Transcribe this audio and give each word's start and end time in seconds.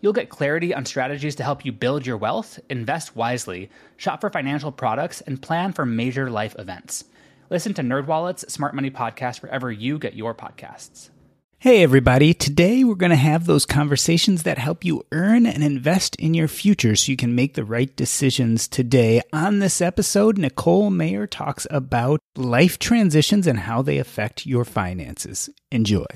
You'll 0.00 0.12
get 0.14 0.30
clarity 0.30 0.72
on 0.72 0.86
strategies 0.86 1.34
to 1.36 1.44
help 1.44 1.64
you 1.64 1.72
build 1.72 2.06
your 2.06 2.16
wealth, 2.16 2.58
invest 2.70 3.14
wisely, 3.14 3.70
shop 3.96 4.20
for 4.20 4.30
financial 4.30 4.72
products, 4.72 5.20
and 5.20 5.40
plan 5.40 5.72
for 5.72 5.84
major 5.84 6.30
life 6.30 6.56
events. 6.58 7.04
Listen 7.50 7.74
to 7.74 7.82
NerdWallet's 7.82 8.52
Smart 8.52 8.74
Money 8.74 8.90
Podcast 8.90 9.42
wherever 9.42 9.70
you 9.70 9.98
get 9.98 10.14
your 10.14 10.34
podcasts. 10.34 11.10
Hey 11.58 11.82
everybody, 11.82 12.32
today 12.32 12.84
we're 12.84 12.94
going 12.94 13.10
to 13.10 13.16
have 13.16 13.44
those 13.44 13.66
conversations 13.66 14.44
that 14.44 14.56
help 14.56 14.82
you 14.82 15.04
earn 15.12 15.44
and 15.44 15.62
invest 15.62 16.16
in 16.16 16.32
your 16.32 16.48
future 16.48 16.96
so 16.96 17.10
you 17.10 17.18
can 17.18 17.34
make 17.34 17.52
the 17.52 17.66
right 17.66 17.94
decisions 17.96 18.66
today. 18.66 19.20
On 19.34 19.58
this 19.58 19.82
episode, 19.82 20.38
Nicole 20.38 20.88
Mayer 20.88 21.26
talks 21.26 21.66
about 21.70 22.20
life 22.34 22.78
transitions 22.78 23.46
and 23.46 23.58
how 23.58 23.82
they 23.82 23.98
affect 23.98 24.46
your 24.46 24.64
finances. 24.64 25.50
Enjoy. 25.70 26.06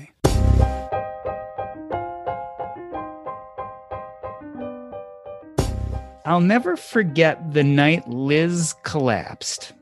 I'll 6.25 6.41
never 6.41 6.75
forget 6.75 7.53
the 7.53 7.63
night 7.63 8.09
Liz 8.09 8.73
collapsed. 8.81 9.73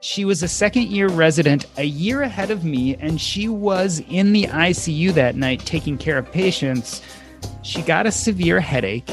She 0.00 0.24
was 0.24 0.42
a 0.42 0.48
second 0.48 0.88
year 0.88 1.08
resident 1.08 1.66
a 1.76 1.84
year 1.84 2.22
ahead 2.22 2.50
of 2.50 2.64
me, 2.64 2.96
and 2.96 3.20
she 3.20 3.46
was 3.46 4.02
in 4.08 4.32
the 4.32 4.44
ICU 4.44 5.12
that 5.12 5.36
night 5.36 5.60
taking 5.66 5.98
care 5.98 6.16
of 6.16 6.32
patients. 6.32 7.02
She 7.62 7.82
got 7.82 8.06
a 8.06 8.12
severe 8.12 8.58
headache 8.58 9.10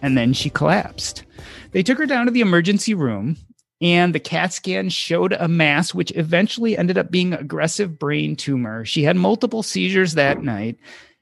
and 0.00 0.16
then 0.16 0.32
she 0.32 0.48
collapsed. 0.48 1.24
They 1.72 1.82
took 1.82 1.98
her 1.98 2.06
down 2.06 2.26
to 2.26 2.30
the 2.30 2.40
emergency 2.40 2.94
room, 2.94 3.36
and 3.80 4.14
the 4.14 4.20
CAT 4.20 4.52
scan 4.52 4.88
showed 4.88 5.32
a 5.32 5.48
mass, 5.48 5.92
which 5.92 6.12
eventually 6.14 6.78
ended 6.78 6.98
up 6.98 7.10
being 7.10 7.32
aggressive 7.32 7.98
brain 7.98 8.36
tumor. 8.36 8.84
She 8.84 9.02
had 9.02 9.16
multiple 9.16 9.64
seizures 9.64 10.14
that 10.14 10.42
night, 10.42 10.76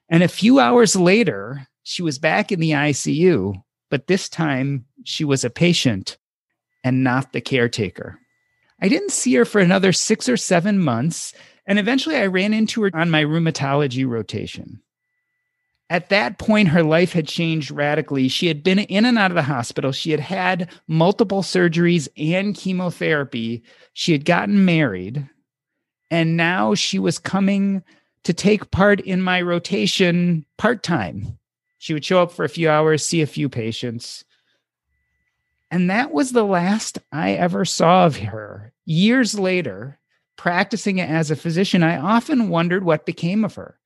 and 0.09 0.21
a 0.21 0.27
few 0.27 0.59
hours 0.59 0.95
later, 0.95 1.67
she 1.81 2.03
was 2.03 2.19
back 2.19 2.51
in 2.51 2.59
the 2.59 2.71
ICU 2.71 3.55
but 3.89 4.07
this 4.07 4.29
time 4.29 4.85
she 5.03 5.23
was 5.23 5.43
a 5.43 5.49
patient 5.49 6.17
and 6.83 7.03
not 7.03 7.33
the 7.33 7.41
caretaker. 7.41 8.19
I 8.81 8.89
didn't 8.89 9.11
see 9.11 9.33
her 9.35 9.45
for 9.45 9.59
another 9.59 9.93
six 9.93 10.27
or 10.27 10.37
seven 10.37 10.79
months, 10.79 11.33
and 11.65 11.79
eventually 11.79 12.17
I 12.17 12.27
ran 12.27 12.53
into 12.53 12.83
her 12.83 12.91
on 12.93 13.09
my 13.09 13.23
rheumatology 13.23 14.07
rotation. 14.07 14.81
At 15.89 16.09
that 16.09 16.39
point, 16.39 16.69
her 16.69 16.83
life 16.83 17.13
had 17.13 17.27
changed 17.27 17.69
radically. 17.69 18.27
She 18.27 18.47
had 18.47 18.63
been 18.63 18.79
in 18.79 19.05
and 19.05 19.19
out 19.19 19.29
of 19.29 19.35
the 19.35 19.43
hospital. 19.43 19.91
She 19.91 20.11
had 20.11 20.19
had 20.19 20.69
multiple 20.87 21.43
surgeries 21.43 22.07
and 22.17 22.55
chemotherapy. 22.55 23.63
She 23.93 24.11
had 24.11 24.25
gotten 24.25 24.65
married. 24.65 25.29
And 26.09 26.35
now 26.35 26.73
she 26.73 26.97
was 26.97 27.19
coming 27.19 27.83
to 28.23 28.33
take 28.33 28.71
part 28.71 28.99
in 28.99 29.21
my 29.21 29.41
rotation 29.41 30.45
part 30.57 30.81
time. 30.81 31.37
She 31.85 31.93
would 31.93 32.03
show 32.03 32.19
up 32.23 32.31
for 32.31 32.43
a 32.43 32.49
few 32.49 32.67
hours, 32.67 33.05
see 33.05 33.21
a 33.21 33.27
few 33.27 33.47
patients. 33.47 34.25
And 35.69 35.87
that 35.91 36.11
was 36.11 36.31
the 36.31 36.43
last 36.43 36.97
I 37.11 37.33
ever 37.33 37.63
saw 37.63 38.07
of 38.07 38.17
her. 38.17 38.73
Years 38.85 39.37
later, 39.37 39.99
practicing 40.35 40.99
as 40.99 41.29
a 41.29 41.35
physician, 41.35 41.83
I 41.83 41.97
often 41.97 42.49
wondered 42.49 42.83
what 42.83 43.05
became 43.05 43.45
of 43.45 43.53
her. 43.53 43.77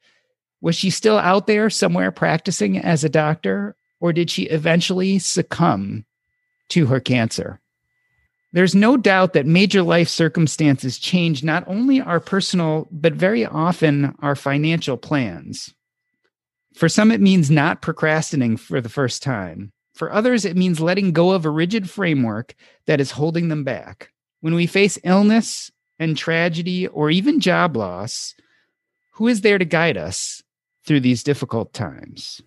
Was 0.61 0.77
she 0.77 0.89
still 0.89 1.17
out 1.17 1.45
there 1.45 1.69
somewhere 1.69 2.09
practicing 2.09 2.77
as 2.77 3.03
a 3.03 3.09
doctor, 3.09 3.75
or 3.99 4.13
did 4.13 4.29
she 4.29 4.43
eventually 4.43 5.19
succumb 5.19 6.05
to 6.69 6.85
her 6.85 7.01
cancer? 7.01 7.59
There's 8.53 8.73
no 8.73 8.95
doubt 8.95 9.33
that 9.33 9.45
major 9.45 9.81
life 9.81 10.07
circumstances 10.07 10.99
change 10.99 11.43
not 11.43 11.67
only 11.67 11.99
our 11.99 12.21
personal, 12.21 12.87
but 12.91 13.11
very 13.11 13.45
often 13.45 14.15
our 14.21 14.37
financial 14.37 14.95
plans. 14.95 15.73
For 16.73 16.87
some, 16.89 17.11
it 17.11 17.21
means 17.21 17.49
not 17.49 17.81
procrastinating 17.81 18.57
for 18.57 18.79
the 18.81 18.89
first 18.89 19.23
time. 19.23 19.71
For 19.93 20.13
others, 20.13 20.45
it 20.45 20.55
means 20.55 20.79
letting 20.79 21.11
go 21.11 21.31
of 21.31 21.45
a 21.45 21.49
rigid 21.49 21.89
framework 21.89 22.55
that 22.85 23.01
is 23.01 23.11
holding 23.11 23.49
them 23.49 23.63
back. 23.63 24.11
When 24.39 24.55
we 24.55 24.65
face 24.65 24.97
illness 25.03 25.71
and 25.97 26.17
tragedy 26.17 26.87
or 26.87 27.09
even 27.09 27.41
job 27.41 27.75
loss, 27.75 28.33
who 29.13 29.27
is 29.27 29.41
there 29.41 29.57
to 29.57 29.65
guide 29.65 29.97
us 29.97 30.41
through 30.85 31.01
these 31.01 31.23
difficult 31.23 31.73
times? 31.73 32.41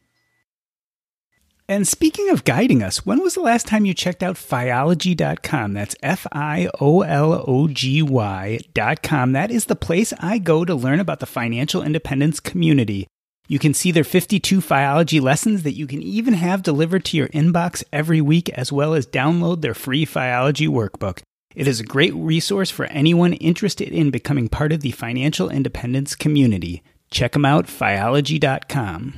And 1.69 1.87
speaking 1.87 2.29
of 2.31 2.45
guiding 2.45 2.83
us, 2.83 3.07
when 3.07 3.23
was 3.23 3.35
the 3.35 3.41
last 3.41 3.67
time 3.67 3.85
you 3.85 3.95
checked 3.95 4.23
out 4.23 4.37
Fiology.com? 4.37 5.75
That's 5.75 5.97
F 6.03 6.27
I 6.33 6.69
O 6.81 7.03
L 7.03 7.45
O 7.47 7.69
G 7.69 8.03
Y.com. 8.03 9.33
That 9.33 9.51
is 9.51 9.67
the 9.67 9.77
place 9.77 10.13
I 10.19 10.39
go 10.39 10.65
to 10.65 10.75
learn 10.75 11.01
about 11.01 11.21
the 11.21 11.27
financial 11.27 11.83
independence 11.83 12.41
community. 12.41 13.07
You 13.53 13.59
can 13.59 13.75
see 13.75 13.91
their 13.91 14.03
52 14.03 14.63
Fiology 14.63 15.21
lessons 15.21 15.63
that 15.63 15.75
you 15.75 15.87
can 15.87 16.03
even 16.03 16.33
have 16.33 16.63
delivered 16.63 17.05
to 17.05 17.19
your 17.19 17.29
inbox 17.29 17.85
every 17.93 18.23
week, 18.23 18.49
as 18.49 18.73
well 18.73 18.95
as 18.95 19.07
download 19.07 19.61
their 19.61 19.75
free 19.75 20.07
Fiology 20.07 20.67
workbook. 20.67 21.21
It 21.55 21.69
is 21.69 21.79
a 21.79 21.85
great 21.85 22.15
resource 22.15 22.71
for 22.71 22.87
anyone 22.87 23.35
interested 23.35 23.91
in 23.91 24.11
becoming 24.11 24.49
part 24.49 24.73
of 24.73 24.81
the 24.81 24.93
financial 24.93 25.51
independence 25.51 26.15
community. 26.15 26.83
Check 27.11 27.33
them 27.33 27.45
out, 27.45 27.67
Fiology.com. 27.67 29.13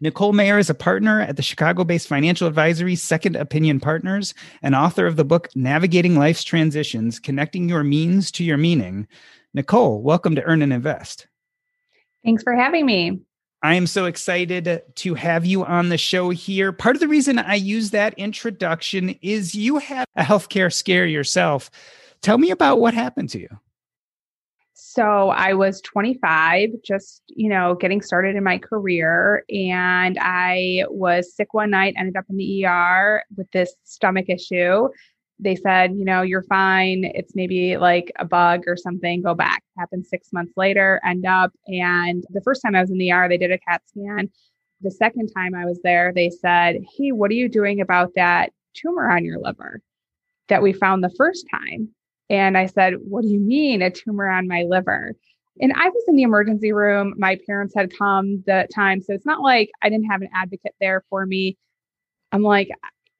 Nicole 0.00 0.32
Mayer 0.32 0.58
is 0.58 0.68
a 0.68 0.74
partner 0.74 1.20
at 1.20 1.36
the 1.36 1.42
Chicago 1.42 1.84
based 1.84 2.08
financial 2.08 2.48
advisory 2.48 2.96
Second 2.96 3.36
Opinion 3.36 3.78
Partners 3.78 4.34
and 4.60 4.74
author 4.74 5.06
of 5.06 5.14
the 5.14 5.24
book 5.24 5.48
Navigating 5.54 6.18
Life's 6.18 6.42
Transitions 6.42 7.20
Connecting 7.20 7.68
Your 7.68 7.84
Means 7.84 8.32
to 8.32 8.42
Your 8.42 8.56
Meaning. 8.56 9.06
Nicole, 9.54 10.02
welcome 10.02 10.34
to 10.34 10.42
Earn 10.42 10.62
and 10.62 10.72
Invest. 10.72 11.28
Thanks 12.26 12.42
for 12.42 12.54
having 12.54 12.84
me. 12.84 13.20
I 13.62 13.74
am 13.74 13.86
so 13.86 14.06
excited 14.06 14.82
to 14.96 15.14
have 15.14 15.46
you 15.46 15.64
on 15.64 15.90
the 15.90 15.96
show 15.96 16.30
here. 16.30 16.72
Part 16.72 16.96
of 16.96 17.00
the 17.00 17.06
reason 17.06 17.38
I 17.38 17.54
use 17.54 17.90
that 17.90 18.14
introduction 18.14 19.10
is 19.22 19.54
you 19.54 19.78
had 19.78 20.06
a 20.16 20.24
healthcare 20.24 20.72
scare 20.72 21.06
yourself. 21.06 21.70
Tell 22.22 22.36
me 22.36 22.50
about 22.50 22.80
what 22.80 22.94
happened 22.94 23.30
to 23.30 23.38
you. 23.38 23.48
So 24.72 25.28
I 25.28 25.54
was 25.54 25.80
25, 25.82 26.70
just, 26.84 27.22
you 27.28 27.48
know, 27.48 27.76
getting 27.76 28.02
started 28.02 28.34
in 28.34 28.42
my 28.42 28.58
career. 28.58 29.44
And 29.48 30.18
I 30.20 30.82
was 30.88 31.32
sick 31.32 31.54
one 31.54 31.70
night, 31.70 31.94
ended 31.96 32.16
up 32.16 32.24
in 32.28 32.36
the 32.36 32.66
ER 32.66 33.22
with 33.36 33.48
this 33.52 33.72
stomach 33.84 34.28
issue 34.28 34.88
they 35.38 35.54
said, 35.54 35.94
you 35.94 36.04
know, 36.04 36.22
you're 36.22 36.42
fine. 36.44 37.10
It's 37.14 37.34
maybe 37.34 37.76
like 37.76 38.10
a 38.18 38.24
bug 38.24 38.62
or 38.66 38.76
something. 38.76 39.22
Go 39.22 39.34
back. 39.34 39.62
Happened 39.78 40.06
six 40.06 40.32
months 40.32 40.54
later, 40.56 41.00
end 41.04 41.26
up. 41.26 41.52
And 41.66 42.24
the 42.30 42.40
first 42.40 42.62
time 42.62 42.74
I 42.74 42.80
was 42.80 42.90
in 42.90 42.98
the 42.98 43.12
ER, 43.12 43.28
they 43.28 43.36
did 43.36 43.52
a 43.52 43.58
CAT 43.58 43.82
scan. 43.86 44.30
The 44.80 44.90
second 44.90 45.28
time 45.28 45.54
I 45.54 45.66
was 45.66 45.80
there, 45.82 46.12
they 46.14 46.30
said, 46.30 46.76
Hey, 46.96 47.12
what 47.12 47.30
are 47.30 47.34
you 47.34 47.48
doing 47.48 47.80
about 47.80 48.12
that 48.16 48.52
tumor 48.74 49.10
on 49.10 49.24
your 49.24 49.38
liver 49.38 49.82
that 50.48 50.62
we 50.62 50.72
found 50.72 51.04
the 51.04 51.14
first 51.16 51.46
time? 51.50 51.90
And 52.30 52.56
I 52.56 52.66
said, 52.66 52.94
What 53.00 53.22
do 53.22 53.28
you 53.28 53.40
mean 53.40 53.82
a 53.82 53.90
tumor 53.90 54.28
on 54.28 54.48
my 54.48 54.64
liver? 54.66 55.14
And 55.60 55.72
I 55.74 55.88
was 55.88 56.04
in 56.08 56.16
the 56.16 56.22
emergency 56.22 56.72
room. 56.72 57.14
My 57.16 57.38
parents 57.46 57.74
had 57.74 57.96
come 57.96 58.42
the 58.46 58.68
time. 58.74 59.00
So 59.00 59.14
it's 59.14 59.26
not 59.26 59.40
like 59.40 59.70
I 59.82 59.88
didn't 59.88 60.10
have 60.10 60.22
an 60.22 60.28
advocate 60.34 60.74
there 60.80 61.04
for 61.08 61.24
me. 61.24 61.56
I'm 62.32 62.42
like, 62.42 62.68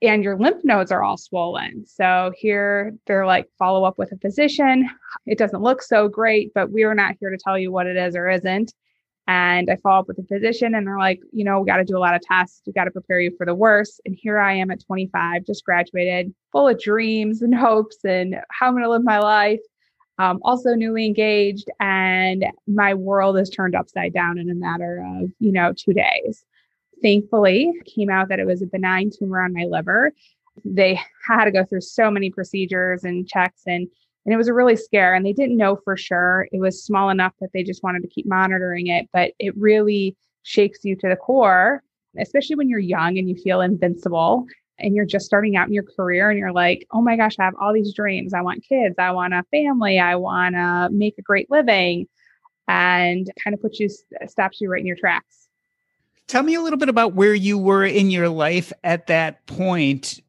and 0.03 0.23
your 0.23 0.37
lymph 0.39 0.63
nodes 0.65 0.93
are 0.93 1.03
all 1.03 1.17
swollen. 1.17 1.87
So 1.87 2.33
here 2.37 2.95
they're 3.07 3.27
like, 3.27 3.49
follow 3.59 3.85
up 3.85 3.99
with 3.99 4.13
a 4.13 4.19
physician. 4.19 4.89
It 5.25 5.39
doesn't 5.39 5.63
look 5.63 5.83
so 5.83 6.09
great, 6.09 6.53
but 6.55 6.71
we 6.71 6.85
are 6.85 6.95
not 6.95 7.17
here 7.19 7.31
to 7.31 7.39
tell 7.39 7.59
you 7.59 7.73
what 7.73 7.87
it 7.87 7.97
is 7.97 8.15
or 8.15 8.29
isn't. 8.29 8.75
And 9.29 9.69
I 9.71 9.77
follow 9.77 10.01
up 10.01 10.09
with 10.09 10.19
a 10.19 10.23
physician 10.23 10.75
and 10.75 10.87
they're 10.87 10.99
like, 10.99 11.21
you 11.33 11.45
know, 11.45 11.61
we 11.61 11.67
got 11.67 11.79
to 11.79 11.85
do 11.85 11.97
a 11.97 11.99
lot 11.99 12.15
of 12.15 12.21
tests. 12.23 12.63
We 12.67 12.73
got 12.73 12.85
to 12.85 12.93
prepare 12.93 13.21
you 13.21 13.35
for 13.37 13.45
the 13.45 13.55
worst. 13.55 14.01
And 14.05 14.15
here 14.15 14.39
I 14.39 14.55
am 14.55 14.71
at 14.71 14.85
25, 14.85 15.45
just 15.45 15.65
graduated, 15.65 16.33
full 16.53 16.69
of 16.69 16.81
dreams 16.81 17.43
and 17.43 17.55
hopes 17.59 17.99
and 18.05 18.37
how 18.51 18.69
I'm 18.69 18.75
going 18.75 18.85
to 18.85 18.91
live 18.91 19.03
my 19.03 19.19
life. 19.19 19.61
Um, 20.19 20.39
also 20.43 20.75
newly 20.75 21.05
engaged 21.05 21.69
and 21.79 22.47
my 22.67 22.95
world 22.95 23.37
is 23.37 23.51
turned 23.51 23.75
upside 23.75 24.15
down 24.15 24.39
in 24.39 24.49
a 24.49 24.55
matter 24.55 25.05
of, 25.05 25.31
you 25.41 25.53
know, 25.53 25.75
two 25.77 25.93
days. 25.93 26.45
Thankfully, 27.03 27.73
came 27.85 28.11
out 28.11 28.29
that 28.29 28.41
it 28.41 28.47
was 28.47 28.63
a 28.63 28.67
benign 28.67 29.11
tumor 29.17 29.43
on 29.43 29.53
my 29.53 29.65
liver. 29.65 30.13
They 30.65 30.99
had 31.27 31.45
to 31.45 31.51
go 31.51 31.65
through 31.65 31.83
so 31.83 32.11
many 32.11 32.31
procedures 32.31 33.05
and 33.05 33.29
checks 33.29 33.63
and 33.67 33.89
and 34.25 34.33
it 34.33 34.39
was 34.39 34.49
a 34.49 34.55
really 34.55 34.75
scare 34.75 35.15
and 35.15 35.25
they 35.25 35.33
didn't 35.33 35.57
know 35.57 35.77
for 35.85 35.97
sure. 35.97 36.49
It 36.51 36.59
was 36.59 36.83
small 36.83 37.11
enough 37.11 37.33
that 37.41 37.51
they 37.53 37.63
just 37.63 37.85
wanted 37.85 38.03
to 38.03 38.09
keep 38.09 38.27
monitoring 38.27 38.87
it 38.89 39.09
but 39.13 39.33
it 39.39 39.57
really 39.57 40.17
shakes 40.43 40.81
you 40.85 40.97
to 40.97 41.09
the 41.09 41.17
core 41.17 41.83
especially 42.19 42.57
when 42.57 42.69
you're 42.69 42.79
young 42.79 43.19
and 43.19 43.29
you 43.29 43.37
feel 43.37 43.61
invincible 43.61 44.47
and 44.79 44.95
you're 44.95 45.05
just 45.05 45.27
starting 45.27 45.57
out 45.57 45.67
in 45.67 45.75
your 45.75 45.85
career 45.85 46.31
and 46.31 46.39
you're 46.39 46.53
like 46.53 46.87
oh 46.93 47.03
my 47.03 47.17
gosh 47.17 47.37
i 47.39 47.45
have 47.45 47.55
all 47.61 47.73
these 47.73 47.95
dreams. 47.95 48.35
I 48.35 48.41
want 48.41 48.65
kids. 48.67 48.97
I 48.99 49.11
want 49.11 49.35
a 49.35 49.45
family. 49.51 49.99
I 49.99 50.17
want 50.17 50.55
to 50.55 50.89
make 50.91 51.19
a 51.19 51.23
great 51.23 51.51
living. 51.51 52.07
And 52.69 53.31
kind 53.45 53.55
of 53.55 53.63
puts 53.63 53.79
you 53.79 53.89
stops 54.27 54.61
you 54.61 54.69
right 54.69 54.81
in 54.81 54.87
your 54.87 54.97
tracks 54.97 55.46
tell 56.27 56.43
me 56.43 56.55
a 56.55 56.61
little 56.61 56.79
bit 56.79 56.89
about 56.89 57.15
where 57.15 57.35
you 57.35 57.59
were 57.59 57.85
in 57.85 58.11
your 58.11 58.29
life 58.29 58.73
at 58.85 59.07
that 59.07 59.47
point 59.47 60.21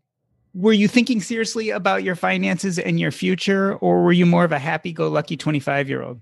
were 0.57 0.73
you 0.73 0.87
thinking 0.87 1.21
seriously 1.21 1.69
about 1.69 2.03
your 2.03 2.15
finances 2.15 2.79
and 2.79 2.99
your 2.99 3.11
future, 3.11 3.75
or 3.75 4.01
were 4.01 4.11
you 4.11 4.25
more 4.25 4.43
of 4.43 4.51
a 4.51 4.57
happy 4.57 4.91
go 4.91 5.07
lucky 5.07 5.37
25 5.37 5.87
year 5.87 6.01
old? 6.01 6.19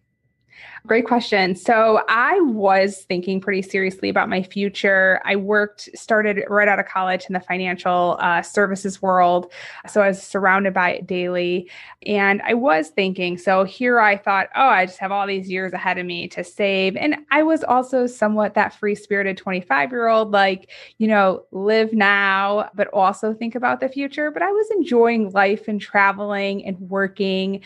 Great 0.87 1.05
question. 1.05 1.55
So 1.55 2.03
I 2.07 2.39
was 2.41 3.05
thinking 3.05 3.41
pretty 3.41 3.63
seriously 3.63 4.07
about 4.07 4.29
my 4.29 4.43
future. 4.43 5.19
I 5.25 5.35
worked, 5.35 5.89
started 5.95 6.43
right 6.47 6.67
out 6.67 6.77
of 6.77 6.85
college 6.85 7.25
in 7.27 7.33
the 7.33 7.39
financial 7.39 8.17
uh, 8.19 8.43
services 8.43 9.01
world. 9.01 9.51
So 9.87 10.01
I 10.01 10.09
was 10.09 10.21
surrounded 10.21 10.75
by 10.75 10.91
it 10.91 11.07
daily. 11.07 11.71
And 12.05 12.39
I 12.43 12.53
was 12.53 12.89
thinking, 12.89 13.39
so 13.39 13.63
here 13.63 13.99
I 13.99 14.15
thought, 14.15 14.49
oh, 14.55 14.67
I 14.67 14.85
just 14.85 14.99
have 14.99 15.11
all 15.11 15.25
these 15.25 15.49
years 15.49 15.73
ahead 15.73 15.97
of 15.97 16.05
me 16.05 16.27
to 16.27 16.43
save. 16.43 16.95
And 16.97 17.17
I 17.31 17.41
was 17.41 17.63
also 17.63 18.05
somewhat 18.05 18.53
that 18.53 18.75
free 18.75 18.93
spirited 18.93 19.37
25 19.37 19.91
year 19.91 20.07
old, 20.07 20.31
like, 20.31 20.69
you 20.99 21.07
know, 21.07 21.45
live 21.51 21.93
now, 21.93 22.69
but 22.75 22.89
also 22.89 23.33
think 23.33 23.55
about 23.55 23.79
the 23.79 23.89
future. 23.89 24.29
But 24.29 24.43
I 24.43 24.51
was 24.51 24.69
enjoying 24.69 25.31
life 25.31 25.67
and 25.67 25.81
traveling 25.81 26.63
and 26.63 26.79
working. 26.79 27.61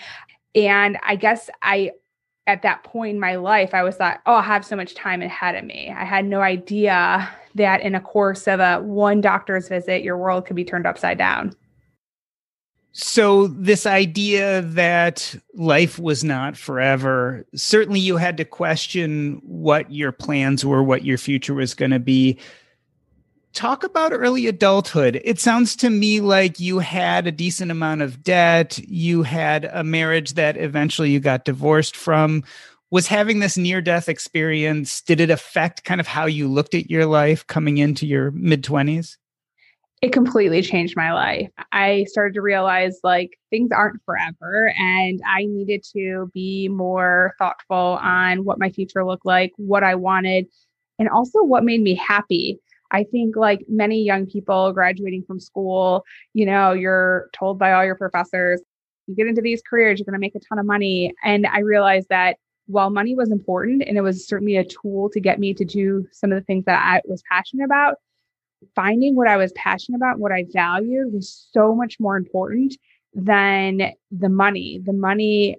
And 0.56 0.98
I 1.04 1.18
guess 1.18 1.50
I 1.62 1.92
at 2.50 2.63
that 2.63 2.84
point 2.84 3.13
in 3.13 3.19
my 3.19 3.36
life, 3.36 3.75
I 3.75 3.84
was 3.84 4.00
like, 4.00 4.19
oh, 4.25 4.34
I 4.34 4.42
have 4.42 4.66
so 4.66 4.75
much 4.75 4.96
time 4.96 5.22
ahead 5.22 5.56
of 5.56 5.63
me. 5.63 5.94
I 5.96 6.04
had 6.04 6.25
no 6.25 6.42
idea 6.42 7.30
that 7.54 7.81
in 7.81 7.94
a 7.94 8.01
course 8.01 8.48
of 8.48 8.60
a 8.60 8.80
one 8.80 9.22
doctor's 9.22 9.69
visit, 9.69 10.01
your 10.01 10.18
world 10.18 10.48
could 10.48 10.56
be 10.56 10.66
turned 10.66 10.88
upside 10.88 11.19
down. 11.19 11.56
So, 12.92 13.48
this 13.48 13.86
idea 13.86 14.63
that 14.63 15.36
life 15.54 16.00
was 16.00 16.24
not 16.24 16.57
forever, 16.57 17.46
certainly 17.54 18.00
you 18.00 18.18
had 18.18 18.36
to 18.38 18.46
question 18.46 19.40
what 19.44 19.92
your 19.92 20.12
plans 20.12 20.66
were, 20.66 20.81
what 20.81 21.06
your 21.06 21.19
future 21.19 21.54
was 21.54 21.75
going 21.75 21.92
to 21.92 22.00
be 22.00 22.40
talk 23.54 23.84
about 23.84 24.13
early 24.13 24.48
adulthood. 24.48 25.22
It 25.24 25.40
sounds 25.40 25.75
to 25.78 25.90
me 25.90 26.22
like 26.22 26.60
you 26.60 26.80
had 26.80 27.28
a 27.28 27.31
decent 27.31 27.72
amount 27.72 28.01
of 28.01 28.24
debt. 28.24 28.78
You 28.80 29.24
had 29.24 29.66
a 29.66 29.84
marriage 29.84 30.34
that 30.34 30.57
eventually 30.57 31.12
you 31.12 31.19
got 31.19 31.46
divorced 31.46 31.96
from. 31.96 32.44
Was 32.92 33.07
having 33.07 33.40
this 33.40 33.57
near 33.57 33.81
death 33.81 34.10
experience, 34.10 35.01
did 35.01 35.19
it 35.19 35.30
affect 35.30 35.84
kind 35.84 36.01
of 36.01 36.07
how 36.07 36.25
you 36.25 36.48
looked 36.48 36.74
at 36.74 36.90
your 36.90 37.06
life 37.06 37.46
coming 37.46 37.78
into 37.78 38.07
your 38.07 38.31
mid 38.31 38.63
20s? 38.63 39.18
It 40.02 40.13
completely 40.13 40.62
changed 40.62 40.95
my 40.95 41.13
life. 41.13 41.52
I 41.74 42.06
started 42.06 42.34
to 42.36 42.42
realize 42.42 43.00
like 43.04 43.38
things 43.50 43.69
aren't 43.72 44.02
forever 44.06 44.74
and 44.80 45.22
I 45.28 45.44
needed 45.44 45.84
to 45.94 46.31
be 46.34 46.69
more 46.69 47.36
thoughtful 47.38 48.00
on 48.02 48.45
what 48.45 48.60
my 48.60 48.69
future 48.69 49.06
looked 49.06 49.25
like, 49.25 49.52
what 49.57 49.84
I 49.84 49.95
wanted, 49.95 50.48
and 50.98 51.10
also 51.10 51.44
what 51.44 51.66
made 51.66 51.81
me 51.81 51.95
happy 51.95 52.60
I 52.92 53.04
think 53.04 53.36
like 53.36 53.66
many 53.68 54.04
young 54.04 54.26
people 54.26 54.72
graduating 54.74 55.24
from 55.24 55.40
school, 55.40 56.04
you 56.34 56.46
know, 56.46 56.74
you're 56.74 57.30
told 57.34 57.60
by 57.60 57.74
all 57.74 57.86
your 57.86 57.96
professors, 57.96 58.62
you 59.08 59.16
get 59.16 59.28
into 59.28 59.42
these 59.42 59.62
careers, 59.68 60.00
you're 60.00 60.06
going 60.06 60.14
to 60.14 60.20
make 60.20 60.36
a 60.36 60.40
ton 60.40 60.60
of 60.60 60.66
money. 60.66 61.14
And 61.24 61.48
I 61.48 61.60
realized 61.60 62.08
that 62.10 62.38
while 62.68 62.92
money 62.92 63.16
was 63.16 63.32
important 63.32 63.84
and 63.88 63.98
it 63.98 64.02
was 64.02 64.28
certainly 64.28 64.56
a 64.58 64.64
tool 64.64 65.10
to 65.10 65.20
get 65.20 65.40
me 65.40 65.54
to 65.56 65.66
do 65.66 66.08
some 66.12 66.32
of 66.32 66.38
the 66.38 66.46
things 66.46 66.66
that 66.66 66.80
I 66.84 67.02
was 67.08 67.24
passionate 67.32 67.66
about, 67.66 67.96
finding 68.76 69.16
what 69.16 69.28
I 69.28 69.38
was 69.38 69.52
passionate 69.54 69.98
about, 69.98 70.20
what 70.20 70.32
I 70.32 70.46
valued 70.52 71.12
was 71.12 71.48
so 71.52 71.74
much 71.74 72.00
more 72.00 72.16
important 72.16 72.78
than 73.14 73.94
the 74.12 74.30
money. 74.30 74.80
The 74.84 74.94
money 74.94 75.58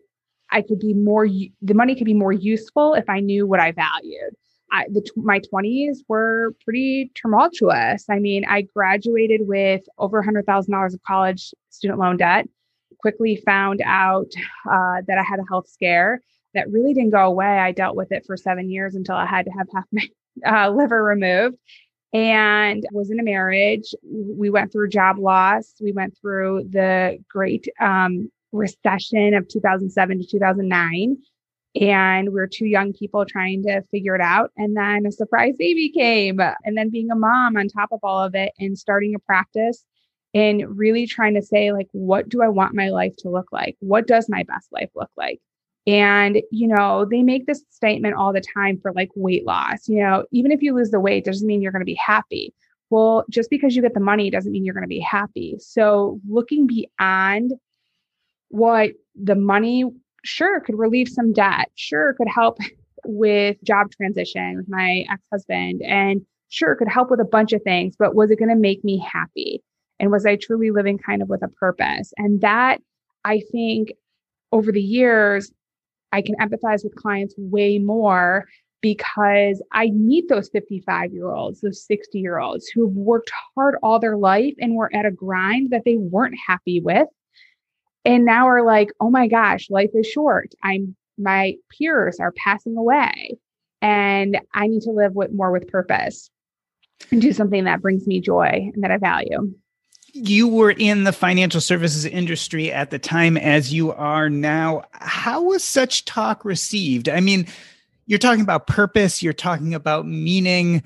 I 0.53 0.63
could 0.63 0.79
be 0.79 0.95
more 0.95 1.27
the 1.27 1.75
money 1.75 1.95
could 1.95 2.05
be 2.05 2.15
more 2.15 2.33
useful 2.33 2.95
if 2.95 3.09
I 3.09 3.21
knew 3.21 3.47
what 3.47 3.61
I 3.61 3.73
valued. 3.73 4.35
I, 4.73 4.87
the, 4.89 5.09
my 5.17 5.41
20s 5.41 5.99
were 6.09 6.55
pretty 6.65 7.11
tumultuous. 7.15 8.05
I 8.09 8.19
mean, 8.19 8.45
I 8.49 8.63
graduated 8.63 9.47
with 9.47 9.83
over 9.99 10.23
$100,000 10.23 10.95
of 10.95 11.03
college 11.07 11.53
student 11.71 11.99
loan 11.99 12.17
debt, 12.17 12.49
quickly 13.01 13.37
found 13.45 13.83
out 13.85 14.31
uh, 14.71 15.03
that 15.07 15.19
I 15.19 15.23
had 15.23 15.41
a 15.41 15.49
health 15.49 15.69
scare 15.69 16.21
that 16.55 16.71
really 16.71 16.95
didn't 16.95 17.11
go 17.11 17.27
away. 17.27 17.47
I 17.47 17.73
dealt 17.73 17.97
with 17.97 18.13
it 18.13 18.25
for 18.27 18.37
seven 18.37 18.71
years 18.71 18.95
until 18.95 19.15
I 19.15 19.27
had 19.27 19.47
to 19.47 19.53
have 19.53 19.67
half 19.75 19.85
my 19.93 20.09
uh, 20.47 20.71
liver 20.71 21.03
removed 21.03 21.57
and 22.13 22.85
was 22.93 23.11
in 23.11 23.21
a 23.21 23.23
marriage. 23.23 23.95
We 24.03 24.51
went 24.51 24.73
through 24.73 24.89
job 24.89 25.19
loss. 25.19 25.75
We 25.81 25.93
went 25.93 26.17
through 26.21 26.69
the 26.71 27.19
great 27.29 27.69
um, 27.81 28.31
recession 28.53 29.35
of 29.35 29.49
2007 29.49 30.19
to 30.19 30.27
2009 30.27 31.17
and 31.79 32.33
we 32.33 32.41
are 32.41 32.47
two 32.47 32.67
young 32.67 32.93
people 32.93 33.25
trying 33.25 33.63
to 33.65 33.83
figure 33.91 34.15
it 34.15 34.21
out. 34.21 34.51
And 34.57 34.77
then 34.77 35.07
a 35.07 35.13
surprise 35.13 35.57
baby 35.59 35.91
came, 35.91 36.41
and 36.41 36.77
then 36.77 36.91
being 36.91 37.11
a 37.11 37.17
mom 37.17 37.57
on 37.57 37.69
top 37.69 37.91
of 37.93 38.01
all 38.03 38.23
of 38.23 38.35
it 38.35 38.53
and 38.59 38.77
starting 38.77 39.15
a 39.15 39.19
practice 39.19 39.85
and 40.35 40.79
really 40.79 41.07
trying 41.07 41.35
to 41.35 41.43
say, 41.43 41.73
like, 41.73 41.89
what 41.93 42.29
do 42.29 42.43
I 42.43 42.49
want 42.49 42.75
my 42.75 42.91
life 42.91 43.17
to 43.19 43.31
look 43.31 43.53
like? 43.53 43.77
What 43.81 44.07
does 44.07 44.29
my 44.29 44.45
best 44.45 44.69
life 44.73 44.91
look 44.95 45.11
like? 45.17 45.41
And, 45.87 46.41
you 46.53 46.69
know, 46.69 47.07
they 47.11 47.23
make 47.23 47.47
this 47.47 47.65
statement 47.71 48.15
all 48.15 48.33
the 48.33 48.43
time 48.55 48.79
for 48.81 48.93
like 48.93 49.11
weight 49.17 49.47
loss. 49.47 49.89
You 49.89 50.03
know, 50.03 50.25
even 50.31 50.53
if 50.53 50.63
you 50.63 50.75
lose 50.75 50.91
the 50.91 51.01
weight, 51.01 51.25
doesn't 51.25 51.47
mean 51.47 51.63
you're 51.63 51.73
going 51.73 51.81
to 51.81 51.87
be 51.87 51.95
happy. 51.95 52.55
Well, 52.91 53.25
just 53.31 53.51
because 53.51 53.75
you 53.75 53.83
get 53.83 53.95
the 53.95 54.01
money 54.01 54.31
doesn't 54.31 54.53
mean 54.53 54.65
you're 54.65 54.75
going 54.75 54.83
to 54.83 54.89
be 54.89 55.01
happy. 55.01 55.57
So, 55.59 56.21
looking 56.29 56.67
beyond 56.67 57.55
what 58.49 58.91
the 59.21 59.37
money 59.37 59.85
sure 60.25 60.61
could 60.61 60.79
relieve 60.79 61.09
some 61.09 61.33
debt, 61.33 61.71
sure 61.75 62.15
could 62.15 62.29
help 62.29 62.59
with 63.05 63.57
job 63.65 63.91
transition 63.93 64.57
with 64.57 64.69
my 64.69 65.05
ex-husband 65.11 65.83
and 65.83 66.23
sure 66.49 66.75
could 66.75 66.89
help 66.89 67.11
with 67.11 67.21
a 67.21 67.25
bunch 67.25 67.53
of 67.53 67.63
things, 67.63 67.95
but 67.99 68.15
was 68.15 68.31
it 68.31 68.39
going 68.39 68.51
to 68.51 68.57
make 68.57 68.85
me 68.85 68.99
happy? 68.99 69.63
And 69.99 70.11
was 70.11 70.27
I 70.27 70.37
truly 70.37 70.71
living 70.71 70.99
kind 70.99 71.23
of 71.23 71.29
with 71.29 71.43
a 71.43 71.49
purpose? 71.49 72.13
And 72.17 72.41
that 72.41 72.81
I 73.25 73.43
think 73.53 73.93
over 74.53 74.73
the 74.73 74.83
years, 74.83 75.53
I 76.13 76.23
can 76.23 76.35
empathize 76.37 76.83
with 76.83 76.97
clients 76.97 77.35
way 77.39 77.79
more 77.79 78.47
because 78.81 79.63
I 79.73 79.91
meet 79.91 80.29
those 80.29 80.49
55 80.49 81.13
year 81.13 81.31
olds, 81.31 81.61
those 81.61 81.85
60 81.85 82.19
year 82.19 82.39
olds 82.39 82.67
who 82.69 82.89
have 82.89 82.97
worked 82.97 83.31
hard 83.55 83.77
all 83.83 84.01
their 84.01 84.17
life 84.17 84.55
and 84.59 84.75
were 84.75 84.91
at 84.95 85.07
a 85.07 85.11
grind 85.11 85.71
that 85.71 85.83
they 85.85 85.97
weren't 85.97 86.37
happy 86.47 86.81
with 86.81 87.07
and 88.05 88.25
now 88.25 88.49
are 88.49 88.65
like, 88.65 88.91
oh 89.01 89.11
my 89.11 89.27
gosh, 89.29 89.69
life 89.71 89.91
is 89.95 90.07
short. 90.07 90.55
I'm 90.63 90.97
my 91.19 91.55
peers 91.77 92.19
are 92.19 92.33
passing 92.33 92.77
away 92.77 93.37
and 93.83 94.39
I 94.55 94.67
need 94.67 94.83
to 94.83 94.91
live 94.91 95.15
with 95.15 95.33
more 95.33 95.51
with 95.51 95.69
purpose 95.69 96.31
and 97.11 97.21
do 97.21 97.33
something 97.33 97.65
that 97.65 97.83
brings 97.83 98.07
me 98.07 98.21
joy 98.21 98.71
and 98.75 98.83
that 98.83 98.91
I 98.91 98.97
value. 98.97 99.53
You 100.13 100.49
were 100.49 100.73
in 100.73 101.05
the 101.05 101.13
financial 101.13 101.61
services 101.61 102.05
industry 102.05 102.73
at 102.73 102.91
the 102.91 102.99
time 102.99 103.37
as 103.37 103.73
you 103.73 103.93
are 103.93 104.29
now. 104.29 104.83
How 104.93 105.43
was 105.43 105.63
such 105.63 106.05
talk 106.05 106.45
received? 106.45 107.09
I 107.09 107.21
mean, 107.21 107.47
you're 108.07 108.19
talking 108.19 108.43
about 108.43 108.67
purpose, 108.67 109.23
you're 109.23 109.33
talking 109.33 109.75
about 109.75 110.07
meaning 110.07 110.83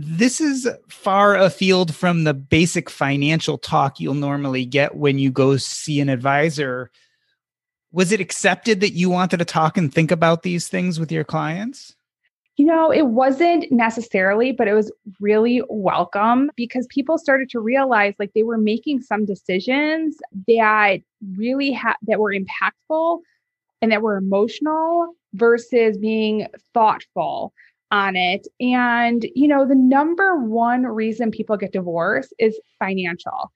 this 0.00 0.40
is 0.40 0.68
far 0.88 1.34
afield 1.34 1.92
from 1.92 2.22
the 2.22 2.32
basic 2.32 2.88
financial 2.88 3.58
talk 3.58 3.98
you'll 3.98 4.14
normally 4.14 4.64
get 4.64 4.94
when 4.94 5.18
you 5.18 5.28
go 5.28 5.56
see 5.56 5.98
an 5.98 6.08
advisor. 6.08 6.92
Was 7.90 8.12
it 8.12 8.20
accepted 8.20 8.78
that 8.80 8.92
you 8.92 9.10
wanted 9.10 9.38
to 9.38 9.44
talk 9.44 9.76
and 9.76 9.92
think 9.92 10.12
about 10.12 10.44
these 10.44 10.68
things 10.68 11.00
with 11.00 11.10
your 11.10 11.24
clients? 11.24 11.96
You 12.56 12.66
know, 12.66 12.92
it 12.92 13.08
wasn't 13.08 13.72
necessarily, 13.72 14.52
but 14.52 14.68
it 14.68 14.74
was 14.74 14.92
really 15.18 15.62
welcome 15.68 16.52
because 16.54 16.86
people 16.88 17.18
started 17.18 17.50
to 17.50 17.58
realize 17.58 18.14
like 18.20 18.32
they 18.34 18.44
were 18.44 18.58
making 18.58 19.00
some 19.00 19.24
decisions 19.24 20.18
that 20.46 21.00
really 21.36 21.72
had 21.72 21.94
that 22.02 22.20
were 22.20 22.32
impactful 22.32 23.18
and 23.82 23.90
that 23.90 24.02
were 24.02 24.16
emotional 24.16 25.14
versus 25.34 25.98
being 25.98 26.46
thoughtful 26.72 27.52
on 27.90 28.16
it. 28.16 28.46
And, 28.60 29.26
you 29.34 29.48
know, 29.48 29.66
the 29.66 29.74
number 29.74 30.36
one 30.36 30.84
reason 30.84 31.30
people 31.30 31.56
get 31.56 31.72
divorced 31.72 32.34
is 32.38 32.58
financial. 32.78 33.52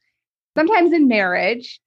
Sometimes 0.57 0.93
in 0.93 1.09
marriage, 1.09 1.81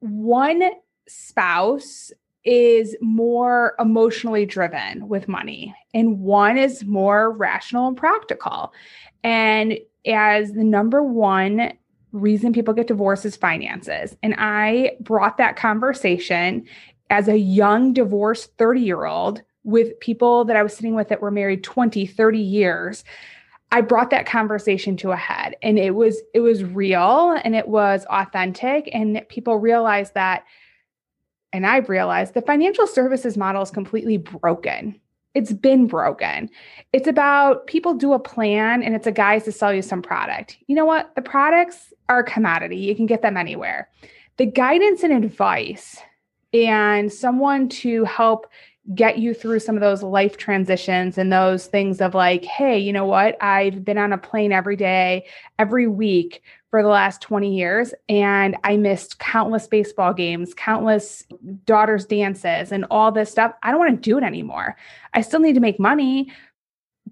one 0.00 0.62
spouse 1.08 2.10
is 2.44 2.96
more 3.00 3.74
emotionally 3.78 4.44
driven 4.44 5.06
with 5.08 5.28
money, 5.28 5.74
and 5.94 6.18
one 6.20 6.58
is 6.58 6.84
more 6.84 7.30
rational 7.30 7.88
and 7.88 7.96
practical. 7.96 8.72
And 9.22 9.78
as 10.06 10.52
the 10.52 10.64
number 10.64 11.02
one 11.02 11.72
reason 12.10 12.52
people 12.52 12.74
get 12.74 12.88
divorced 12.88 13.24
is 13.24 13.36
finances. 13.36 14.16
And 14.22 14.34
I 14.38 14.96
brought 15.00 15.38
that 15.38 15.56
conversation 15.56 16.66
as 17.10 17.28
a 17.28 17.38
young 17.38 17.92
divorced 17.92 18.50
30 18.58 18.80
year 18.80 19.04
old 19.06 19.42
with 19.64 19.98
people 20.00 20.44
that 20.46 20.56
I 20.56 20.62
was 20.62 20.74
sitting 20.74 20.94
with 20.94 21.08
that 21.08 21.22
were 21.22 21.30
married 21.30 21.64
20, 21.64 22.06
30 22.06 22.38
years. 22.38 23.04
I 23.70 23.80
brought 23.80 24.10
that 24.10 24.26
conversation 24.26 24.96
to 24.98 25.12
a 25.12 25.16
head 25.16 25.56
and 25.62 25.78
it 25.78 25.94
was 25.94 26.20
it 26.34 26.40
was 26.40 26.62
real 26.62 27.38
and 27.42 27.56
it 27.56 27.68
was 27.68 28.04
authentic 28.10 28.90
and 28.92 29.26
people 29.28 29.56
realized 29.56 30.12
that 30.14 30.44
and 31.54 31.66
I've 31.66 31.88
realized 31.88 32.34
the 32.34 32.42
financial 32.42 32.86
services 32.86 33.36
model 33.36 33.62
is 33.62 33.70
completely 33.70 34.18
broken. 34.18 34.98
It's 35.34 35.52
been 35.52 35.86
broken. 35.86 36.50
It's 36.92 37.08
about 37.08 37.66
people 37.66 37.94
do 37.94 38.12
a 38.12 38.18
plan 38.18 38.82
and 38.82 38.94
it's 38.94 39.06
a 39.06 39.12
guise 39.12 39.44
to 39.44 39.52
sell 39.52 39.72
you 39.72 39.80
some 39.80 40.02
product. 40.02 40.58
You 40.66 40.76
know 40.76 40.84
what? 40.84 41.14
The 41.14 41.22
products 41.22 41.92
are 42.10 42.20
a 42.20 42.24
commodity. 42.24 42.76
You 42.76 42.94
can 42.94 43.06
get 43.06 43.22
them 43.22 43.38
anywhere. 43.38 43.88
The 44.36 44.46
guidance 44.46 45.02
and 45.02 45.12
advice 45.12 45.96
and 46.52 47.10
someone 47.10 47.68
to 47.68 48.04
help 48.04 48.46
get 48.94 49.18
you 49.18 49.32
through 49.32 49.60
some 49.60 49.76
of 49.76 49.80
those 49.80 50.02
life 50.02 50.36
transitions 50.36 51.16
and 51.16 51.32
those 51.32 51.66
things 51.66 52.00
of 52.00 52.14
like, 52.14 52.44
hey, 52.44 52.78
you 52.78 52.92
know 52.92 53.04
what? 53.04 53.36
I've 53.40 53.84
been 53.84 53.98
on 53.98 54.12
a 54.12 54.18
plane 54.18 54.50
every 54.50 54.74
day, 54.74 55.26
every 55.58 55.86
week 55.86 56.42
for 56.70 56.82
the 56.82 56.88
last 56.88 57.20
20 57.20 57.54
years, 57.54 57.94
and 58.08 58.56
I 58.64 58.76
missed 58.76 59.18
countless 59.18 59.68
baseball 59.68 60.12
games, 60.12 60.52
countless 60.54 61.22
daughters' 61.64 62.06
dances, 62.06 62.72
and 62.72 62.84
all 62.90 63.12
this 63.12 63.30
stuff. 63.30 63.52
I 63.62 63.70
don't 63.70 63.78
want 63.78 64.02
to 64.02 64.10
do 64.10 64.18
it 64.18 64.24
anymore. 64.24 64.76
I 65.14 65.20
still 65.20 65.40
need 65.40 65.54
to 65.54 65.60
make 65.60 65.78
money. 65.78 66.32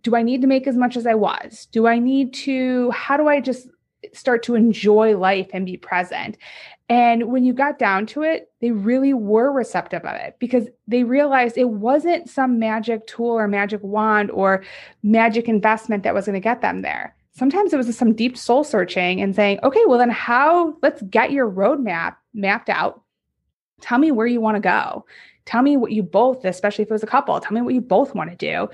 Do 0.02 0.16
I 0.16 0.22
need 0.22 0.40
to 0.40 0.48
make 0.48 0.66
as 0.66 0.76
much 0.76 0.96
as 0.96 1.06
I 1.06 1.14
was? 1.14 1.68
Do 1.72 1.86
I 1.86 1.98
need 1.98 2.34
to, 2.34 2.90
how 2.90 3.16
do 3.16 3.28
I 3.28 3.40
just 3.40 3.68
start 4.12 4.42
to 4.44 4.54
enjoy 4.54 5.16
life 5.16 5.48
and 5.52 5.66
be 5.66 5.76
present? 5.76 6.36
And 6.88 7.30
when 7.30 7.44
you 7.44 7.52
got 7.52 7.78
down 7.78 8.06
to 8.06 8.22
it, 8.22 8.50
they 8.60 8.72
really 8.72 9.14
were 9.14 9.52
receptive 9.52 10.04
of 10.04 10.16
it 10.16 10.36
because 10.40 10.66
they 10.88 11.04
realized 11.04 11.56
it 11.56 11.70
wasn't 11.70 12.28
some 12.28 12.58
magic 12.58 13.06
tool 13.06 13.30
or 13.30 13.46
magic 13.46 13.80
wand 13.84 14.32
or 14.32 14.64
magic 15.04 15.48
investment 15.48 16.02
that 16.02 16.14
was 16.14 16.26
going 16.26 16.34
to 16.34 16.40
get 16.40 16.62
them 16.62 16.82
there. 16.82 17.14
Sometimes 17.32 17.72
it 17.72 17.76
was 17.76 17.96
some 17.96 18.12
deep 18.12 18.36
soul 18.36 18.64
searching 18.64 19.20
and 19.20 19.36
saying, 19.36 19.60
okay, 19.62 19.82
well, 19.86 19.98
then 19.98 20.10
how, 20.10 20.76
let's 20.82 21.00
get 21.02 21.30
your 21.30 21.48
roadmap 21.48 22.16
mapped 22.34 22.68
out. 22.68 23.02
Tell 23.80 23.98
me 23.98 24.10
where 24.10 24.26
you 24.26 24.40
want 24.40 24.56
to 24.56 24.60
go. 24.60 25.06
Tell 25.46 25.62
me 25.62 25.76
what 25.76 25.92
you 25.92 26.02
both, 26.02 26.44
especially 26.44 26.82
if 26.82 26.90
it 26.90 26.94
was 26.94 27.02
a 27.02 27.08
couple, 27.08 27.38
tell 27.40 27.52
me 27.52 27.62
what 27.62 27.74
you 27.74 27.80
both 27.80 28.14
want 28.14 28.30
to 28.30 28.36
do. 28.36 28.68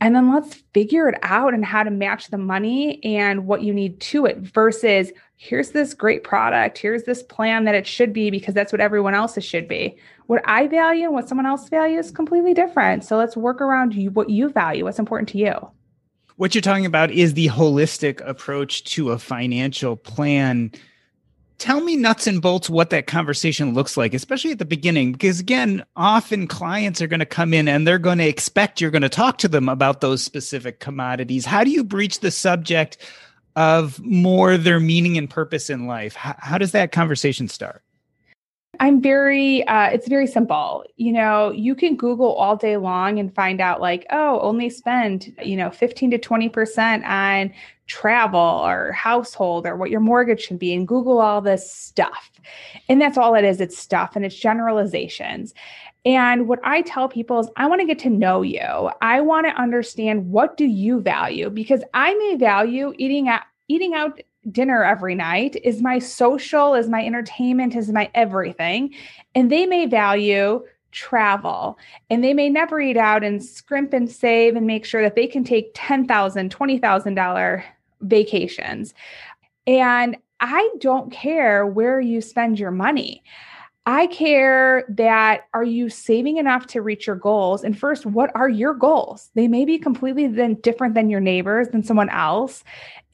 And 0.00 0.14
then 0.14 0.32
let's 0.32 0.54
figure 0.74 1.08
it 1.08 1.18
out 1.22 1.54
and 1.54 1.64
how 1.64 1.82
to 1.82 1.90
match 1.90 2.28
the 2.28 2.38
money 2.38 3.02
and 3.04 3.46
what 3.46 3.62
you 3.62 3.72
need 3.72 4.00
to 4.00 4.26
it 4.26 4.38
versus 4.38 5.10
here's 5.36 5.70
this 5.70 5.94
great 5.94 6.24
product, 6.24 6.78
here's 6.78 7.04
this 7.04 7.22
plan 7.22 7.64
that 7.64 7.74
it 7.74 7.86
should 7.86 8.12
be 8.12 8.30
because 8.30 8.54
that's 8.54 8.72
what 8.72 8.80
everyone 8.80 9.14
else's 9.14 9.44
should 9.44 9.68
be. 9.68 9.96
What 10.26 10.42
I 10.44 10.66
value 10.66 11.04
and 11.04 11.14
what 11.14 11.28
someone 11.28 11.46
else 11.46 11.68
values 11.68 12.06
is 12.06 12.12
completely 12.12 12.54
different. 12.54 13.04
So 13.04 13.16
let's 13.16 13.36
work 13.36 13.60
around 13.60 13.94
you 13.94 14.10
what 14.10 14.30
you 14.30 14.50
value, 14.50 14.84
what's 14.84 14.98
important 14.98 15.28
to 15.30 15.38
you. 15.38 15.54
What 16.36 16.54
you're 16.54 16.62
talking 16.62 16.86
about 16.86 17.10
is 17.10 17.34
the 17.34 17.48
holistic 17.48 18.20
approach 18.24 18.84
to 18.94 19.10
a 19.10 19.18
financial 19.18 19.96
plan 19.96 20.72
tell 21.58 21.80
me 21.80 21.96
nuts 21.96 22.26
and 22.26 22.40
bolts 22.40 22.70
what 22.70 22.90
that 22.90 23.06
conversation 23.06 23.74
looks 23.74 23.96
like, 23.96 24.14
especially 24.14 24.52
at 24.52 24.58
the 24.58 24.64
beginning, 24.64 25.12
because 25.12 25.40
again, 25.40 25.84
often 25.96 26.46
clients 26.46 27.02
are 27.02 27.06
going 27.06 27.20
to 27.20 27.26
come 27.26 27.52
in 27.52 27.68
and 27.68 27.86
they're 27.86 27.98
going 27.98 28.18
to 28.18 28.26
expect 28.26 28.80
you're 28.80 28.90
going 28.90 29.02
to 29.02 29.08
talk 29.08 29.38
to 29.38 29.48
them 29.48 29.68
about 29.68 30.00
those 30.00 30.22
specific 30.22 30.80
commodities. 30.80 31.44
How 31.44 31.64
do 31.64 31.70
you 31.70 31.84
breach 31.84 32.20
the 32.20 32.30
subject 32.30 32.98
of 33.56 34.00
more 34.00 34.56
their 34.56 34.80
meaning 34.80 35.18
and 35.18 35.28
purpose 35.28 35.68
in 35.68 35.86
life? 35.86 36.14
How, 36.14 36.36
how 36.38 36.58
does 36.58 36.72
that 36.72 36.92
conversation 36.92 37.48
start? 37.48 37.82
I'm 38.80 39.02
very, 39.02 39.66
uh, 39.66 39.86
it's 39.86 40.06
very 40.06 40.28
simple. 40.28 40.84
You 40.96 41.12
know, 41.12 41.50
you 41.50 41.74
can 41.74 41.96
Google 41.96 42.34
all 42.34 42.54
day 42.54 42.76
long 42.76 43.18
and 43.18 43.34
find 43.34 43.60
out, 43.60 43.80
like, 43.80 44.06
oh, 44.10 44.38
only 44.40 44.70
spend, 44.70 45.34
you 45.42 45.56
know, 45.56 45.70
15 45.70 46.12
to 46.12 46.18
20% 46.18 47.04
on 47.04 47.52
travel 47.88 48.38
or 48.38 48.92
household 48.92 49.66
or 49.66 49.74
what 49.74 49.90
your 49.90 50.00
mortgage 50.00 50.42
should 50.42 50.58
be 50.58 50.72
and 50.74 50.86
Google 50.86 51.18
all 51.18 51.40
this 51.40 51.72
stuff. 51.72 52.30
And 52.88 53.00
that's 53.00 53.18
all 53.18 53.34
it 53.34 53.44
is 53.44 53.60
it's 53.60 53.76
stuff 53.76 54.14
and 54.14 54.24
it's 54.24 54.36
generalizations. 54.36 55.54
And 56.04 56.46
what 56.46 56.60
I 56.62 56.82
tell 56.82 57.08
people 57.08 57.40
is 57.40 57.48
I 57.56 57.66
want 57.66 57.80
to 57.80 57.86
get 57.86 57.98
to 58.00 58.10
know 58.10 58.42
you. 58.42 58.90
I 59.02 59.20
want 59.20 59.46
to 59.46 59.60
understand 59.60 60.30
what 60.30 60.56
do 60.56 60.64
you 60.64 61.00
value 61.00 61.50
because 61.50 61.82
I 61.94 62.14
may 62.14 62.36
value 62.36 62.94
eating 62.98 63.28
at 63.28 63.44
eating 63.68 63.94
out 63.94 64.20
dinner 64.50 64.84
every 64.84 65.14
night 65.14 65.56
is 65.64 65.82
my 65.82 65.98
social, 65.98 66.74
is 66.74 66.88
my 66.88 67.04
entertainment, 67.04 67.74
is 67.74 67.90
my 67.90 68.10
everything. 68.14 68.94
And 69.34 69.50
they 69.50 69.66
may 69.66 69.86
value 69.86 70.62
travel 70.90 71.78
and 72.08 72.24
they 72.24 72.32
may 72.32 72.48
never 72.48 72.80
eat 72.80 72.96
out 72.96 73.22
and 73.22 73.44
scrimp 73.44 73.92
and 73.92 74.10
save 74.10 74.56
and 74.56 74.66
make 74.66 74.86
sure 74.86 75.02
that 75.02 75.16
they 75.16 75.26
can 75.26 75.44
take 75.44 75.74
$10,000, 75.74 76.06
$20,000 76.06 77.64
vacations. 78.00 78.94
And 79.66 80.16
I 80.40 80.70
don't 80.78 81.10
care 81.10 81.66
where 81.66 82.00
you 82.00 82.20
spend 82.20 82.58
your 82.58 82.70
money. 82.70 83.22
I 83.86 84.06
care 84.08 84.84
that 84.90 85.48
are 85.54 85.64
you 85.64 85.88
saving 85.88 86.36
enough 86.36 86.66
to 86.68 86.82
reach 86.82 87.06
your 87.06 87.16
goals? 87.16 87.64
And 87.64 87.78
first, 87.78 88.04
what 88.04 88.30
are 88.34 88.48
your 88.48 88.74
goals? 88.74 89.30
They 89.34 89.48
may 89.48 89.64
be 89.64 89.78
completely 89.78 90.26
then 90.26 90.54
different 90.56 90.94
than 90.94 91.08
your 91.08 91.20
neighbors, 91.20 91.68
than 91.68 91.82
someone 91.82 92.10
else. 92.10 92.64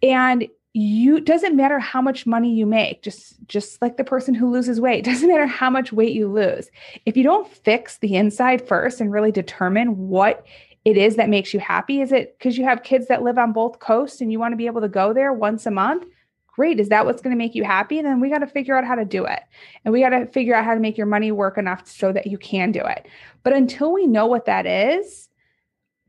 And 0.02 0.48
you 0.72 1.20
doesn't 1.20 1.54
matter 1.54 1.78
how 1.78 2.02
much 2.02 2.26
money 2.26 2.52
you 2.52 2.66
make 2.66 3.00
just 3.02 3.36
just 3.46 3.80
like 3.80 3.96
the 3.96 4.02
person 4.02 4.34
who 4.34 4.50
loses 4.50 4.80
weight 4.80 5.04
doesn't 5.04 5.28
matter 5.28 5.46
how 5.46 5.70
much 5.70 5.92
weight 5.92 6.12
you 6.12 6.26
lose 6.26 6.68
if 7.06 7.16
you 7.16 7.22
don't 7.22 7.48
fix 7.48 7.98
the 7.98 8.16
inside 8.16 8.66
first 8.66 9.00
and 9.00 9.12
really 9.12 9.30
determine 9.30 10.08
what 10.08 10.44
it 10.84 10.96
is 10.96 11.16
that 11.16 11.28
makes 11.28 11.54
you 11.54 11.60
happy? 11.60 12.00
Is 12.00 12.12
it 12.12 12.36
because 12.38 12.58
you 12.58 12.64
have 12.64 12.82
kids 12.82 13.06
that 13.08 13.22
live 13.22 13.38
on 13.38 13.52
both 13.52 13.78
coasts 13.78 14.20
and 14.20 14.30
you 14.30 14.38
want 14.38 14.52
to 14.52 14.56
be 14.56 14.66
able 14.66 14.82
to 14.82 14.88
go 14.88 15.12
there 15.12 15.32
once 15.32 15.66
a 15.66 15.70
month? 15.70 16.04
Great. 16.54 16.78
Is 16.78 16.88
that 16.90 17.04
what's 17.04 17.20
going 17.20 17.32
to 17.32 17.38
make 17.38 17.54
you 17.54 17.64
happy? 17.64 18.00
Then 18.00 18.20
we 18.20 18.30
got 18.30 18.38
to 18.38 18.46
figure 18.46 18.76
out 18.76 18.84
how 18.84 18.94
to 18.94 19.04
do 19.04 19.24
it. 19.24 19.40
And 19.84 19.92
we 19.92 20.00
got 20.00 20.10
to 20.10 20.26
figure 20.26 20.54
out 20.54 20.64
how 20.64 20.74
to 20.74 20.80
make 20.80 20.96
your 20.96 21.06
money 21.06 21.32
work 21.32 21.58
enough 21.58 21.88
so 21.88 22.12
that 22.12 22.28
you 22.28 22.38
can 22.38 22.70
do 22.70 22.80
it. 22.84 23.06
But 23.42 23.54
until 23.54 23.92
we 23.92 24.06
know 24.06 24.26
what 24.26 24.44
that 24.44 24.66
is, 24.66 25.28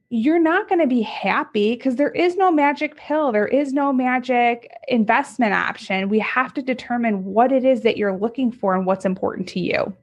you're 0.10 0.40
not 0.40 0.70
going 0.70 0.82
to 0.82 0.88
be 0.88 1.02
happy 1.02 1.76
because 1.76 1.96
there 1.96 2.12
is 2.12 2.38
no 2.38 2.52
magic 2.52 2.96
pill. 2.96 3.32
There 3.32 3.48
is 3.48 3.74
no 3.74 3.92
magic 3.92 4.70
investment 4.88 5.54
option. 5.54 6.10
We 6.10 6.20
have 6.20 6.54
to 6.54 6.62
determine 6.62 7.26
what 7.26 7.52
it 7.52 7.66
is 7.66 7.82
that 7.82 7.98
you're 7.98 8.16
looking 8.16 8.52
for 8.52 8.76
and 8.76 8.86
what's 8.86 9.06
important 9.06 9.50
to 9.50 9.60
you. 9.60 9.96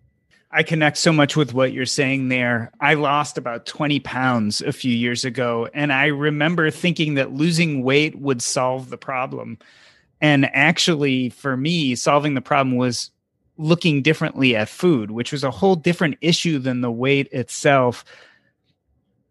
I 0.54 0.62
connect 0.62 0.98
so 0.98 1.12
much 1.12 1.34
with 1.34 1.54
what 1.54 1.72
you're 1.72 1.86
saying 1.86 2.28
there. 2.28 2.70
I 2.78 2.94
lost 2.94 3.38
about 3.38 3.64
20 3.64 4.00
pounds 4.00 4.60
a 4.60 4.72
few 4.72 4.94
years 4.94 5.24
ago, 5.24 5.68
and 5.72 5.90
I 5.92 6.06
remember 6.06 6.70
thinking 6.70 7.14
that 7.14 7.32
losing 7.32 7.82
weight 7.82 8.18
would 8.18 8.42
solve 8.42 8.90
the 8.90 8.98
problem. 8.98 9.58
And 10.20 10.50
actually, 10.52 11.30
for 11.30 11.56
me, 11.56 11.94
solving 11.94 12.34
the 12.34 12.42
problem 12.42 12.76
was 12.76 13.10
looking 13.56 14.02
differently 14.02 14.54
at 14.54 14.68
food, 14.68 15.10
which 15.10 15.32
was 15.32 15.42
a 15.42 15.50
whole 15.50 15.74
different 15.74 16.18
issue 16.20 16.58
than 16.58 16.82
the 16.82 16.92
weight 16.92 17.28
itself. 17.32 18.04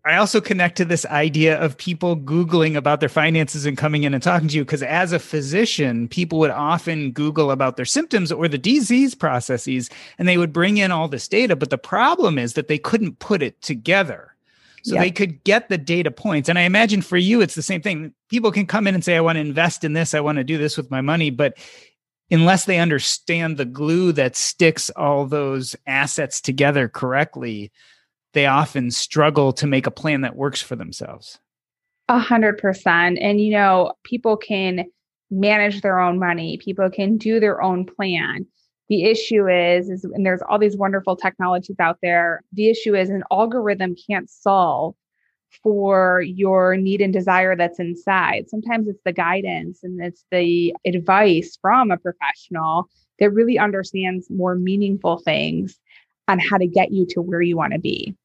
I 0.03 0.15
also 0.15 0.41
connect 0.41 0.77
to 0.77 0.85
this 0.85 1.05
idea 1.05 1.59
of 1.59 1.77
people 1.77 2.17
Googling 2.17 2.75
about 2.75 3.01
their 3.01 3.09
finances 3.09 3.67
and 3.67 3.77
coming 3.77 4.03
in 4.03 4.15
and 4.15 4.23
talking 4.23 4.47
to 4.47 4.55
you. 4.55 4.65
Because 4.65 4.81
as 4.81 5.11
a 5.11 5.19
physician, 5.19 6.07
people 6.07 6.39
would 6.39 6.49
often 6.49 7.11
Google 7.11 7.51
about 7.51 7.77
their 7.77 7.85
symptoms 7.85 8.31
or 8.31 8.47
the 8.47 8.57
disease 8.57 9.13
processes, 9.13 9.91
and 10.17 10.27
they 10.27 10.39
would 10.39 10.51
bring 10.51 10.77
in 10.77 10.91
all 10.91 11.07
this 11.07 11.27
data. 11.27 11.55
But 11.55 11.69
the 11.69 11.77
problem 11.77 12.39
is 12.39 12.53
that 12.53 12.67
they 12.67 12.79
couldn't 12.79 13.19
put 13.19 13.43
it 13.43 13.61
together. 13.61 14.33
So 14.83 14.95
yep. 14.95 15.03
they 15.03 15.11
could 15.11 15.43
get 15.43 15.69
the 15.69 15.77
data 15.77 16.09
points. 16.09 16.49
And 16.49 16.57
I 16.57 16.63
imagine 16.63 17.03
for 17.03 17.17
you, 17.17 17.41
it's 17.41 17.53
the 17.53 17.61
same 17.61 17.81
thing. 17.81 18.13
People 18.29 18.51
can 18.51 18.65
come 18.65 18.87
in 18.87 18.95
and 18.95 19.05
say, 19.05 19.15
I 19.15 19.21
want 19.21 19.35
to 19.35 19.41
invest 19.41 19.83
in 19.83 19.93
this, 19.93 20.15
I 20.15 20.19
want 20.21 20.37
to 20.37 20.43
do 20.43 20.57
this 20.57 20.75
with 20.75 20.89
my 20.89 21.01
money. 21.01 21.29
But 21.29 21.57
unless 22.31 22.65
they 22.65 22.79
understand 22.79 23.57
the 23.57 23.65
glue 23.65 24.11
that 24.13 24.35
sticks 24.35 24.89
all 24.91 25.27
those 25.27 25.75
assets 25.85 26.41
together 26.41 26.87
correctly, 26.87 27.71
they 28.33 28.45
often 28.45 28.91
struggle 28.91 29.53
to 29.53 29.67
make 29.67 29.87
a 29.87 29.91
plan 29.91 30.21
that 30.21 30.35
works 30.35 30.61
for 30.61 30.75
themselves. 30.75 31.39
A 32.09 32.19
hundred 32.19 32.57
percent. 32.57 33.19
And, 33.19 33.39
you 33.41 33.51
know, 33.51 33.93
people 34.03 34.37
can 34.37 34.85
manage 35.29 35.81
their 35.81 35.99
own 35.99 36.19
money, 36.19 36.57
people 36.57 36.89
can 36.89 37.17
do 37.17 37.39
their 37.39 37.61
own 37.61 37.85
plan. 37.85 38.45
The 38.89 39.05
issue 39.05 39.47
is, 39.47 39.89
is, 39.89 40.03
and 40.03 40.25
there's 40.25 40.41
all 40.41 40.59
these 40.59 40.75
wonderful 40.75 41.15
technologies 41.15 41.77
out 41.79 41.99
there. 42.01 42.41
The 42.51 42.69
issue 42.69 42.93
is, 42.93 43.09
an 43.09 43.23
algorithm 43.31 43.95
can't 44.09 44.29
solve 44.29 44.95
for 45.63 46.21
your 46.21 46.75
need 46.75 47.01
and 47.01 47.13
desire 47.13 47.55
that's 47.55 47.79
inside. 47.79 48.49
Sometimes 48.49 48.87
it's 48.87 49.01
the 49.05 49.13
guidance 49.13 49.79
and 49.83 50.01
it's 50.01 50.25
the 50.31 50.75
advice 50.85 51.57
from 51.61 51.91
a 51.91 51.97
professional 51.97 52.89
that 53.19 53.31
really 53.31 53.57
understands 53.57 54.29
more 54.29 54.55
meaningful 54.55 55.19
things 55.19 55.79
on 56.27 56.39
how 56.39 56.57
to 56.57 56.67
get 56.67 56.91
you 56.91 57.05
to 57.07 57.21
where 57.21 57.41
you 57.41 57.55
want 57.55 57.73
to 57.73 57.79
be. 57.79 58.15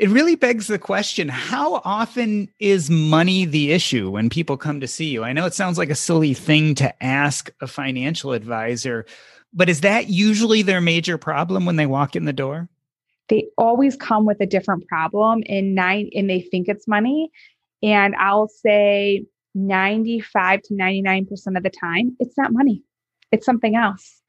It 0.00 0.08
really 0.08 0.34
begs 0.34 0.66
the 0.66 0.78
question 0.78 1.28
how 1.28 1.82
often 1.84 2.48
is 2.58 2.88
money 2.88 3.44
the 3.44 3.70
issue 3.70 4.08
when 4.08 4.30
people 4.30 4.56
come 4.56 4.80
to 4.80 4.88
see 4.88 5.10
you? 5.10 5.24
I 5.24 5.34
know 5.34 5.44
it 5.44 5.52
sounds 5.52 5.76
like 5.76 5.90
a 5.90 5.94
silly 5.94 6.32
thing 6.32 6.74
to 6.76 7.04
ask 7.04 7.52
a 7.60 7.66
financial 7.66 8.32
advisor, 8.32 9.04
but 9.52 9.68
is 9.68 9.82
that 9.82 10.08
usually 10.08 10.62
their 10.62 10.80
major 10.80 11.18
problem 11.18 11.66
when 11.66 11.76
they 11.76 11.84
walk 11.84 12.16
in 12.16 12.24
the 12.24 12.32
door? 12.32 12.70
They 13.28 13.48
always 13.58 13.94
come 13.94 14.24
with 14.24 14.40
a 14.40 14.46
different 14.46 14.88
problem 14.88 15.42
and 15.46 15.74
nine 15.74 16.08
and 16.14 16.30
they 16.30 16.40
think 16.40 16.68
it's 16.68 16.88
money. 16.88 17.30
And 17.82 18.14
I'll 18.16 18.48
say 18.48 19.26
95 19.54 20.62
to 20.62 20.74
99% 20.74 21.56
of 21.58 21.62
the 21.62 21.68
time, 21.68 22.16
it's 22.18 22.38
not 22.38 22.54
money. 22.54 22.82
It's 23.32 23.44
something 23.44 23.76
else 23.76 24.19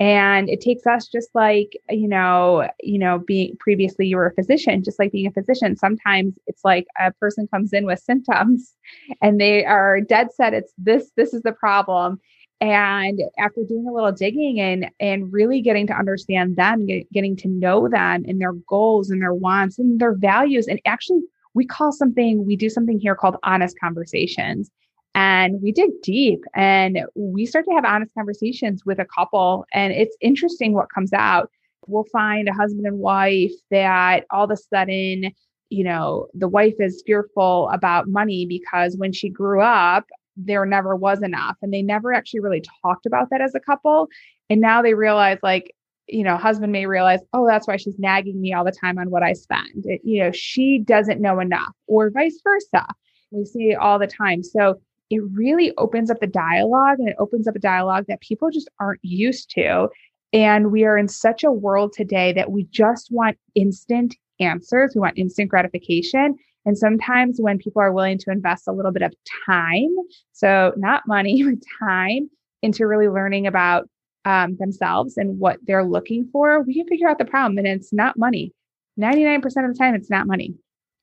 and 0.00 0.48
it 0.48 0.60
takes 0.60 0.86
us 0.86 1.08
just 1.08 1.28
like 1.34 1.72
you 1.90 2.06
know 2.08 2.68
you 2.80 2.98
know 2.98 3.18
being 3.18 3.56
previously 3.58 4.06
you 4.06 4.16
were 4.16 4.26
a 4.26 4.34
physician 4.34 4.84
just 4.84 4.98
like 4.98 5.10
being 5.10 5.26
a 5.26 5.32
physician 5.32 5.76
sometimes 5.76 6.34
it's 6.46 6.64
like 6.64 6.86
a 7.00 7.12
person 7.14 7.48
comes 7.48 7.72
in 7.72 7.84
with 7.84 7.98
symptoms 8.10 8.74
and 9.22 9.40
they 9.40 9.64
are 9.64 10.00
dead 10.00 10.28
set 10.32 10.54
it's 10.54 10.72
this 10.78 11.10
this 11.16 11.34
is 11.34 11.42
the 11.42 11.52
problem. 11.52 12.20
And 12.60 13.20
after 13.38 13.62
doing 13.68 13.86
a 13.88 13.92
little 13.92 14.10
digging 14.10 14.60
and 14.60 14.90
and 14.98 15.32
really 15.32 15.60
getting 15.62 15.86
to 15.86 15.92
understand 15.92 16.56
them 16.56 16.86
get, 16.86 17.10
getting 17.12 17.36
to 17.36 17.48
know 17.48 17.88
them 17.88 18.24
and 18.26 18.40
their 18.40 18.52
goals 18.52 19.10
and 19.10 19.22
their 19.22 19.34
wants 19.34 19.78
and 19.78 20.00
their 20.00 20.14
values 20.14 20.66
and 20.66 20.80
actually 20.84 21.20
we 21.54 21.64
call 21.64 21.92
something 21.92 22.44
we 22.44 22.56
do 22.56 22.68
something 22.68 22.98
here 22.98 23.14
called 23.14 23.36
honest 23.44 23.78
conversations 23.78 24.70
and 25.18 25.60
we 25.60 25.72
dig 25.72 25.90
deep 26.00 26.44
and 26.54 27.00
we 27.16 27.44
start 27.44 27.64
to 27.64 27.74
have 27.74 27.84
honest 27.84 28.14
conversations 28.14 28.86
with 28.86 29.00
a 29.00 29.04
couple. 29.04 29.66
And 29.72 29.92
it's 29.92 30.16
interesting 30.20 30.74
what 30.74 30.92
comes 30.94 31.12
out. 31.12 31.50
We'll 31.88 32.06
find 32.12 32.48
a 32.48 32.52
husband 32.52 32.86
and 32.86 33.00
wife 33.00 33.50
that 33.72 34.26
all 34.30 34.44
of 34.44 34.52
a 34.52 34.56
sudden, 34.56 35.32
you 35.70 35.82
know, 35.82 36.28
the 36.34 36.46
wife 36.46 36.76
is 36.78 37.02
fearful 37.04 37.68
about 37.72 38.06
money 38.06 38.46
because 38.46 38.96
when 38.96 39.12
she 39.12 39.28
grew 39.28 39.60
up, 39.60 40.06
there 40.36 40.64
never 40.64 40.94
was 40.94 41.20
enough. 41.20 41.56
And 41.62 41.74
they 41.74 41.82
never 41.82 42.12
actually 42.12 42.40
really 42.40 42.62
talked 42.84 43.04
about 43.04 43.28
that 43.30 43.40
as 43.40 43.56
a 43.56 43.60
couple. 43.60 44.06
And 44.48 44.60
now 44.60 44.82
they 44.82 44.94
realize, 44.94 45.38
like, 45.42 45.74
you 46.06 46.22
know, 46.22 46.36
husband 46.36 46.70
may 46.70 46.86
realize, 46.86 47.20
oh, 47.32 47.44
that's 47.44 47.66
why 47.66 47.76
she's 47.76 47.98
nagging 47.98 48.40
me 48.40 48.52
all 48.52 48.64
the 48.64 48.70
time 48.70 48.98
on 48.98 49.10
what 49.10 49.24
I 49.24 49.32
spend. 49.32 49.84
It, 49.84 50.00
you 50.04 50.22
know, 50.22 50.30
she 50.30 50.78
doesn't 50.78 51.20
know 51.20 51.40
enough, 51.40 51.74
or 51.88 52.08
vice 52.10 52.40
versa. 52.44 52.86
We 53.32 53.44
see 53.44 53.70
it 53.70 53.78
all 53.78 53.98
the 53.98 54.06
time. 54.06 54.44
So 54.44 54.80
it 55.10 55.22
really 55.32 55.72
opens 55.78 56.10
up 56.10 56.20
the 56.20 56.26
dialogue 56.26 56.98
and 56.98 57.08
it 57.08 57.16
opens 57.18 57.48
up 57.48 57.56
a 57.56 57.60
dialogue 57.60 58.04
that 58.08 58.20
people 58.20 58.50
just 58.50 58.68
aren't 58.78 59.00
used 59.02 59.50
to. 59.50 59.88
And 60.32 60.70
we 60.70 60.84
are 60.84 60.98
in 60.98 61.08
such 61.08 61.42
a 61.42 61.52
world 61.52 61.92
today 61.94 62.32
that 62.34 62.50
we 62.52 62.64
just 62.64 63.08
want 63.10 63.38
instant 63.54 64.14
answers. 64.40 64.92
We 64.94 65.00
want 65.00 65.16
instant 65.16 65.48
gratification. 65.48 66.36
And 66.66 66.76
sometimes 66.76 67.40
when 67.40 67.58
people 67.58 67.80
are 67.80 67.92
willing 67.92 68.18
to 68.18 68.30
invest 68.30 68.68
a 68.68 68.72
little 68.72 68.92
bit 68.92 69.02
of 69.02 69.14
time, 69.46 69.94
so 70.32 70.74
not 70.76 71.02
money, 71.06 71.42
but 71.48 71.58
time 71.80 72.28
into 72.62 72.86
really 72.86 73.08
learning 73.08 73.46
about 73.46 73.88
um, 74.24 74.56
themselves 74.56 75.16
and 75.16 75.38
what 75.38 75.58
they're 75.62 75.84
looking 75.84 76.28
for, 76.30 76.60
we 76.62 76.74
can 76.74 76.86
figure 76.86 77.08
out 77.08 77.18
the 77.18 77.24
problem. 77.24 77.56
And 77.56 77.66
it's 77.66 77.92
not 77.92 78.18
money. 78.18 78.52
99% 79.00 79.36
of 79.44 79.72
the 79.72 79.78
time, 79.78 79.94
it's 79.94 80.10
not 80.10 80.26
money. 80.26 80.54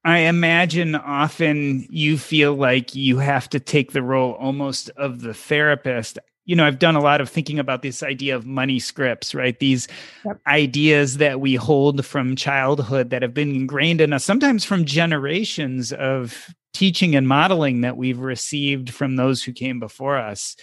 I 0.05 0.19
imagine 0.19 0.93
often 0.93 1.87
you 1.89 2.19
feel 2.19 2.53
like 2.53 2.93
you 2.93 3.17
have 3.17 3.49
to 3.49 3.59
take 3.59 3.91
the 3.91 4.03
role 4.03 4.33
almost 4.33 4.91
of 4.91 5.21
the 5.21 5.33
therapist. 5.33 6.19
You 6.45 6.55
know, 6.55 6.63
I've 6.63 6.77
done 6.77 6.95
a 6.95 7.01
lot 7.01 7.21
of 7.21 7.29
thinking 7.29 7.57
about 7.57 7.81
this 7.81 8.03
idea 8.03 8.35
of 8.35 8.45
money 8.45 8.77
scripts, 8.77 9.33
right? 9.33 9.59
These 9.59 9.87
yep. 10.23 10.39
ideas 10.45 11.17
that 11.17 11.41
we 11.41 11.55
hold 11.55 12.05
from 12.05 12.35
childhood 12.35 13.09
that 13.09 13.23
have 13.23 13.33
been 13.33 13.55
ingrained 13.55 13.99
in 13.99 14.13
us, 14.13 14.23
sometimes 14.23 14.63
from 14.63 14.85
generations 14.85 15.91
of 15.91 16.53
teaching 16.71 17.15
and 17.15 17.27
modeling 17.27 17.81
that 17.81 17.97
we've 17.97 18.19
received 18.19 18.93
from 18.93 19.15
those 19.15 19.43
who 19.43 19.53
came 19.53 19.79
before 19.79 20.17
us. 20.17 20.55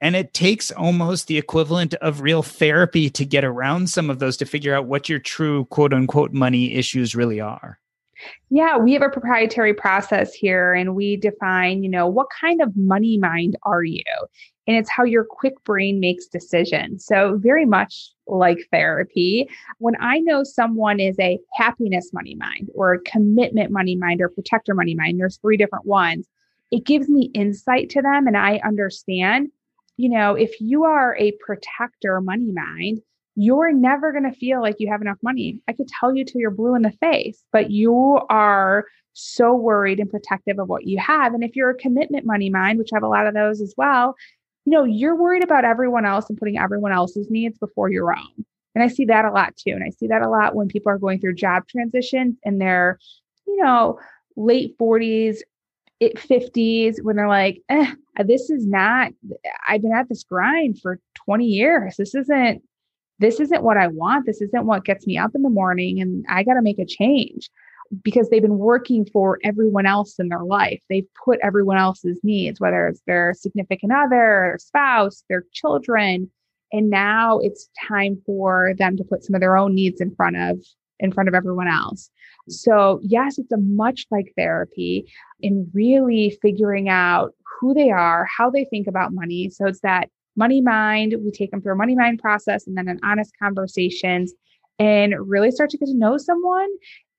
And 0.00 0.16
it 0.16 0.34
takes 0.34 0.72
almost 0.72 1.28
the 1.28 1.38
equivalent 1.38 1.94
of 1.94 2.22
real 2.22 2.42
therapy 2.42 3.08
to 3.10 3.24
get 3.24 3.44
around 3.44 3.88
some 3.88 4.10
of 4.10 4.18
those 4.18 4.36
to 4.38 4.46
figure 4.46 4.74
out 4.74 4.86
what 4.86 5.08
your 5.08 5.20
true 5.20 5.66
quote 5.66 5.92
unquote 5.92 6.32
money 6.32 6.74
issues 6.74 7.14
really 7.14 7.40
are. 7.40 7.78
Yeah, 8.50 8.76
we 8.78 8.92
have 8.92 9.02
a 9.02 9.08
proprietary 9.08 9.74
process 9.74 10.32
here 10.32 10.74
and 10.74 10.94
we 10.94 11.16
define, 11.16 11.82
you 11.82 11.90
know, 11.90 12.06
what 12.06 12.28
kind 12.40 12.60
of 12.60 12.76
money 12.76 13.18
mind 13.18 13.56
are 13.64 13.82
you? 13.82 14.04
And 14.66 14.76
it's 14.76 14.90
how 14.90 15.04
your 15.04 15.24
quick 15.24 15.54
brain 15.64 16.00
makes 16.00 16.26
decisions. 16.26 17.04
So, 17.04 17.38
very 17.38 17.66
much 17.66 18.10
like 18.26 18.58
therapy, 18.72 19.48
when 19.78 19.94
I 20.00 20.20
know 20.20 20.44
someone 20.44 21.00
is 21.00 21.18
a 21.18 21.38
happiness 21.54 22.10
money 22.12 22.34
mind 22.34 22.70
or 22.74 22.94
a 22.94 23.00
commitment 23.00 23.70
money 23.70 23.96
mind 23.96 24.20
or 24.20 24.28
protector 24.28 24.74
money 24.74 24.94
mind, 24.94 25.20
there's 25.20 25.36
three 25.38 25.56
different 25.56 25.84
ones, 25.84 26.26
it 26.70 26.84
gives 26.84 27.08
me 27.08 27.30
insight 27.34 27.90
to 27.90 28.02
them 28.02 28.26
and 28.26 28.36
I 28.36 28.60
understand, 28.64 29.50
you 29.96 30.08
know, 30.08 30.34
if 30.34 30.60
you 30.60 30.84
are 30.84 31.16
a 31.18 31.32
protector 31.44 32.20
money 32.20 32.50
mind, 32.52 33.00
you're 33.36 33.72
never 33.72 34.12
going 34.12 34.30
to 34.30 34.38
feel 34.38 34.60
like 34.60 34.76
you 34.78 34.88
have 34.90 35.02
enough 35.02 35.18
money. 35.22 35.60
I 35.68 35.72
could 35.72 35.88
tell 35.88 36.14
you 36.14 36.24
till 36.24 36.40
you're 36.40 36.50
blue 36.50 36.74
in 36.74 36.82
the 36.82 36.92
face, 36.92 37.42
but 37.52 37.70
you 37.70 38.20
are 38.28 38.86
so 39.12 39.54
worried 39.54 40.00
and 40.00 40.10
protective 40.10 40.58
of 40.58 40.68
what 40.68 40.86
you 40.86 40.98
have. 40.98 41.34
And 41.34 41.42
if 41.42 41.56
you're 41.56 41.70
a 41.70 41.76
commitment 41.76 42.26
money 42.26 42.50
mind, 42.50 42.78
which 42.78 42.90
I 42.92 42.96
have 42.96 43.02
a 43.02 43.08
lot 43.08 43.26
of 43.26 43.34
those 43.34 43.60
as 43.60 43.74
well, 43.76 44.14
you 44.64 44.72
know, 44.72 44.84
you're 44.84 45.16
worried 45.16 45.44
about 45.44 45.64
everyone 45.64 46.04
else 46.04 46.28
and 46.28 46.38
putting 46.38 46.58
everyone 46.58 46.92
else's 46.92 47.30
needs 47.30 47.58
before 47.58 47.90
your 47.90 48.12
own. 48.12 48.44
And 48.74 48.82
I 48.82 48.88
see 48.88 49.04
that 49.06 49.24
a 49.24 49.30
lot 49.30 49.56
too. 49.56 49.70
And 49.70 49.84
I 49.84 49.90
see 49.90 50.08
that 50.08 50.22
a 50.22 50.28
lot 50.28 50.54
when 50.54 50.68
people 50.68 50.90
are 50.90 50.98
going 50.98 51.20
through 51.20 51.34
job 51.34 51.68
transitions 51.68 52.36
and 52.44 52.60
they're, 52.60 52.98
you 53.46 53.62
know, 53.62 54.00
late 54.36 54.76
40s, 54.78 55.38
50s, 56.02 57.02
when 57.02 57.16
they're 57.16 57.28
like, 57.28 57.62
eh, 57.68 57.94
this 58.24 58.50
is 58.50 58.66
not, 58.66 59.12
I've 59.66 59.82
been 59.82 59.92
at 59.92 60.08
this 60.08 60.24
grind 60.24 60.80
for 60.80 60.98
20 61.24 61.46
years. 61.46 61.96
This 61.96 62.14
isn't 62.14 62.62
this 63.18 63.40
isn't 63.40 63.62
what 63.62 63.76
I 63.76 63.88
want. 63.88 64.26
This 64.26 64.40
isn't 64.40 64.66
what 64.66 64.84
gets 64.84 65.06
me 65.06 65.18
up 65.18 65.32
in 65.34 65.42
the 65.42 65.50
morning. 65.50 66.00
And 66.00 66.24
I 66.28 66.42
got 66.42 66.54
to 66.54 66.62
make 66.62 66.78
a 66.78 66.84
change 66.84 67.50
because 68.02 68.28
they've 68.28 68.42
been 68.42 68.58
working 68.58 69.06
for 69.12 69.38
everyone 69.44 69.86
else 69.86 70.18
in 70.18 70.28
their 70.28 70.42
life. 70.42 70.80
They've 70.88 71.06
put 71.24 71.38
everyone 71.42 71.76
else's 71.76 72.20
needs, 72.22 72.60
whether 72.60 72.88
it's 72.88 73.02
their 73.06 73.34
significant 73.34 73.92
other, 73.92 74.08
their 74.10 74.56
spouse, 74.58 75.24
their 75.28 75.44
children. 75.52 76.30
And 76.72 76.90
now 76.90 77.38
it's 77.38 77.68
time 77.88 78.20
for 78.26 78.74
them 78.78 78.96
to 78.96 79.04
put 79.04 79.22
some 79.22 79.34
of 79.34 79.40
their 79.40 79.56
own 79.56 79.74
needs 79.74 80.00
in 80.00 80.14
front 80.14 80.36
of 80.36 80.58
in 81.00 81.12
front 81.12 81.28
of 81.28 81.34
everyone 81.34 81.68
else. 81.68 82.10
So, 82.48 83.00
yes, 83.02 83.38
it's 83.38 83.52
a 83.52 83.58
much 83.58 84.06
like 84.10 84.32
therapy 84.36 85.10
in 85.40 85.70
really 85.72 86.36
figuring 86.42 86.88
out 86.88 87.34
who 87.60 87.74
they 87.74 87.90
are, 87.90 88.26
how 88.36 88.50
they 88.50 88.64
think 88.64 88.86
about 88.86 89.12
money. 89.12 89.50
So, 89.50 89.66
it's 89.66 89.80
that 89.80 90.08
Money 90.36 90.60
Mind. 90.60 91.14
We 91.24 91.30
take 91.30 91.50
them 91.50 91.60
through 91.62 91.74
a 91.74 91.76
Money 91.76 91.94
Mind 91.94 92.18
process 92.18 92.66
and 92.66 92.76
then 92.76 92.88
an 92.88 93.00
honest 93.02 93.32
conversations 93.40 94.32
and 94.78 95.14
really 95.18 95.50
start 95.50 95.70
to 95.70 95.78
get 95.78 95.86
to 95.86 95.96
know 95.96 96.16
someone 96.16 96.68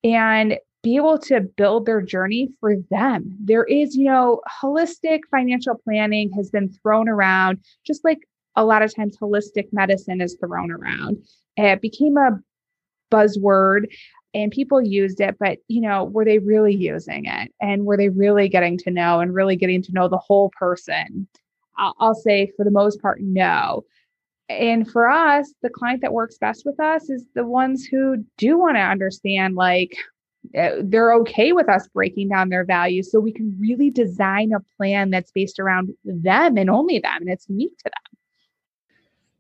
and 0.04 0.58
be 0.84 0.98
able 0.98 1.18
to 1.18 1.42
build 1.42 1.86
their 1.86 2.02
journey 2.02 2.50
for 2.60 2.76
them. 2.92 3.36
There 3.40 3.64
is, 3.64 3.96
you 3.96 4.06
know, 4.06 4.42
holistic 4.62 5.22
financial 5.32 5.76
planning 5.84 6.32
has 6.34 6.52
been 6.52 6.70
thrown 6.84 7.10
around, 7.10 7.60
just 7.86 8.04
like 8.04 8.20
a 8.56 8.64
lot 8.64 8.84
of 8.84 8.94
times 8.96 9.18
holistic 9.18 9.70
medicine 9.72 10.22
is 10.22 10.38
thrown 10.40 10.72
around. 10.72 11.18
It 11.58 11.82
became 11.82 12.18
a 12.18 12.40
buzzword 13.12 13.86
and 14.34 14.52
people 14.52 14.82
used 14.82 15.22
it, 15.22 15.38
but, 15.40 15.58
you 15.68 15.82
know, 15.82 16.04
were 16.04 16.26
they 16.26 16.40
really 16.40 16.76
using 16.76 17.26
it? 17.26 17.52
And 17.62 17.86
were 17.86 17.98
they 17.98 18.10
really 18.10 18.50
getting 18.50 18.78
to 18.80 18.92
know 18.92 19.22
and 19.22 19.34
really 19.34 19.56
getting 19.56 19.82
to 19.84 19.92
know 19.92 20.08
the 20.08 20.18
whole 20.18 20.52
person? 20.60 21.28
I'll, 21.78 22.16
say 22.16 22.52
for 22.56 22.64
the 22.64 22.72
most 22.72 23.02
part, 23.02 23.20
no. 23.22 23.84
And 24.48 24.90
for 24.90 25.10
us, 25.10 25.54
the 25.62 25.70
client 25.70 26.02
that 26.02 26.14
works 26.14 26.38
best 26.38 26.64
with 26.66 26.80
us 26.80 27.10
is 27.10 27.26
the 27.34 27.46
ones 27.46 27.86
who 27.86 28.24
do 28.38 28.58
want 28.58 28.78
to 28.78 28.82
understand, 28.82 29.56
like, 29.56 29.98
eh, 30.54 30.82
they're 30.84 31.14
okay 31.16 31.52
with 31.52 31.68
us 31.68 31.88
breaking 31.88 32.30
down 32.30 32.50
their 32.50 32.64
values 32.64 33.12
so 33.12 33.20
we 33.20 33.32
can 33.32 33.58
really 33.60 33.90
design 33.90 34.54
a 34.54 34.60
plan 34.78 35.10
that's 35.10 35.32
based 35.32 35.60
around 35.60 35.92
them 36.04 36.58
and 36.58 36.70
only 36.70 37.00
them 37.00 37.22
and 37.22 37.30
it's 37.30 37.50
unique 37.50 37.76
to 37.80 37.86
them 37.86 38.16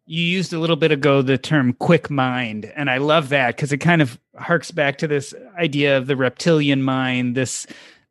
you 0.07 0.21
used 0.21 0.53
a 0.53 0.59
little 0.59 0.75
bit 0.75 0.91
ago 0.91 1.21
the 1.21 1.37
term 1.37 1.73
quick 1.73 2.09
mind 2.09 2.71
and 2.75 2.89
i 2.89 2.97
love 2.97 3.29
that 3.29 3.55
because 3.55 3.71
it 3.71 3.77
kind 3.77 4.01
of 4.01 4.19
harks 4.37 4.71
back 4.71 4.97
to 4.97 5.07
this 5.07 5.33
idea 5.57 5.97
of 5.97 6.07
the 6.07 6.15
reptilian 6.15 6.81
mind 6.81 7.35
this 7.35 7.67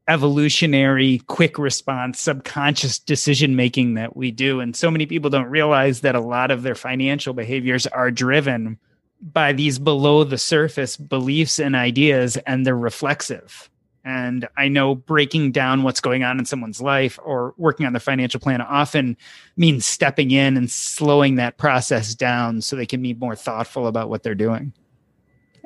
evolutionary 0.07 1.19
quick 1.27 1.59
response 1.59 2.21
subconscious 2.21 2.99
decision 2.99 3.57
making 3.57 3.95
that 3.95 4.17
we 4.17 4.31
do 4.31 4.61
and 4.61 4.77
so 4.77 4.91
many 4.91 5.07
people 5.07 5.31
don't 5.31 5.49
realize 5.49 6.03
that 6.03 6.15
a 6.15 6.21
lot 6.21 6.51
of 6.51 6.63
their 6.63 6.75
financial 6.75 7.33
behaviors 7.33 7.87
are 7.87 8.11
driven 8.11 8.79
by 9.23 9.53
these 9.53 9.79
below 9.79 10.23
the 10.23 10.37
surface 10.37 10.97
beliefs 10.99 11.59
and 11.59 11.75
ideas 11.75 12.37
and 12.47 12.67
they're 12.67 12.77
reflexive 12.77 13.71
And 14.05 14.47
I 14.59 14.69
know 14.69 14.95
breaking 14.95 15.53
down 15.53 15.83
what's 15.83 16.01
going 16.01 16.25
on 16.25 16.39
in 16.39 16.45
someone's 16.45 16.83
life 16.83 17.19
or 17.25 17.55
working 17.57 17.87
on 17.87 17.95
their 17.95 18.01
financial 18.01 18.39
plan 18.39 18.61
often 18.61 19.17
means 19.57 19.87
stepping 19.87 20.31
in 20.31 20.59
and 20.59 20.71
slowing 20.71 21.37
that 21.37 21.57
process 21.57 22.15
down 22.15 22.61
so 22.61 22.77
they 22.77 22.85
can 22.85 23.01
be 23.01 23.15
more 23.15 23.35
thoughtful 23.35 23.87
about 23.87 24.11
what 24.11 24.23
they're 24.23 24.35
doing. 24.35 24.75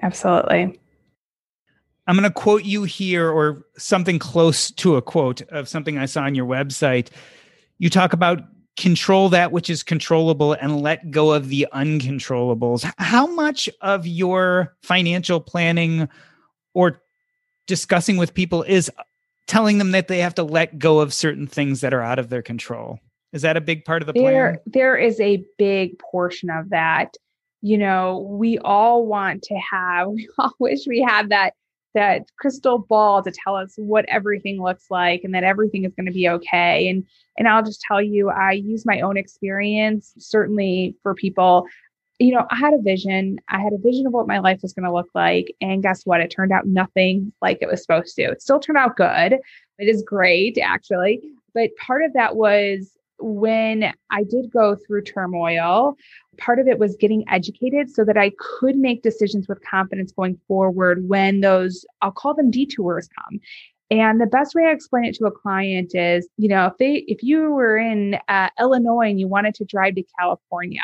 Absolutely. 0.02 0.78
I'm 2.08 2.16
going 2.16 2.24
to 2.24 2.30
quote 2.30 2.64
you 2.64 2.84
here 2.84 3.30
or 3.30 3.66
something 3.76 4.18
close 4.18 4.70
to 4.72 4.96
a 4.96 5.02
quote 5.02 5.42
of 5.50 5.68
something 5.68 5.98
I 5.98 6.06
saw 6.06 6.22
on 6.22 6.34
your 6.34 6.46
website. 6.46 7.10
You 7.78 7.90
talk 7.90 8.14
about 8.14 8.40
control 8.78 9.28
that 9.28 9.52
which 9.52 9.68
is 9.68 9.82
controllable 9.82 10.54
and 10.54 10.80
let 10.80 11.10
go 11.10 11.32
of 11.32 11.50
the 11.50 11.66
uncontrollables. 11.74 12.90
How 12.96 13.26
much 13.26 13.68
of 13.82 14.06
your 14.06 14.74
financial 14.82 15.38
planning 15.38 16.08
or 16.72 17.02
discussing 17.66 18.16
with 18.16 18.32
people 18.32 18.62
is 18.62 18.90
telling 19.46 19.76
them 19.76 19.90
that 19.90 20.08
they 20.08 20.20
have 20.20 20.34
to 20.36 20.42
let 20.42 20.78
go 20.78 21.00
of 21.00 21.12
certain 21.12 21.46
things 21.46 21.82
that 21.82 21.92
are 21.92 22.02
out 22.02 22.18
of 22.18 22.30
their 22.30 22.42
control? 22.42 23.00
Is 23.34 23.42
that 23.42 23.58
a 23.58 23.60
big 23.60 23.84
part 23.84 24.00
of 24.00 24.06
the 24.06 24.14
plan? 24.14 24.32
there. 24.32 24.62
There 24.64 24.96
is 24.96 25.20
a 25.20 25.44
big 25.58 25.98
portion 25.98 26.48
of 26.48 26.70
that. 26.70 27.16
You 27.60 27.76
know, 27.76 28.20
we 28.30 28.56
all 28.58 29.04
want 29.04 29.42
to 29.42 29.56
have, 29.56 30.08
we 30.12 30.26
all 30.38 30.54
wish 30.58 30.86
we 30.86 31.02
had 31.02 31.28
that 31.28 31.52
that 31.94 32.30
crystal 32.38 32.78
ball 32.78 33.22
to 33.22 33.32
tell 33.32 33.54
us 33.54 33.74
what 33.76 34.04
everything 34.08 34.62
looks 34.62 34.86
like 34.90 35.22
and 35.24 35.34
that 35.34 35.44
everything 35.44 35.84
is 35.84 35.94
going 35.94 36.06
to 36.06 36.12
be 36.12 36.28
okay. 36.28 36.88
And 36.88 37.04
and 37.38 37.48
I'll 37.48 37.64
just 37.64 37.80
tell 37.80 38.02
you 38.02 38.30
I 38.30 38.52
use 38.52 38.84
my 38.84 39.00
own 39.00 39.16
experience 39.16 40.12
certainly 40.18 40.96
for 41.02 41.14
people. 41.14 41.66
You 42.18 42.34
know 42.34 42.46
I 42.50 42.56
had 42.56 42.74
a 42.74 42.82
vision. 42.82 43.38
I 43.48 43.60
had 43.60 43.72
a 43.72 43.78
vision 43.78 44.06
of 44.06 44.12
what 44.12 44.26
my 44.26 44.38
life 44.38 44.60
was 44.62 44.72
going 44.72 44.84
to 44.84 44.92
look 44.92 45.08
like 45.14 45.54
and 45.60 45.82
guess 45.82 46.04
what? 46.04 46.20
It 46.20 46.30
turned 46.30 46.52
out 46.52 46.66
nothing 46.66 47.32
like 47.40 47.58
it 47.60 47.68
was 47.68 47.82
supposed 47.82 48.16
to. 48.16 48.22
It 48.22 48.42
still 48.42 48.60
turned 48.60 48.78
out 48.78 48.96
good. 48.96 49.34
It 49.78 49.88
is 49.88 50.02
great 50.02 50.58
actually. 50.58 51.22
But 51.54 51.70
part 51.76 52.04
of 52.04 52.12
that 52.12 52.36
was 52.36 52.92
when 53.18 53.92
I 54.10 54.24
did 54.24 54.50
go 54.50 54.76
through 54.76 55.02
turmoil, 55.02 55.96
part 56.36 56.58
of 56.58 56.68
it 56.68 56.78
was 56.78 56.96
getting 56.96 57.24
educated 57.28 57.90
so 57.90 58.04
that 58.04 58.16
I 58.16 58.32
could 58.38 58.76
make 58.76 59.02
decisions 59.02 59.48
with 59.48 59.62
confidence 59.62 60.12
going 60.12 60.38
forward 60.46 61.08
when 61.08 61.40
those, 61.40 61.84
I'll 62.02 62.12
call 62.12 62.34
them 62.34 62.50
detours 62.50 63.08
come. 63.08 63.40
And 63.90 64.20
the 64.20 64.26
best 64.26 64.54
way 64.54 64.66
I 64.66 64.72
explain 64.72 65.04
it 65.04 65.14
to 65.16 65.26
a 65.26 65.30
client 65.30 65.94
is, 65.94 66.28
you 66.36 66.48
know, 66.48 66.66
if 66.66 66.76
they, 66.78 67.04
if 67.06 67.22
you 67.22 67.50
were 67.50 67.78
in 67.78 68.18
uh, 68.28 68.50
Illinois 68.60 69.08
and 69.08 69.18
you 69.18 69.28
wanted 69.28 69.54
to 69.54 69.64
drive 69.64 69.94
to 69.94 70.04
California, 70.18 70.82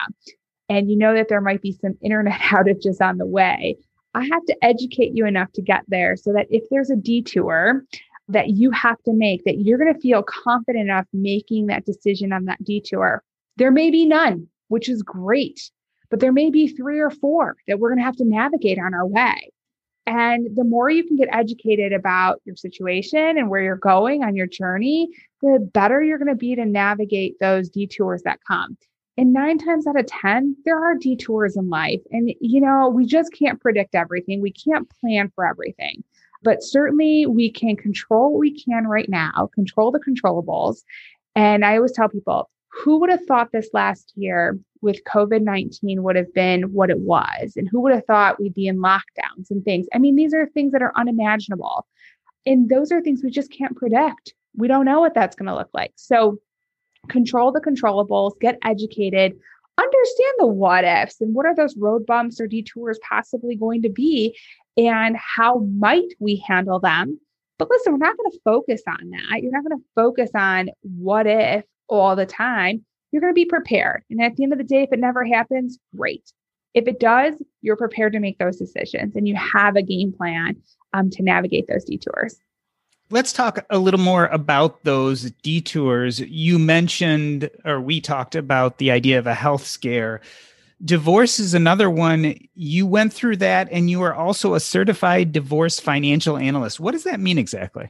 and 0.70 0.90
you 0.90 0.96
know 0.96 1.14
that 1.14 1.28
there 1.28 1.42
might 1.42 1.60
be 1.60 1.72
some 1.72 1.96
internet 2.02 2.40
outages 2.40 3.00
on 3.00 3.18
the 3.18 3.26
way, 3.26 3.76
I 4.14 4.24
have 4.24 4.44
to 4.46 4.56
educate 4.62 5.12
you 5.14 5.26
enough 5.26 5.52
to 5.52 5.62
get 5.62 5.82
there 5.88 6.16
so 6.16 6.32
that 6.32 6.46
if 6.48 6.62
there's 6.70 6.90
a 6.90 6.96
detour, 6.96 7.84
that 8.28 8.50
you 8.50 8.70
have 8.70 9.02
to 9.02 9.12
make 9.12 9.44
that 9.44 9.58
you're 9.58 9.78
going 9.78 9.92
to 9.92 10.00
feel 10.00 10.22
confident 10.22 10.88
enough 10.88 11.06
making 11.12 11.66
that 11.66 11.84
decision 11.84 12.32
on 12.32 12.46
that 12.46 12.62
detour. 12.64 13.22
There 13.56 13.70
may 13.70 13.90
be 13.90 14.06
none, 14.06 14.48
which 14.68 14.88
is 14.88 15.02
great, 15.02 15.70
but 16.10 16.20
there 16.20 16.32
may 16.32 16.50
be 16.50 16.68
three 16.68 17.00
or 17.00 17.10
four 17.10 17.56
that 17.66 17.78
we're 17.78 17.90
going 17.90 17.98
to 17.98 18.04
have 18.04 18.16
to 18.16 18.24
navigate 18.24 18.78
on 18.78 18.94
our 18.94 19.06
way. 19.06 19.50
And 20.06 20.54
the 20.54 20.64
more 20.64 20.90
you 20.90 21.04
can 21.04 21.16
get 21.16 21.28
educated 21.32 21.92
about 21.92 22.40
your 22.44 22.56
situation 22.56 23.38
and 23.38 23.48
where 23.48 23.62
you're 23.62 23.76
going 23.76 24.22
on 24.22 24.36
your 24.36 24.46
journey, 24.46 25.08
the 25.40 25.66
better 25.72 26.02
you're 26.02 26.18
going 26.18 26.28
to 26.28 26.34
be 26.34 26.54
to 26.54 26.66
navigate 26.66 27.36
those 27.40 27.70
detours 27.70 28.22
that 28.22 28.40
come. 28.46 28.76
And 29.16 29.32
nine 29.32 29.58
times 29.58 29.86
out 29.86 29.98
of 29.98 30.06
10, 30.06 30.56
there 30.64 30.78
are 30.78 30.94
detours 30.94 31.56
in 31.56 31.70
life. 31.70 32.00
And, 32.10 32.34
you 32.40 32.60
know, 32.60 32.88
we 32.88 33.06
just 33.06 33.32
can't 33.32 33.60
predict 33.60 33.94
everything. 33.94 34.42
We 34.42 34.52
can't 34.52 34.90
plan 35.00 35.30
for 35.34 35.46
everything 35.46 36.02
but 36.44 36.62
certainly 36.62 37.26
we 37.26 37.50
can 37.50 37.74
control 37.74 38.32
what 38.32 38.38
we 38.38 38.62
can 38.62 38.86
right 38.86 39.08
now, 39.08 39.48
control 39.54 39.90
the 39.90 39.98
controllables. 39.98 40.82
And 41.34 41.64
I 41.64 41.76
always 41.76 41.92
tell 41.92 42.08
people, 42.08 42.50
who 42.68 42.98
would 42.98 43.10
have 43.10 43.24
thought 43.26 43.52
this 43.52 43.70
last 43.72 44.12
year 44.14 44.58
with 44.82 45.02
COVID 45.04 45.42
19 45.42 46.02
would 46.02 46.16
have 46.16 46.32
been 46.34 46.72
what 46.72 46.90
it 46.90 47.00
was? 47.00 47.54
And 47.56 47.68
who 47.68 47.80
would 47.80 47.94
have 47.94 48.04
thought 48.04 48.40
we'd 48.40 48.54
be 48.54 48.66
in 48.66 48.78
lockdowns 48.78 49.50
and 49.50 49.64
things? 49.64 49.86
I 49.94 49.98
mean, 49.98 50.16
these 50.16 50.34
are 50.34 50.46
things 50.46 50.72
that 50.72 50.82
are 50.82 50.92
unimaginable. 50.96 51.86
And 52.46 52.68
those 52.68 52.92
are 52.92 53.00
things 53.00 53.22
we 53.24 53.30
just 53.30 53.50
can't 53.50 53.76
predict. 53.76 54.34
We 54.56 54.68
don't 54.68 54.84
know 54.84 55.00
what 55.00 55.14
that's 55.14 55.36
going 55.36 55.48
to 55.48 55.54
look 55.54 55.70
like. 55.72 55.92
So 55.96 56.38
control 57.08 57.52
the 57.52 57.60
controllables, 57.60 58.38
get 58.40 58.58
educated, 58.64 59.36
understand 59.78 60.34
the 60.38 60.46
what 60.46 60.84
ifs 60.84 61.20
and 61.20 61.34
what 61.34 61.46
are 61.46 61.54
those 61.54 61.76
road 61.76 62.06
bumps 62.06 62.40
or 62.40 62.46
detours 62.46 62.98
possibly 63.08 63.56
going 63.56 63.82
to 63.82 63.88
be 63.88 64.36
and 64.76 65.16
how 65.16 65.58
might 65.76 66.12
we 66.18 66.36
handle 66.46 66.80
them. 66.80 67.18
But 67.58 67.70
listen, 67.70 67.92
we're 67.92 67.98
not 67.98 68.16
going 68.16 68.30
to 68.30 68.40
focus 68.44 68.82
on 68.86 69.10
that. 69.10 69.42
You're 69.42 69.52
not 69.52 69.64
going 69.64 69.78
to 69.78 69.84
focus 69.94 70.30
on 70.34 70.70
what 70.82 71.26
if 71.26 71.64
all 71.88 72.16
the 72.16 72.26
time. 72.26 72.84
You're 73.12 73.20
going 73.20 73.32
to 73.32 73.34
be 73.34 73.44
prepared. 73.44 74.02
And 74.10 74.20
at 74.20 74.34
the 74.34 74.42
end 74.42 74.52
of 74.52 74.58
the 74.58 74.64
day, 74.64 74.82
if 74.82 74.92
it 74.92 74.98
never 74.98 75.24
happens, 75.24 75.78
great. 75.96 76.32
If 76.74 76.88
it 76.88 76.98
does, 76.98 77.40
you're 77.62 77.76
prepared 77.76 78.12
to 78.14 78.20
make 78.20 78.38
those 78.38 78.56
decisions 78.56 79.14
and 79.14 79.28
you 79.28 79.36
have 79.36 79.76
a 79.76 79.82
game 79.82 80.12
plan 80.12 80.56
um, 80.92 81.10
to 81.10 81.22
navigate 81.22 81.66
those 81.68 81.84
detours. 81.84 82.36
Let's 83.14 83.32
talk 83.32 83.64
a 83.70 83.78
little 83.78 84.00
more 84.00 84.26
about 84.26 84.82
those 84.82 85.30
detours. 85.42 86.18
You 86.18 86.58
mentioned, 86.58 87.48
or 87.64 87.80
we 87.80 88.00
talked 88.00 88.34
about 88.34 88.78
the 88.78 88.90
idea 88.90 89.20
of 89.20 89.28
a 89.28 89.34
health 89.34 89.64
scare. 89.64 90.20
Divorce 90.84 91.38
is 91.38 91.54
another 91.54 91.88
one. 91.88 92.36
You 92.56 92.88
went 92.88 93.12
through 93.12 93.36
that 93.36 93.68
and 93.70 93.88
you 93.88 94.02
are 94.02 94.12
also 94.12 94.54
a 94.54 94.58
certified 94.58 95.30
divorce 95.30 95.78
financial 95.78 96.36
analyst. 96.36 96.80
What 96.80 96.90
does 96.90 97.04
that 97.04 97.20
mean 97.20 97.38
exactly? 97.38 97.88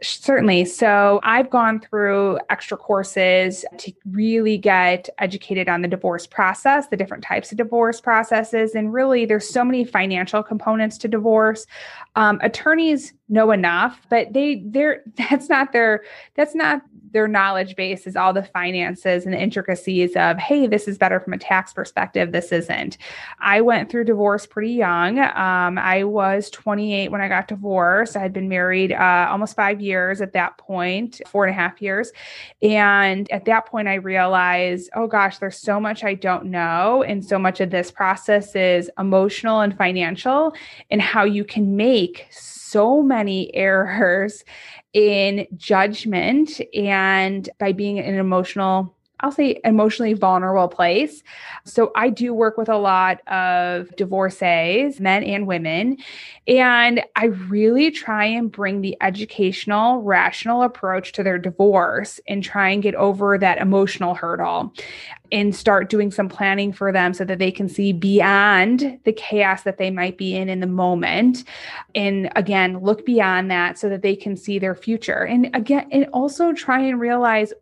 Certainly. 0.00 0.66
So 0.66 1.18
I've 1.24 1.50
gone 1.50 1.80
through 1.80 2.38
extra 2.50 2.76
courses 2.76 3.64
to 3.78 3.92
really 4.12 4.56
get 4.56 5.08
educated 5.18 5.68
on 5.68 5.82
the 5.82 5.88
divorce 5.88 6.24
process, 6.24 6.86
the 6.86 6.96
different 6.96 7.24
types 7.24 7.50
of 7.50 7.58
divorce 7.58 8.00
processes. 8.00 8.76
And 8.76 8.92
really, 8.92 9.24
there's 9.24 9.48
so 9.48 9.64
many 9.64 9.84
financial 9.84 10.40
components 10.44 10.98
to 10.98 11.08
divorce. 11.08 11.66
Um, 12.14 12.38
attorneys 12.42 13.12
know 13.28 13.50
enough, 13.50 14.00
but 14.08 14.32
they 14.32 14.62
they're 14.66 15.02
that's 15.16 15.48
not 15.48 15.72
their 15.72 16.04
that's 16.36 16.54
not 16.54 16.80
their 17.12 17.28
knowledge 17.28 17.76
base 17.76 18.06
is 18.06 18.16
all 18.16 18.32
the 18.32 18.42
finances 18.42 19.24
and 19.24 19.34
the 19.34 19.40
intricacies 19.40 20.14
of 20.16 20.38
hey 20.38 20.66
this 20.66 20.88
is 20.88 20.98
better 20.98 21.20
from 21.20 21.32
a 21.32 21.38
tax 21.38 21.72
perspective 21.72 22.32
this 22.32 22.52
isn't. 22.52 22.98
I 23.40 23.60
went 23.60 23.90
through 23.90 24.04
divorce 24.04 24.46
pretty 24.46 24.72
young. 24.72 25.18
Um, 25.18 25.78
i 25.78 26.04
was 26.04 26.50
28 26.50 27.10
when 27.10 27.20
i 27.20 27.28
got 27.28 27.48
divorced. 27.48 28.16
I 28.16 28.20
had 28.20 28.32
been 28.32 28.48
married 28.48 28.92
uh, 28.92 29.28
almost 29.30 29.56
five 29.56 29.80
years 29.80 30.20
at 30.20 30.32
that 30.32 30.58
point 30.58 31.20
four 31.26 31.44
and 31.44 31.50
a 31.50 31.54
half 31.54 31.80
years. 31.80 32.12
And 32.62 33.30
at 33.30 33.44
that 33.46 33.66
point 33.66 33.88
i 33.88 33.94
realized 33.94 34.90
oh 34.94 35.06
gosh 35.06 35.38
there's 35.38 35.58
so 35.58 35.80
much 35.80 36.04
i 36.04 36.14
don't 36.14 36.46
know. 36.46 37.02
And 37.02 37.24
so 37.24 37.38
much 37.38 37.60
of 37.60 37.70
this 37.70 37.90
process 37.90 38.54
is 38.54 38.90
emotional 38.98 39.60
and 39.60 39.76
financial 39.76 40.54
and 40.90 41.00
how 41.00 41.24
you 41.24 41.44
can 41.44 41.76
make 41.76 42.26
so 42.30 43.02
many 43.02 43.54
errors 43.54 44.44
in 44.92 45.46
judgment 45.56 46.60
and 46.74 47.48
by 47.58 47.72
being 47.72 47.98
an 47.98 48.14
emotional 48.14 48.96
I'll 49.20 49.32
say 49.32 49.60
emotionally 49.64 50.14
vulnerable 50.14 50.68
place. 50.68 51.22
So 51.64 51.90
I 51.96 52.08
do 52.10 52.32
work 52.32 52.56
with 52.56 52.68
a 52.68 52.76
lot 52.76 53.26
of 53.28 53.94
divorcees, 53.96 55.00
men 55.00 55.24
and 55.24 55.46
women, 55.46 55.96
and 56.46 57.02
I 57.16 57.26
really 57.26 57.90
try 57.90 58.24
and 58.24 58.50
bring 58.50 58.80
the 58.80 58.96
educational, 59.00 60.02
rational 60.02 60.62
approach 60.62 61.12
to 61.12 61.22
their 61.22 61.38
divorce 61.38 62.20
and 62.28 62.44
try 62.44 62.70
and 62.70 62.82
get 62.82 62.94
over 62.94 63.38
that 63.38 63.58
emotional 63.58 64.14
hurdle 64.14 64.72
and 65.30 65.54
start 65.54 65.90
doing 65.90 66.10
some 66.10 66.28
planning 66.28 66.72
for 66.72 66.92
them 66.92 67.12
so 67.12 67.24
that 67.24 67.38
they 67.38 67.50
can 67.50 67.68
see 67.68 67.92
beyond 67.92 68.98
the 69.04 69.12
chaos 69.12 69.62
that 69.62 69.78
they 69.78 69.90
might 69.90 70.16
be 70.16 70.34
in 70.34 70.48
in 70.48 70.60
the 70.60 70.66
moment 70.66 71.44
and 71.94 72.30
again 72.36 72.78
look 72.78 73.04
beyond 73.04 73.50
that 73.50 73.78
so 73.78 73.88
that 73.88 74.02
they 74.02 74.16
can 74.16 74.36
see 74.36 74.58
their 74.58 74.74
future 74.74 75.26
and 75.26 75.54
again 75.54 75.86
and 75.92 76.06
also 76.12 76.52
try 76.52 76.80
and 76.80 77.00
realize 77.00 77.52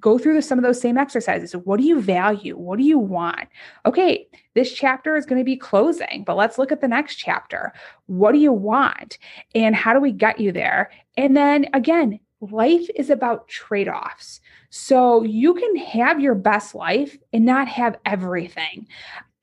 go 0.00 0.18
through 0.18 0.40
some 0.40 0.58
of 0.58 0.64
those 0.64 0.80
same 0.80 0.96
exercises. 0.96 1.52
What 1.52 1.78
do 1.78 1.86
you 1.86 2.00
value? 2.00 2.56
What 2.56 2.78
do 2.78 2.84
you 2.84 2.98
want? 2.98 3.48
Okay, 3.84 4.26
this 4.54 4.72
chapter 4.72 5.16
is 5.16 5.26
going 5.26 5.40
to 5.40 5.44
be 5.44 5.56
closing, 5.56 6.24
but 6.24 6.36
let's 6.36 6.58
look 6.58 6.72
at 6.72 6.80
the 6.80 6.88
next 6.88 7.16
chapter. 7.16 7.72
What 8.06 8.32
do 8.32 8.38
you 8.38 8.52
want? 8.52 9.18
And 9.54 9.74
how 9.76 9.92
do 9.92 10.00
we 10.00 10.12
get 10.12 10.40
you 10.40 10.52
there? 10.52 10.90
And 11.16 11.36
then 11.36 11.66
again, 11.74 12.20
life 12.40 12.88
is 12.96 13.10
about 13.10 13.48
trade 13.48 13.88
offs. 13.88 14.40
So 14.70 15.22
you 15.22 15.54
can 15.54 15.76
have 15.76 16.20
your 16.20 16.34
best 16.34 16.74
life 16.74 17.16
and 17.32 17.44
not 17.44 17.68
have 17.68 17.98
everything 18.06 18.86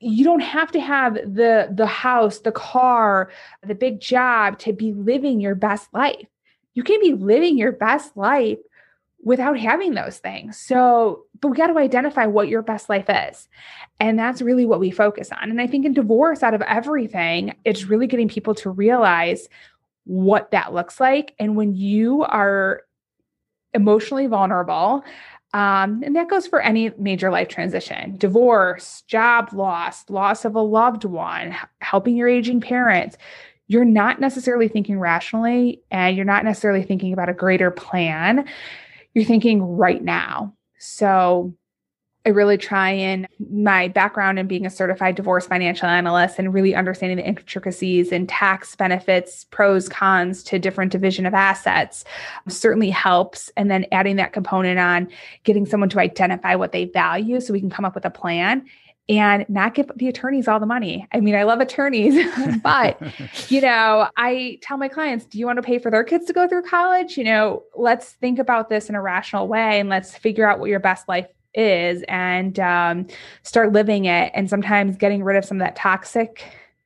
you 0.02 0.24
don't 0.24 0.40
have 0.40 0.72
to 0.72 0.80
have 0.80 1.16
the 1.16 1.68
the 1.72 1.86
house 1.86 2.40
the 2.40 2.52
car 2.54 3.30
the 3.64 3.76
big 3.76 4.00
job 4.00 4.58
to 4.58 4.72
be 4.72 4.94
living 4.94 5.42
your 5.42 5.56
best 5.56 5.94
life 5.94 6.26
you 6.74 6.84
can 6.84 7.00
be 7.02 7.14
living 7.14 7.58
your 7.58 7.74
best 7.74 8.16
life 8.16 8.60
without 9.24 9.60
having 9.60 9.94
those 9.94 10.18
things. 10.18 10.58
So, 10.58 11.26
but 11.42 11.50
we 11.50 11.58
got 11.58 11.68
to 11.68 11.78
identify 11.78 12.26
what 12.26 12.48
your 12.48 12.62
best 12.62 12.90
life 12.90 13.10
is. 13.10 13.48
And 14.00 14.18
that's 14.18 14.42
really 14.42 14.66
what 14.66 14.80
we 14.80 14.92
focus 14.92 15.30
on. 15.32 15.50
And 15.50 15.62
I 15.62 15.68
think 15.68 15.86
in 15.86 15.94
divorce, 15.94 16.42
out 16.42 16.54
of 16.54 16.62
everything, 16.62 17.56
it's 17.66 17.86
really 17.86 18.08
getting 18.08 18.30
people 18.30 18.56
to 18.56 18.70
realize 18.70 19.50
what 20.06 20.52
that 20.52 20.74
looks 20.74 21.00
like. 21.00 21.36
And 21.38 21.56
when 21.56 21.76
you 21.76 22.24
are 22.24 22.84
emotionally 23.74 24.28
vulnerable, 24.28 25.04
um, 25.54 26.04
and 26.04 26.16
that 26.16 26.30
goes 26.30 26.46
for 26.46 26.62
any 26.62 26.92
major 26.98 27.32
life 27.32 27.48
transition 27.48 28.18
divorce, 28.18 29.02
job 29.08 29.50
loss, 29.52 30.10
loss 30.10 30.46
of 30.46 30.56
a 30.56 30.62
loved 30.62 31.06
one, 31.06 31.56
helping 31.82 32.16
your 32.16 32.28
aging 32.28 32.62
parents. 32.62 33.18
You're 33.68 33.86
not 33.86 34.20
necessarily 34.20 34.68
thinking 34.68 35.00
rationally 35.00 35.82
and 35.92 36.16
you're 36.16 36.26
not 36.26 36.44
necessarily 36.44 36.84
thinking 36.84 37.14
about 37.14 37.30
a 37.30 37.34
greater 37.34 37.70
plan. 37.70 38.48
You're 39.14 39.26
thinking 39.26 39.62
right 39.62 40.04
now. 40.04 40.54
So, 40.78 41.54
I 42.26 42.32
really 42.32 42.58
try 42.58 42.92
and 42.92 43.28
my 43.52 43.88
background 43.88 44.40
in 44.40 44.48
being 44.48 44.66
a 44.66 44.70
certified 44.70 45.16
divorce 45.16 45.48
financial 45.48 45.88
analyst 45.88 46.38
and 46.38 46.54
really 46.54 46.76
understanding 46.76 47.18
the 47.18 47.26
intricacies 47.26 48.12
and 48.12 48.28
tax 48.28 48.76
benefits, 48.76 49.46
pros, 49.46 49.88
cons 49.88 50.44
to 50.44 50.60
different 50.60 50.92
division 50.92 51.26
of 51.26 51.34
assets 51.34 52.04
certainly 52.48 52.90
helps. 52.90 53.50
And 53.56 53.72
then 53.72 53.86
adding 53.94 54.18
that 54.18 54.34
component 54.34 54.80
on 54.80 55.08
getting 55.44 55.66
someone 55.66 55.90
to 55.90 56.00
identify 56.00 56.56
what 56.56 56.74
they 56.74 56.86
value 56.86 57.40
so 57.40 57.54
we 57.54 57.62
can 57.62 57.70
come 57.70 57.86
up 57.86 57.96
with 57.96 58.06
a 58.06 58.12
plan 58.12 58.66
and 59.10 59.44
not 59.50 59.74
give 59.74 59.92
the 59.96 60.08
attorneys 60.08 60.48
all 60.48 60.60
the 60.60 60.68
money. 60.68 61.08
I 61.12 61.20
mean, 61.20 61.34
I 61.34 61.42
love 61.44 61.60
attorneys, 61.60 62.16
but 62.64 63.02
you 63.50 63.60
know, 63.60 64.08
I 64.16 64.60
tell 64.62 64.78
my 64.78 64.88
clients, 64.88 65.26
do 65.26 65.40
you 65.40 65.48
want 65.48 65.58
to 65.58 65.64
pay 65.64 65.80
for 65.80 65.90
their 65.90 66.04
kids 66.04 66.28
to 66.28 66.34
go 66.34 66.48
through 66.48 66.62
college? 66.64 67.18
You 67.18 67.24
know, 67.24 67.64
let's 67.76 68.12
think 68.12 68.38
about 68.38 68.70
this 68.70 68.88
in 68.88 68.96
a 68.96 69.02
rational 69.02 69.48
way 69.48 69.80
and 69.80 69.90
let's 69.90 70.16
figure 70.16 70.48
out 70.48 70.60
what 70.60 70.70
your 70.70 70.80
best 70.80 71.08
life 71.08 71.28
is 71.56 72.04
and 72.08 72.60
um, 72.60 73.08
start 73.42 73.74
living 73.74 74.06
it. 74.06 74.32
And 74.36 74.48
sometimes 74.48 74.96
getting 74.96 75.24
rid 75.24 75.38
of 75.38 75.44
some 75.44 75.60
of 75.60 75.66
that 75.66 75.76
toxic 75.76 76.44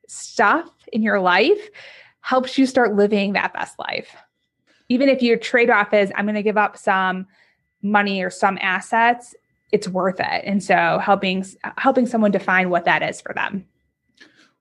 stuff 0.08 0.70
in 0.92 1.02
your 1.02 1.20
life 1.20 1.68
helps 2.20 2.56
you 2.56 2.64
start 2.64 2.96
living 2.96 3.34
that 3.34 3.52
best 3.52 3.78
life. 3.78 4.16
Even 4.88 5.10
if 5.10 5.22
your 5.22 5.36
trade 5.36 5.68
off 5.68 5.92
is, 5.92 6.10
I'm 6.14 6.24
going 6.24 6.34
to 6.36 6.42
give 6.42 6.56
up 6.56 6.78
some 6.78 7.26
money 7.82 8.22
or 8.22 8.30
some 8.30 8.56
assets, 8.62 9.34
it's 9.74 9.88
worth 9.88 10.20
it. 10.20 10.42
And 10.44 10.62
so 10.62 10.98
helping 11.02 11.44
helping 11.76 12.06
someone 12.06 12.30
define 12.30 12.70
what 12.70 12.84
that 12.84 13.02
is 13.02 13.20
for 13.20 13.34
them. 13.34 13.66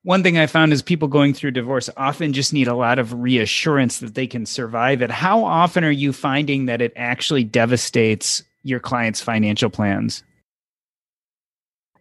One 0.01 0.23
thing 0.23 0.39
I 0.39 0.47
found 0.47 0.73
is 0.73 0.81
people 0.81 1.07
going 1.07 1.35
through 1.35 1.51
divorce 1.51 1.89
often 1.95 2.33
just 2.33 2.51
need 2.51 2.67
a 2.67 2.73
lot 2.73 2.97
of 2.97 3.13
reassurance 3.13 3.99
that 3.99 4.15
they 4.15 4.25
can 4.25 4.47
survive 4.47 5.03
it. 5.03 5.11
How 5.11 5.45
often 5.45 5.83
are 5.83 5.91
you 5.91 6.11
finding 6.11 6.65
that 6.65 6.81
it 6.81 6.91
actually 6.95 7.43
devastates 7.43 8.43
your 8.63 8.79
clients' 8.79 9.21
financial 9.21 9.69
plans? 9.69 10.23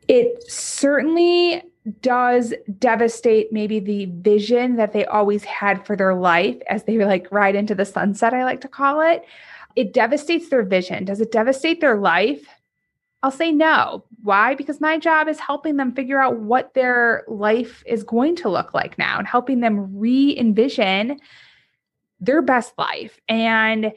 It 0.09 0.43
certainly 0.51 1.63
does 2.01 2.55
devastate 2.79 3.53
maybe 3.53 3.79
the 3.79 4.07
vision 4.07 4.77
that 4.77 4.95
they 4.95 5.05
always 5.05 5.45
had 5.45 5.85
for 5.87 5.97
their 5.97 6.15
life 6.15 6.57
as 6.69 6.85
they 6.85 6.97
like 7.05 7.31
ride 7.31 7.57
into 7.57 7.75
the 7.75 7.85
sunset, 7.85 8.33
I 8.33 8.45
like 8.45 8.63
to 8.63 8.69
call 8.69 9.01
it. 9.03 9.25
It 9.77 9.93
devastates 9.93 10.49
their 10.49 10.63
vision. 10.63 11.05
Does 11.05 11.21
it 11.21 11.31
devastate 11.31 11.81
their 11.81 11.97
life? 11.99 12.47
I'll 13.23 13.31
say 13.31 13.53
no. 13.53 14.05
Why? 14.23 14.55
Because 14.55 14.81
my 14.81 14.99
job 14.99 15.29
is 15.29 15.39
helping 15.39 15.77
them 15.77 15.93
figure 15.93 16.21
out 16.21 16.41
what 16.41 16.75
their 16.75 17.25
life 17.29 17.85
is 17.87 18.03
going 18.03 18.37
to 18.37 18.49
look 18.49 18.75
like 18.75 18.99
now 18.99 19.19
and 19.19 19.27
helping 19.27 19.61
them 19.61 19.97
re 19.97 20.37
envision 20.37 21.21
their 22.19 22.43
best 22.43 22.73
life. 22.79 23.21
And 23.29 23.93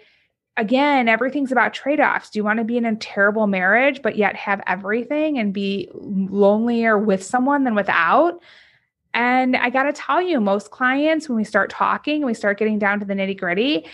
again, 0.57 1.07
everything's 1.07 1.51
about 1.51 1.73
trade 1.73 1.99
offs. 1.99 2.29
Do 2.29 2.39
you 2.39 2.43
want 2.43 2.59
to 2.59 2.63
be 2.63 2.77
in 2.77 2.85
a 2.85 2.95
terrible 2.95 3.47
marriage, 3.47 4.01
but 4.01 4.15
yet 4.15 4.35
have 4.35 4.61
everything 4.67 5.37
and 5.37 5.53
be 5.53 5.89
lonelier 5.93 6.97
with 6.97 7.23
someone 7.23 7.63
than 7.63 7.75
without? 7.75 8.41
And 9.13 9.55
I 9.55 9.69
got 9.69 9.83
to 9.83 9.93
tell 9.93 10.21
you, 10.21 10.39
most 10.39 10.71
clients, 10.71 11.29
when 11.29 11.37
we 11.37 11.43
start 11.45 11.69
talking, 11.69 12.25
we 12.25 12.33
start 12.33 12.59
getting 12.59 12.79
down 12.79 12.99
to 12.99 13.05
the 13.05 13.13
nitty 13.13 13.37
gritty, 13.37 13.85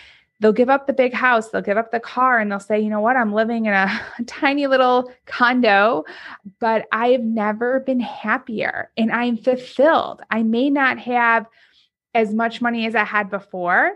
they'll 0.41 0.51
give 0.51 0.69
up 0.69 0.87
the 0.87 0.93
big 0.93 1.13
house, 1.13 1.49
they'll 1.49 1.61
give 1.61 1.77
up 1.77 1.91
the 1.91 1.99
car, 1.99 2.39
and 2.39 2.51
they'll 2.51 2.59
say, 2.59 2.79
you 2.79 2.89
know 2.89 2.99
what, 2.99 3.15
I'm 3.15 3.31
living 3.31 3.67
in 3.67 3.73
a, 3.73 4.01
tiny 4.27 4.67
little 4.67 5.11
condo, 5.25 6.03
but 6.59 6.87
I've 6.91 7.23
never 7.23 7.79
been 7.81 7.99
happier 7.99 8.91
and 8.97 9.11
I'm 9.11 9.37
fulfilled. 9.37 10.21
I 10.29 10.43
may 10.43 10.69
not 10.69 10.99
have 10.99 11.45
as 12.13 12.33
much 12.33 12.61
money 12.61 12.85
as 12.85 12.95
I 12.95 13.03
had 13.03 13.29
before, 13.29 13.93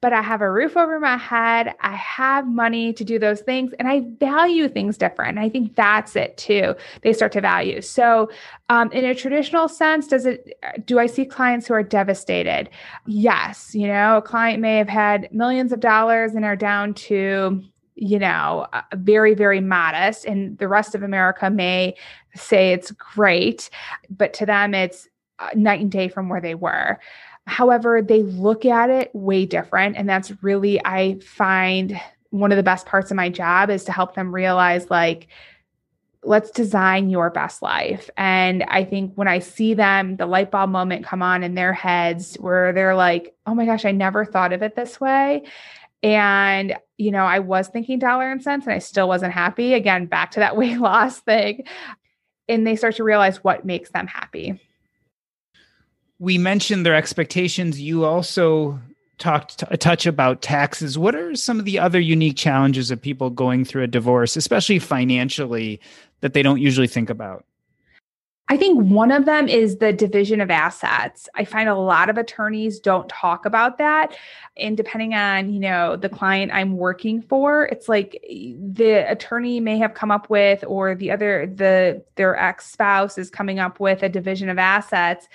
but 0.00 0.12
I 0.12 0.22
have 0.22 0.40
a 0.40 0.50
roof 0.50 0.76
over 0.76 0.98
my 0.98 1.16
head. 1.16 1.74
I 1.80 1.94
have 1.94 2.46
money 2.46 2.92
to 2.94 3.04
do 3.04 3.18
those 3.18 3.40
things 3.40 3.72
and 3.78 3.86
I 3.86 4.00
value 4.18 4.68
things 4.68 4.96
different. 4.96 5.38
I 5.38 5.48
think 5.48 5.74
that's 5.74 6.16
it 6.16 6.36
too. 6.36 6.74
They 7.02 7.12
start 7.12 7.32
to 7.32 7.40
value. 7.40 7.82
So, 7.82 8.30
um, 8.70 8.90
in 8.92 9.04
a 9.04 9.14
traditional 9.14 9.68
sense, 9.68 10.06
does 10.06 10.26
it, 10.26 10.58
do 10.86 10.98
I 10.98 11.06
see 11.06 11.24
clients 11.24 11.66
who 11.66 11.74
are 11.74 11.82
devastated? 11.82 12.70
Yes. 13.06 13.74
You 13.74 13.88
know, 13.88 14.18
a 14.18 14.22
client 14.22 14.60
may 14.60 14.78
have 14.78 14.88
had 14.88 15.28
millions 15.32 15.72
of 15.72 15.80
dollars 15.80 16.34
and 16.34 16.44
are 16.44 16.56
down 16.56 16.94
to, 16.94 17.62
you 17.94 18.18
know, 18.18 18.66
very, 18.94 19.34
very 19.34 19.60
modest. 19.60 20.24
And 20.24 20.56
the 20.58 20.68
rest 20.68 20.94
of 20.94 21.02
America 21.02 21.50
may 21.50 21.94
say 22.34 22.72
it's 22.72 22.90
great, 22.92 23.68
but 24.08 24.32
to 24.34 24.46
them, 24.46 24.72
it's 24.72 25.08
uh, 25.40 25.48
night 25.54 25.80
and 25.80 25.90
day 25.90 26.08
from 26.08 26.28
where 26.28 26.40
they 26.40 26.54
were. 26.54 26.98
However, 27.50 28.00
they 28.00 28.22
look 28.22 28.64
at 28.64 28.90
it 28.90 29.10
way 29.12 29.44
different. 29.44 29.96
And 29.96 30.08
that's 30.08 30.32
really, 30.40 30.80
I 30.84 31.18
find 31.18 32.00
one 32.30 32.52
of 32.52 32.56
the 32.56 32.62
best 32.62 32.86
parts 32.86 33.10
of 33.10 33.16
my 33.16 33.28
job 33.28 33.70
is 33.70 33.82
to 33.84 33.92
help 33.92 34.14
them 34.14 34.32
realize 34.32 34.88
like, 34.88 35.26
let's 36.22 36.52
design 36.52 37.10
your 37.10 37.28
best 37.28 37.60
life. 37.60 38.08
And 38.16 38.62
I 38.68 38.84
think 38.84 39.14
when 39.16 39.26
I 39.26 39.40
see 39.40 39.74
them, 39.74 40.16
the 40.16 40.26
light 40.26 40.52
bulb 40.52 40.70
moment 40.70 41.04
come 41.04 41.22
on 41.22 41.42
in 41.42 41.56
their 41.56 41.72
heads 41.72 42.36
where 42.36 42.72
they're 42.72 42.94
like, 42.94 43.34
oh 43.46 43.54
my 43.56 43.66
gosh, 43.66 43.84
I 43.84 43.90
never 43.90 44.24
thought 44.24 44.52
of 44.52 44.62
it 44.62 44.76
this 44.76 45.00
way. 45.00 45.42
And, 46.04 46.76
you 46.98 47.10
know, 47.10 47.24
I 47.24 47.40
was 47.40 47.66
thinking 47.66 47.98
dollar 47.98 48.30
and 48.30 48.40
cents 48.40 48.66
and 48.66 48.74
I 48.74 48.78
still 48.78 49.08
wasn't 49.08 49.32
happy. 49.32 49.74
Again, 49.74 50.06
back 50.06 50.30
to 50.32 50.40
that 50.40 50.56
weight 50.56 50.78
loss 50.78 51.18
thing. 51.18 51.64
And 52.48 52.64
they 52.64 52.76
start 52.76 52.94
to 52.96 53.04
realize 53.04 53.42
what 53.42 53.64
makes 53.64 53.90
them 53.90 54.06
happy 54.06 54.60
we 56.20 56.38
mentioned 56.38 56.86
their 56.86 56.94
expectations. 56.94 57.80
You 57.80 58.04
also 58.04 58.78
talked 59.18 59.64
a 59.68 59.76
touch 59.76 60.06
about 60.06 60.42
taxes. 60.42 60.96
What 60.96 61.14
are 61.14 61.34
some 61.34 61.58
of 61.58 61.64
the 61.64 61.78
other 61.78 61.98
unique 61.98 62.36
challenges 62.36 62.90
of 62.90 63.00
people 63.00 63.30
going 63.30 63.64
through 63.64 63.82
a 63.82 63.88
divorce, 63.88 64.36
especially 64.36 64.78
financially, 64.78 65.80
that 66.20 66.34
they 66.34 66.42
don't 66.42 66.60
usually 66.60 66.86
think 66.86 67.10
about? 67.10 67.44
I 68.50 68.56
think 68.56 68.90
one 68.90 69.12
of 69.12 69.26
them 69.26 69.46
is 69.46 69.76
the 69.76 69.92
division 69.92 70.40
of 70.40 70.50
assets. 70.50 71.28
I 71.36 71.44
find 71.44 71.68
a 71.68 71.76
lot 71.76 72.10
of 72.10 72.18
attorneys 72.18 72.80
don't 72.80 73.08
talk 73.08 73.46
about 73.46 73.78
that. 73.78 74.16
And 74.56 74.76
depending 74.76 75.14
on, 75.14 75.52
you 75.52 75.60
know, 75.60 75.94
the 75.94 76.08
client 76.08 76.50
I'm 76.52 76.76
working 76.76 77.22
for, 77.22 77.66
it's 77.66 77.88
like 77.88 78.20
eh, 78.28 78.54
the 78.58 79.08
attorney 79.08 79.60
may 79.60 79.78
have 79.78 79.94
come 79.94 80.10
up 80.10 80.28
with 80.28 80.64
or 80.66 80.96
the 80.96 81.12
other 81.12 81.46
the 81.46 82.02
their 82.16 82.36
ex-spouse 82.36 83.18
is 83.18 83.30
coming 83.30 83.60
up 83.60 83.78
with 83.78 84.02
a 84.02 84.08
division 84.08 84.48
of 84.48 84.58
assets 84.58 85.28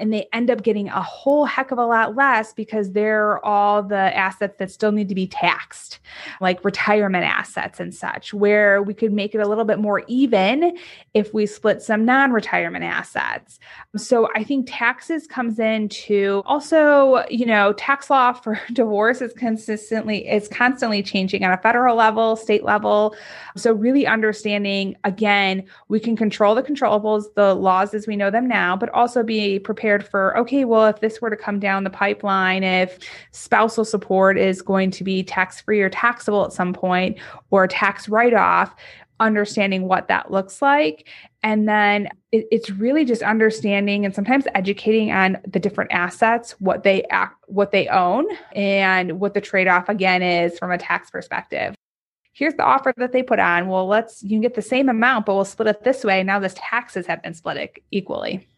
and 0.00 0.10
they 0.10 0.26
end 0.32 0.50
up 0.50 0.62
getting 0.62 0.88
a 0.88 1.02
whole 1.02 1.44
heck 1.44 1.72
of 1.72 1.78
a 1.78 1.84
lot 1.84 2.16
less 2.16 2.54
because 2.54 2.92
they're 2.92 3.44
all 3.44 3.82
the 3.82 4.16
assets 4.16 4.56
that 4.58 4.70
still 4.70 4.92
need 4.92 5.10
to 5.10 5.14
be 5.14 5.26
taxed, 5.26 5.98
like 6.40 6.64
retirement 6.64 7.24
assets 7.26 7.78
and 7.80 7.94
such, 7.94 8.32
where 8.32 8.82
we 8.82 8.94
could 8.94 9.12
make 9.12 9.34
it 9.34 9.42
a 9.42 9.46
little 9.46 9.66
bit 9.66 9.78
more 9.78 10.02
even 10.08 10.78
if 11.12 11.34
we 11.34 11.44
split 11.44 11.82
some 11.82 12.06
non-retirement 12.06 12.61
retirement 12.62 12.84
assets. 12.84 13.58
So 13.96 14.28
I 14.34 14.44
think 14.44 14.66
taxes 14.70 15.26
comes 15.26 15.58
into 15.58 16.42
also, 16.46 17.24
you 17.28 17.44
know, 17.44 17.72
tax 17.74 18.08
law 18.08 18.32
for 18.32 18.60
divorce 18.72 19.20
is 19.20 19.32
consistently 19.32 20.28
is 20.28 20.48
constantly 20.48 21.02
changing 21.02 21.44
on 21.44 21.52
a 21.52 21.58
federal 21.58 21.96
level, 21.96 22.36
state 22.36 22.64
level. 22.64 23.14
So 23.56 23.72
really 23.72 24.06
understanding 24.06 24.96
again, 25.04 25.64
we 25.88 26.00
can 26.00 26.16
control 26.16 26.54
the 26.54 26.62
controllables, 26.62 27.24
the 27.34 27.54
laws 27.54 27.94
as 27.94 28.06
we 28.06 28.16
know 28.16 28.30
them 28.30 28.46
now, 28.46 28.76
but 28.76 28.88
also 28.90 29.22
be 29.22 29.58
prepared 29.58 30.06
for 30.06 30.36
okay, 30.38 30.64
well, 30.64 30.86
if 30.86 31.00
this 31.00 31.20
were 31.20 31.30
to 31.30 31.36
come 31.36 31.58
down 31.58 31.84
the 31.84 31.90
pipeline, 31.90 32.62
if 32.62 32.98
spousal 33.32 33.84
support 33.84 34.38
is 34.38 34.62
going 34.62 34.90
to 34.92 35.04
be 35.04 35.22
tax 35.22 35.60
free 35.60 35.80
or 35.80 35.90
taxable 35.90 36.44
at 36.44 36.52
some 36.52 36.72
point 36.72 37.18
or 37.50 37.66
tax 37.66 38.08
write 38.08 38.34
off, 38.34 38.74
understanding 39.22 39.88
what 39.88 40.08
that 40.08 40.30
looks 40.30 40.60
like. 40.60 41.08
And 41.42 41.68
then 41.68 42.08
it, 42.30 42.46
it's 42.50 42.70
really 42.70 43.04
just 43.04 43.22
understanding 43.22 44.04
and 44.04 44.14
sometimes 44.14 44.44
educating 44.54 45.12
on 45.12 45.38
the 45.46 45.58
different 45.58 45.92
assets, 45.92 46.52
what 46.60 46.82
they 46.82 47.04
act, 47.04 47.42
what 47.46 47.72
they 47.72 47.88
own, 47.88 48.26
and 48.54 49.20
what 49.20 49.34
the 49.34 49.40
trade 49.40 49.68
off 49.68 49.88
again 49.88 50.22
is 50.22 50.58
from 50.58 50.70
a 50.70 50.78
tax 50.78 51.10
perspective. 51.10 51.74
Here's 52.34 52.54
the 52.54 52.64
offer 52.64 52.94
that 52.96 53.12
they 53.12 53.22
put 53.22 53.38
on. 53.38 53.68
Well, 53.68 53.86
let's 53.86 54.22
you 54.22 54.30
can 54.30 54.40
get 54.40 54.54
the 54.54 54.62
same 54.62 54.88
amount, 54.88 55.26
but 55.26 55.34
we'll 55.34 55.44
split 55.44 55.68
it 55.68 55.84
this 55.84 56.02
way. 56.02 56.22
Now, 56.22 56.38
this 56.38 56.54
taxes 56.56 57.06
have 57.06 57.22
been 57.22 57.34
split 57.34 57.82
equally. 57.90 58.48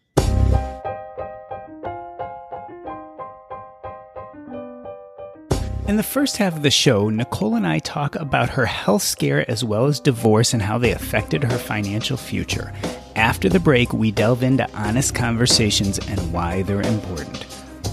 In 5.87 5.97
the 5.97 6.03
first 6.03 6.37
half 6.37 6.55
of 6.55 6.63
the 6.63 6.71
show, 6.71 7.09
Nicole 7.09 7.53
and 7.53 7.67
I 7.67 7.77
talk 7.77 8.15
about 8.15 8.49
her 8.49 8.65
health 8.65 9.03
scare 9.03 9.49
as 9.49 9.63
well 9.63 9.85
as 9.85 9.99
divorce 9.99 10.53
and 10.53 10.61
how 10.63 10.79
they 10.79 10.93
affected 10.93 11.43
her 11.43 11.59
financial 11.59 12.17
future. 12.17 12.73
After 13.15 13.49
the 13.49 13.59
break, 13.59 13.93
we 13.93 14.09
delve 14.09 14.41
into 14.41 14.67
honest 14.73 15.13
conversations 15.13 15.99
and 16.07 16.33
why 16.33 16.63
they're 16.63 16.81
important. 16.81 17.45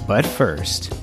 But 0.06 0.24
first, 0.24 0.94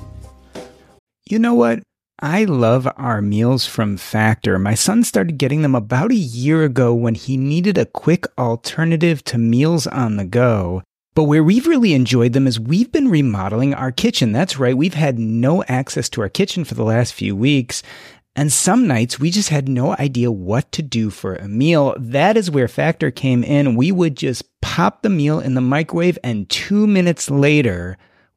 You 1.26 1.38
know 1.38 1.54
what? 1.54 1.78
I 2.20 2.42
love 2.44 2.88
our 2.96 3.22
meals 3.22 3.66
from 3.66 3.96
Factor. 3.96 4.58
My 4.58 4.74
son 4.74 5.04
started 5.04 5.38
getting 5.38 5.62
them 5.62 5.76
about 5.76 6.10
a 6.10 6.16
year 6.16 6.64
ago 6.64 6.92
when 6.92 7.14
he 7.14 7.36
needed 7.36 7.78
a 7.78 7.86
quick 7.86 8.26
alternative 8.36 9.22
to 9.24 9.38
meals 9.38 9.86
on 9.86 10.16
the 10.16 10.24
go. 10.24 10.82
But 11.14 11.24
where 11.24 11.42
we've 11.42 11.66
really 11.66 11.92
enjoyed 11.92 12.32
them 12.32 12.46
is 12.46 12.60
we've 12.60 12.92
been 12.92 13.08
remodeling 13.08 13.74
our 13.74 13.90
kitchen. 13.90 14.32
That's 14.32 14.58
right, 14.58 14.76
we've 14.76 14.94
had 14.94 15.18
no 15.18 15.64
access 15.64 16.08
to 16.10 16.20
our 16.22 16.28
kitchen 16.28 16.64
for 16.64 16.74
the 16.74 16.84
last 16.84 17.14
few 17.14 17.34
weeks. 17.34 17.82
And 18.36 18.52
some 18.52 18.86
nights 18.86 19.18
we 19.18 19.30
just 19.30 19.48
had 19.48 19.68
no 19.68 19.96
idea 19.96 20.30
what 20.30 20.70
to 20.72 20.82
do 20.82 21.10
for 21.10 21.34
a 21.34 21.48
meal. 21.48 21.96
That 21.98 22.36
is 22.36 22.50
where 22.50 22.68
Factor 22.68 23.10
came 23.10 23.42
in. 23.42 23.74
We 23.74 23.90
would 23.90 24.16
just 24.16 24.44
pop 24.60 25.02
the 25.02 25.10
meal 25.10 25.40
in 25.40 25.54
the 25.54 25.60
microwave, 25.60 26.18
and 26.22 26.48
two 26.48 26.86
minutes 26.86 27.28
later, 27.28 27.98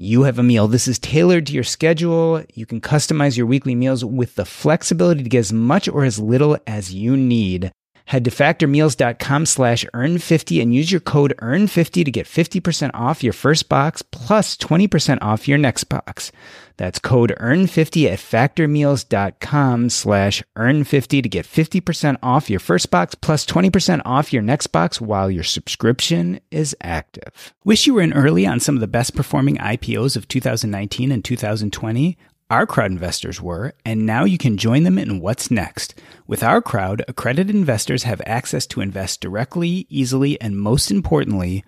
you 0.00 0.22
have 0.22 0.38
a 0.38 0.44
meal. 0.44 0.68
This 0.68 0.86
is 0.86 1.00
tailored 1.00 1.46
to 1.48 1.52
your 1.52 1.64
schedule. 1.64 2.44
You 2.54 2.66
can 2.66 2.80
customize 2.80 3.36
your 3.36 3.46
weekly 3.46 3.74
meals 3.74 4.04
with 4.04 4.36
the 4.36 4.44
flexibility 4.44 5.24
to 5.24 5.28
get 5.28 5.40
as 5.40 5.52
much 5.52 5.88
or 5.88 6.04
as 6.04 6.20
little 6.20 6.56
as 6.68 6.94
you 6.94 7.16
need. 7.16 7.72
Head 8.08 8.24
to 8.24 8.30
factormeals.com 8.30 9.44
slash 9.44 9.84
earn50 9.92 10.62
and 10.62 10.74
use 10.74 10.90
your 10.90 10.98
code 10.98 11.34
earn50 11.42 12.06
to 12.06 12.10
get 12.10 12.26
50% 12.26 12.90
off 12.94 13.22
your 13.22 13.34
first 13.34 13.68
box 13.68 14.00
plus 14.00 14.56
20% 14.56 15.18
off 15.20 15.46
your 15.46 15.58
next 15.58 15.84
box. 15.84 16.32
That's 16.78 16.98
code 16.98 17.34
earn50 17.38 18.06
at 18.10 18.18
factormeals.com 18.18 19.90
slash 19.90 20.42
earn50 20.56 21.22
to 21.22 21.28
get 21.28 21.44
50% 21.44 22.16
off 22.22 22.48
your 22.48 22.60
first 22.60 22.90
box 22.90 23.14
plus 23.14 23.44
20% 23.44 24.00
off 24.06 24.32
your 24.32 24.42
next 24.42 24.68
box 24.68 25.02
while 25.02 25.30
your 25.30 25.44
subscription 25.44 26.40
is 26.50 26.74
active. 26.80 27.52
Wish 27.62 27.86
you 27.86 27.92
were 27.92 28.00
in 28.00 28.14
early 28.14 28.46
on 28.46 28.58
some 28.58 28.74
of 28.74 28.80
the 28.80 28.86
best 28.86 29.14
performing 29.14 29.58
IPOs 29.58 30.16
of 30.16 30.26
2019 30.28 31.12
and 31.12 31.22
2020? 31.22 32.16
Our 32.50 32.64
crowd 32.64 32.90
investors 32.90 33.42
were, 33.42 33.74
and 33.84 34.06
now 34.06 34.24
you 34.24 34.38
can 34.38 34.56
join 34.56 34.84
them 34.84 34.96
in 34.96 35.20
what's 35.20 35.50
next. 35.50 35.94
With 36.26 36.42
our 36.42 36.62
crowd, 36.62 37.04
accredited 37.06 37.54
investors 37.54 38.04
have 38.04 38.22
access 38.24 38.66
to 38.68 38.80
invest 38.80 39.20
directly, 39.20 39.86
easily, 39.90 40.40
and 40.40 40.58
most 40.58 40.90
importantly, 40.90 41.62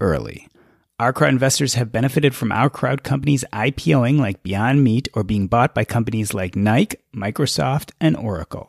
early. 0.00 0.48
Our 0.98 1.12
crowd 1.12 1.30
investors 1.30 1.74
have 1.74 1.92
benefited 1.92 2.34
from 2.34 2.50
our 2.50 2.68
crowd 2.68 3.04
companies 3.04 3.44
IPOing 3.52 4.18
like 4.18 4.42
Beyond 4.42 4.82
Meat 4.82 5.08
or 5.14 5.22
being 5.22 5.46
bought 5.46 5.76
by 5.76 5.84
companies 5.84 6.34
like 6.34 6.56
Nike, 6.56 6.96
Microsoft, 7.14 7.92
and 8.00 8.16
Oracle. 8.16 8.68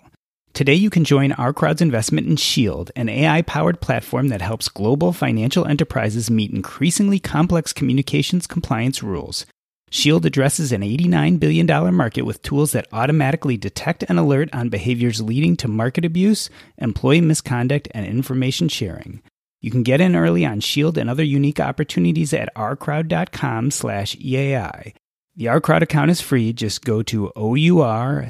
Today, 0.54 0.76
you 0.76 0.92
can 0.92 1.06
join 1.06 1.32
our 1.32 1.54
crowd's 1.54 1.82
investment 1.82 2.28
in 2.28 2.36
Shield, 2.36 2.92
an 2.96 3.10
AI 3.10 3.42
powered 3.42 3.82
platform 3.82 4.28
that 4.28 4.44
helps 4.44 4.70
global 4.70 5.12
financial 5.12 5.66
enterprises 5.66 6.30
meet 6.30 6.52
increasingly 6.52 7.18
complex 7.18 7.74
communications 7.74 8.46
compliance 8.46 9.02
rules. 9.02 9.48
Shield 9.90 10.26
addresses 10.26 10.72
an 10.72 10.82
$89 10.82 11.40
billion 11.40 11.66
market 11.96 12.24
with 12.24 12.42
tools 12.42 12.74
that 12.74 12.88
automatically 12.92 13.58
detect 13.58 14.04
and 14.10 14.20
alert 14.20 14.50
on 14.54 14.70
behaviors 14.70 15.22
leading 15.22 15.56
to 15.58 15.68
market 15.68 16.04
abuse, 16.04 16.50
employee 16.78 17.22
misconduct, 17.22 17.88
and 17.92 18.06
information 18.06 18.68
sharing. 18.68 19.22
You 19.62 19.72
can 19.72 19.84
get 19.84 20.02
in 20.02 20.16
early 20.16 20.46
on 20.46 20.60
Shield 20.60 20.98
and 20.98 21.10
other 21.10 21.24
unique 21.24 21.60
opportunities 21.60 22.34
at 22.34 22.54
ourcrowd.com 22.56 23.72
slash 23.72 24.16
EAI. 24.18 24.94
The 25.38 25.46
OurCrowd 25.46 25.84
account 25.84 26.10
is 26.10 26.20
free. 26.20 26.52
Just 26.52 26.84
go 26.84 27.04
to 27.04 27.32
O-U-R-C-R-O-W-D 27.36 28.24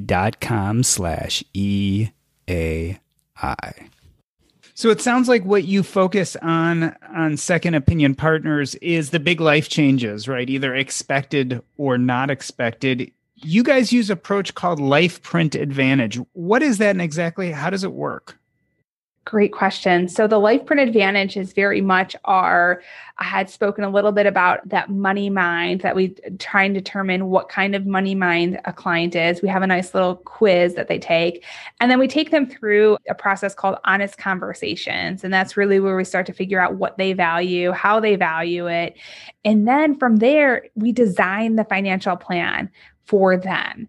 dot 0.00 0.40
com 0.40 0.82
slash 0.82 1.44
E-A-I. 1.54 2.98
So 4.76 4.90
it 4.90 5.00
sounds 5.00 5.28
like 5.28 5.44
what 5.44 5.64
you 5.64 5.84
focus 5.84 6.36
on 6.42 6.96
on 7.08 7.36
second 7.36 7.74
opinion 7.74 8.16
partners 8.16 8.74
is 8.76 9.10
the 9.10 9.20
big 9.20 9.40
life 9.40 9.68
changes, 9.68 10.26
right? 10.26 10.50
Either 10.50 10.74
expected 10.74 11.62
or 11.78 11.96
not 11.96 12.28
expected. 12.28 13.12
You 13.36 13.62
guys 13.62 13.92
use 13.92 14.10
approach 14.10 14.54
called 14.54 14.80
life 14.80 15.22
print 15.22 15.54
advantage. 15.54 16.18
What 16.32 16.62
is 16.62 16.78
that 16.78 16.90
and 16.90 17.02
exactly 17.02 17.52
how 17.52 17.70
does 17.70 17.84
it 17.84 17.92
work? 17.92 18.36
Great 19.24 19.52
question. 19.52 20.06
So 20.06 20.26
the 20.26 20.38
life 20.38 20.66
print 20.66 20.86
advantage 20.86 21.38
is 21.38 21.54
very 21.54 21.80
much 21.80 22.14
our 22.26 22.82
I 23.16 23.24
had 23.24 23.48
spoken 23.48 23.82
a 23.82 23.88
little 23.88 24.12
bit 24.12 24.26
about 24.26 24.68
that 24.68 24.90
money 24.90 25.30
mind 25.30 25.80
that 25.80 25.96
we 25.96 26.08
try 26.38 26.64
and 26.64 26.74
determine 26.74 27.30
what 27.30 27.48
kind 27.48 27.74
of 27.74 27.86
money 27.86 28.14
mind 28.14 28.60
a 28.66 28.72
client 28.72 29.14
is. 29.16 29.40
We 29.40 29.48
have 29.48 29.62
a 29.62 29.66
nice 29.66 29.94
little 29.94 30.16
quiz 30.16 30.74
that 30.74 30.88
they 30.88 30.98
take 30.98 31.42
and 31.80 31.90
then 31.90 31.98
we 31.98 32.06
take 32.06 32.32
them 32.32 32.44
through 32.44 32.98
a 33.08 33.14
process 33.14 33.54
called 33.54 33.78
honest 33.84 34.18
conversations 34.18 35.24
and 35.24 35.32
that's 35.32 35.56
really 35.56 35.80
where 35.80 35.96
we 35.96 36.04
start 36.04 36.26
to 36.26 36.34
figure 36.34 36.60
out 36.60 36.74
what 36.74 36.98
they 36.98 37.14
value, 37.14 37.72
how 37.72 38.00
they 38.00 38.16
value 38.16 38.66
it. 38.66 38.94
And 39.42 39.66
then 39.66 39.98
from 39.98 40.16
there 40.16 40.66
we 40.74 40.92
design 40.92 41.56
the 41.56 41.64
financial 41.64 42.16
plan 42.16 42.70
for 43.06 43.36
them 43.38 43.88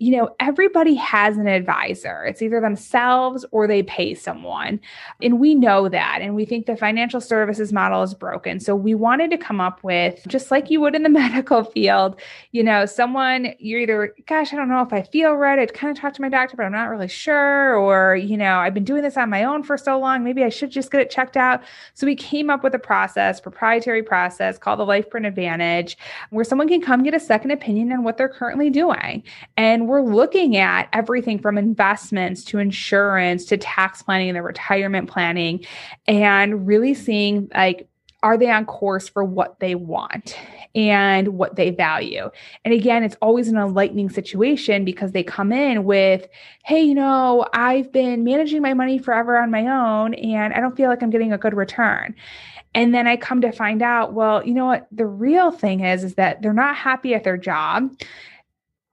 you 0.00 0.16
know, 0.16 0.34
everybody 0.40 0.94
has 0.94 1.36
an 1.36 1.46
advisor. 1.46 2.24
It's 2.24 2.40
either 2.40 2.58
themselves 2.58 3.44
or 3.50 3.66
they 3.66 3.82
pay 3.82 4.14
someone. 4.14 4.80
And 5.20 5.38
we 5.38 5.54
know 5.54 5.90
that. 5.90 6.20
And 6.22 6.34
we 6.34 6.46
think 6.46 6.64
the 6.64 6.74
financial 6.74 7.20
services 7.20 7.70
model 7.70 8.02
is 8.02 8.14
broken. 8.14 8.60
So 8.60 8.74
we 8.74 8.94
wanted 8.94 9.30
to 9.30 9.36
come 9.36 9.60
up 9.60 9.84
with, 9.84 10.26
just 10.26 10.50
like 10.50 10.70
you 10.70 10.80
would 10.80 10.94
in 10.94 11.02
the 11.02 11.08
medical 11.20 11.64
field, 11.64 12.18
you 12.52 12.64
know, 12.64 12.86
someone 12.86 13.54
you're 13.58 13.80
either, 13.80 14.14
gosh, 14.26 14.54
I 14.54 14.56
don't 14.56 14.70
know 14.70 14.80
if 14.80 14.90
I 14.90 15.02
feel 15.02 15.34
right. 15.34 15.58
I'd 15.58 15.74
kind 15.74 15.94
of 15.94 16.00
talk 16.00 16.14
to 16.14 16.22
my 16.22 16.30
doctor, 16.30 16.56
but 16.56 16.64
I'm 16.64 16.72
not 16.72 16.88
really 16.88 17.06
sure. 17.06 17.76
Or, 17.76 18.16
you 18.16 18.38
know, 18.38 18.56
I've 18.56 18.72
been 18.72 18.84
doing 18.84 19.02
this 19.02 19.18
on 19.18 19.28
my 19.28 19.44
own 19.44 19.62
for 19.62 19.76
so 19.76 19.98
long. 19.98 20.24
Maybe 20.24 20.44
I 20.44 20.48
should 20.48 20.70
just 20.70 20.90
get 20.90 21.02
it 21.02 21.10
checked 21.10 21.36
out. 21.36 21.62
So 21.92 22.06
we 22.06 22.16
came 22.16 22.48
up 22.48 22.64
with 22.64 22.74
a 22.74 22.78
process, 22.78 23.38
proprietary 23.38 24.02
process 24.02 24.56
called 24.56 24.78
the 24.78 24.86
Life 24.86 25.10
Print 25.10 25.26
Advantage, 25.26 25.98
where 26.30 26.44
someone 26.44 26.68
can 26.68 26.80
come 26.80 27.02
get 27.02 27.12
a 27.12 27.20
second 27.20 27.50
opinion 27.50 27.92
on 27.92 28.02
what 28.02 28.16
they're 28.16 28.30
currently 28.30 28.70
doing. 28.70 29.22
And 29.58 29.89
we're 29.90 30.02
looking 30.02 30.56
at 30.56 30.88
everything 30.92 31.38
from 31.38 31.58
investments 31.58 32.44
to 32.44 32.58
insurance 32.58 33.44
to 33.46 33.56
tax 33.56 34.02
planning 34.02 34.28
and 34.28 34.36
the 34.36 34.42
retirement 34.42 35.10
planning 35.10 35.66
and 36.06 36.66
really 36.66 36.94
seeing 36.94 37.50
like 37.54 37.88
are 38.22 38.36
they 38.36 38.50
on 38.50 38.66
course 38.66 39.08
for 39.08 39.24
what 39.24 39.58
they 39.60 39.74
want 39.74 40.36
and 40.74 41.28
what 41.28 41.56
they 41.56 41.70
value? 41.70 42.30
And 42.64 42.74
again, 42.74 43.02
it's 43.02 43.16
always 43.22 43.48
an 43.48 43.56
enlightening 43.56 44.10
situation 44.10 44.84
because 44.84 45.12
they 45.12 45.22
come 45.22 45.52
in 45.52 45.84
with, 45.84 46.28
hey, 46.64 46.82
you 46.82 46.94
know, 46.94 47.46
I've 47.54 47.90
been 47.90 48.22
managing 48.22 48.60
my 48.62 48.74
money 48.74 48.98
forever 48.98 49.38
on 49.38 49.50
my 49.50 49.66
own 49.66 50.14
and 50.14 50.52
I 50.52 50.60
don't 50.60 50.76
feel 50.76 50.90
like 50.90 51.02
I'm 51.02 51.10
getting 51.10 51.32
a 51.32 51.38
good 51.38 51.54
return. 51.54 52.14
And 52.74 52.94
then 52.94 53.06
I 53.08 53.16
come 53.16 53.40
to 53.40 53.50
find 53.50 53.82
out, 53.82 54.12
well, 54.12 54.46
you 54.46 54.54
know 54.54 54.66
what? 54.66 54.86
The 54.92 55.06
real 55.06 55.50
thing 55.50 55.80
is, 55.80 56.04
is 56.04 56.14
that 56.14 56.42
they're 56.42 56.52
not 56.52 56.76
happy 56.76 57.14
at 57.14 57.24
their 57.24 57.38
job 57.38 57.90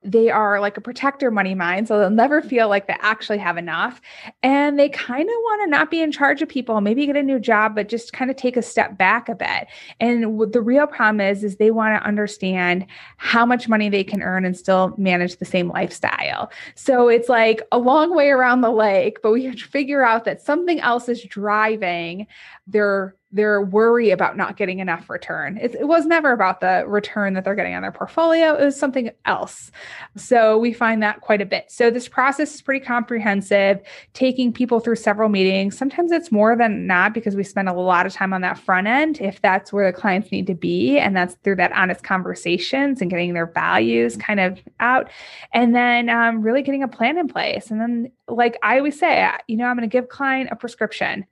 they 0.08 0.30
are 0.30 0.62
like 0.62 0.78
a 0.78 0.82
protector 0.82 1.30
money 1.30 1.54
mind 1.54 1.88
so 1.88 2.00
they'll 2.00 2.10
never 2.10 2.42
feel 2.42 2.70
like 2.70 2.88
they 2.88 2.96
actually 3.02 3.38
have 3.38 3.58
enough. 3.58 4.02
And 4.42 4.80
they 4.80 4.90
kind 4.90 5.28
of 5.28 5.36
want 5.36 5.64
to 5.64 5.70
not 5.70 5.92
be 5.92 6.02
in 6.02 6.12
charge 6.12 6.42
of 6.42 6.48
people 6.48 6.80
maybe 6.80 7.06
get 7.06 7.18
a 7.18 7.24
new 7.24 7.40
job 7.40 7.76
but 7.76 7.90
just 7.90 8.14
kind 8.14 8.32
of 8.32 8.38
take 8.38 8.56
a 8.56 8.62
step 8.62 8.98
back 8.98 9.28
a 9.28 9.36
bit. 9.36 9.68
And 10.00 10.40
the 10.54 10.62
real 10.62 10.88
problem 10.88 11.20
is 11.20 11.44
is 11.44 11.58
they 11.58 11.72
want 11.72 12.02
to 12.02 12.08
understand 12.08 12.86
how 13.18 13.46
much 13.46 13.68
money 13.68 13.90
they 13.90 14.04
can 14.04 14.22
earn 14.22 14.46
and 14.46 14.56
still 14.56 14.96
manage 14.98 15.38
the 15.38 15.46
same 15.46 15.68
lifestyle. 15.68 16.50
So 16.76 17.10
it's 17.10 17.28
like 17.28 17.62
a 17.72 17.78
long 17.78 18.16
way 18.16 18.30
around 18.30 18.62
the 18.62 18.72
lake 18.72 19.22
but 19.22 19.32
we 19.32 19.44
have 19.46 19.58
to 19.58 19.68
figure 19.68 20.06
out 20.06 20.24
that 20.24 20.42
something 20.42 20.80
else 20.80 21.10
is 21.10 21.24
driving 21.24 22.28
their 22.66 23.17
their 23.38 23.62
worry 23.62 24.10
about 24.10 24.36
not 24.36 24.58
getting 24.58 24.80
enough 24.80 25.10
return. 25.10 25.58
It, 25.58 25.76
it, 25.76 25.88
was 25.88 26.06
never 26.06 26.32
about 26.32 26.60
the 26.60 26.84
return 26.86 27.34
that 27.34 27.46
they're 27.46 27.56
getting 27.56 27.74
on 27.74 27.82
their 27.82 27.92
portfolio. 27.92 28.54
It 28.56 28.66
was 28.66 28.78
something 28.78 29.10
else. 29.26 29.72
So 30.16 30.58
we 30.58 30.74
find 30.74 31.02
that 31.02 31.22
quite 31.22 31.42
a 31.42 31.46
bit. 31.46 31.72
So 31.72 31.90
this 31.90 32.08
process 32.10 32.54
is 32.56 32.62
pretty 32.62 32.84
comprehensive, 32.86 33.82
taking 34.14 34.52
people 34.52 34.80
through 34.80 34.98
several 34.98 35.30
meetings. 35.30 35.78
Sometimes 35.78 36.12
it's 36.12 36.32
more 36.32 36.58
than 36.58 36.86
not 36.88 37.14
because 37.14 37.36
we 37.36 37.44
spend 37.44 37.70
a 37.70 37.74
lot 37.74 38.06
of 38.06 38.14
time 38.14 38.34
on 38.34 38.42
that 38.42 38.58
front 38.58 38.88
end 38.88 39.22
if 39.22 39.42
that's 39.42 39.72
where 39.72 39.90
the 39.90 39.98
clients 39.98 40.32
need 40.32 40.48
to 40.48 40.56
be. 40.56 40.98
And 40.98 41.16
that's 41.16 41.36
through 41.44 41.56
that 41.56 41.72
honest 41.72 42.04
conversations 42.04 43.02
and 43.02 43.10
getting 43.10 43.34
their 43.34 43.48
values 43.48 44.18
kind 44.18 44.40
of 44.40 44.60
out. 44.80 45.10
And 45.54 45.74
then 45.74 46.10
um, 46.10 46.42
really 46.42 46.64
getting 46.64 46.84
a 46.84 46.88
plan 46.88 47.18
in 47.18 47.28
place. 47.28 47.72
And 47.72 47.80
then, 47.80 48.12
like 48.28 48.58
I 48.62 48.78
always 48.78 49.00
say, 49.00 49.30
you 49.48 49.56
know, 49.56 49.66
I'm 49.66 49.78
going 49.78 49.90
to 49.90 49.94
give 49.94 50.10
client 50.10 50.50
a 50.52 50.56
prescription 50.56 51.26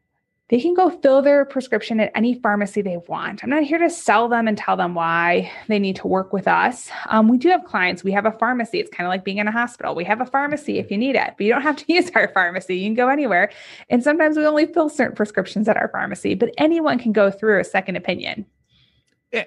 they 0.49 0.61
can 0.61 0.75
go 0.75 0.91
fill 0.91 1.23
their 1.23 1.43
prescription 1.43 1.99
at 1.99 2.11
any 2.13 2.39
pharmacy 2.39 2.81
they 2.81 2.97
want. 3.07 3.43
I'm 3.43 3.49
not 3.49 3.63
here 3.63 3.79
to 3.79 3.89
sell 3.89 4.27
them 4.27 4.47
and 4.47 4.55
tell 4.55 4.77
them 4.77 4.93
why 4.93 5.51
they 5.67 5.79
need 5.79 5.95
to 5.97 6.07
work 6.07 6.33
with 6.33 6.47
us. 6.47 6.89
Um, 7.07 7.27
we 7.27 7.39
do 7.39 7.49
have 7.49 7.65
clients. 7.65 8.03
We 8.03 8.11
have 8.11 8.27
a 8.27 8.31
pharmacy. 8.31 8.79
It's 8.79 8.91
kind 8.91 9.07
of 9.07 9.09
like 9.09 9.23
being 9.23 9.39
in 9.39 9.47
a 9.47 9.51
hospital. 9.51 9.95
We 9.95 10.03
have 10.03 10.21
a 10.21 10.25
pharmacy 10.25 10.77
if 10.77 10.91
you 10.91 10.97
need 10.97 11.15
it, 11.15 11.33
but 11.35 11.45
you 11.45 11.51
don't 11.51 11.63
have 11.63 11.77
to 11.77 11.85
use 11.93 12.11
our 12.13 12.27
pharmacy. 12.27 12.77
You 12.77 12.87
can 12.87 12.93
go 12.93 13.09
anywhere. 13.09 13.51
And 13.89 14.03
sometimes 14.03 14.37
we 14.37 14.45
only 14.45 14.67
fill 14.67 14.89
certain 14.89 15.15
prescriptions 15.15 15.67
at 15.67 15.77
our 15.77 15.87
pharmacy, 15.87 16.35
but 16.35 16.53
anyone 16.59 16.99
can 16.99 17.11
go 17.11 17.31
through 17.31 17.59
a 17.59 17.63
second 17.63 17.95
opinion. 17.95 18.45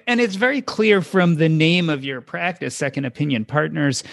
And 0.05 0.19
it's 0.19 0.35
very 0.35 0.61
clear 0.61 1.01
from 1.01 1.35
the 1.35 1.49
name 1.49 1.89
of 1.89 2.03
your 2.03 2.21
practice, 2.21 2.75
Second 2.75 3.05
Opinion 3.05 3.45
Partners, 3.45 4.03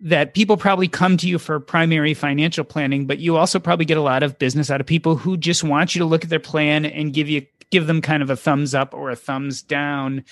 that 0.00 0.34
people 0.34 0.56
probably 0.56 0.88
come 0.88 1.16
to 1.16 1.28
you 1.28 1.38
for 1.38 1.58
primary 1.58 2.14
financial 2.14 2.64
planning, 2.64 3.06
but 3.06 3.18
you 3.18 3.36
also 3.36 3.58
probably 3.58 3.86
get 3.86 3.96
a 3.96 4.02
lot 4.02 4.22
of 4.22 4.38
business 4.38 4.70
out 4.70 4.80
of 4.80 4.86
people 4.86 5.16
who 5.16 5.36
just 5.36 5.64
want 5.64 5.94
you 5.94 6.00
to 6.00 6.04
look 6.04 6.24
at 6.24 6.30
their 6.30 6.38
plan 6.38 6.84
and 6.84 7.14
give 7.14 7.28
you 7.28 7.46
give 7.70 7.86
them 7.86 8.00
kind 8.00 8.22
of 8.22 8.30
a 8.30 8.36
thumbs 8.36 8.74
up 8.74 8.94
or 8.94 9.10
a 9.10 9.16
thumbs 9.16 9.62
down. 9.62 10.24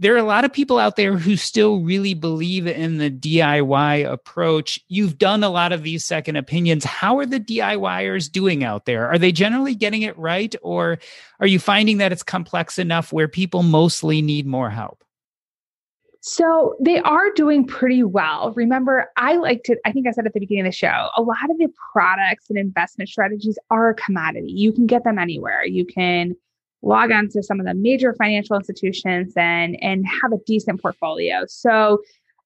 There 0.00 0.14
are 0.14 0.18
a 0.18 0.22
lot 0.22 0.44
of 0.44 0.52
people 0.52 0.78
out 0.78 0.94
there 0.94 1.16
who 1.16 1.36
still 1.36 1.80
really 1.80 2.14
believe 2.14 2.68
in 2.68 2.98
the 2.98 3.10
DIY 3.10 4.10
approach. 4.10 4.78
You've 4.88 5.18
done 5.18 5.42
a 5.42 5.50
lot 5.50 5.72
of 5.72 5.82
these 5.82 6.04
second 6.04 6.36
opinions. 6.36 6.84
How 6.84 7.18
are 7.18 7.26
the 7.26 7.40
DIYers 7.40 8.30
doing 8.30 8.62
out 8.62 8.84
there? 8.84 9.08
Are 9.08 9.18
they 9.18 9.32
generally 9.32 9.74
getting 9.74 10.02
it 10.02 10.16
right 10.16 10.54
or 10.62 10.98
are 11.40 11.48
you 11.48 11.58
finding 11.58 11.98
that 11.98 12.12
it's 12.12 12.22
complex 12.22 12.78
enough 12.78 13.12
where 13.12 13.26
people 13.26 13.64
mostly 13.64 14.22
need 14.22 14.46
more 14.46 14.70
help? 14.70 15.02
So 16.28 16.76
they 16.78 16.98
are 17.00 17.30
doing 17.32 17.66
pretty 17.66 18.02
well. 18.02 18.52
Remember, 18.54 19.10
I 19.16 19.36
like 19.36 19.62
to, 19.64 19.78
I 19.86 19.92
think 19.92 20.06
I 20.06 20.10
said 20.10 20.26
at 20.26 20.34
the 20.34 20.40
beginning 20.40 20.66
of 20.66 20.72
the 20.72 20.76
show, 20.76 21.08
a 21.16 21.22
lot 21.22 21.50
of 21.50 21.56
the 21.56 21.68
products 21.92 22.50
and 22.50 22.58
investment 22.58 23.08
strategies 23.08 23.58
are 23.70 23.88
a 23.88 23.94
commodity. 23.94 24.52
You 24.52 24.70
can 24.70 24.86
get 24.86 25.04
them 25.04 25.18
anywhere. 25.18 25.64
You 25.64 25.86
can 25.86 26.36
log 26.82 27.12
on 27.12 27.30
to 27.30 27.42
some 27.42 27.60
of 27.60 27.66
the 27.66 27.72
major 27.72 28.14
financial 28.14 28.56
institutions 28.56 29.32
and 29.36 29.82
and 29.82 30.06
have 30.06 30.32
a 30.32 30.38
decent 30.46 30.82
portfolio. 30.82 31.44
So 31.48 32.02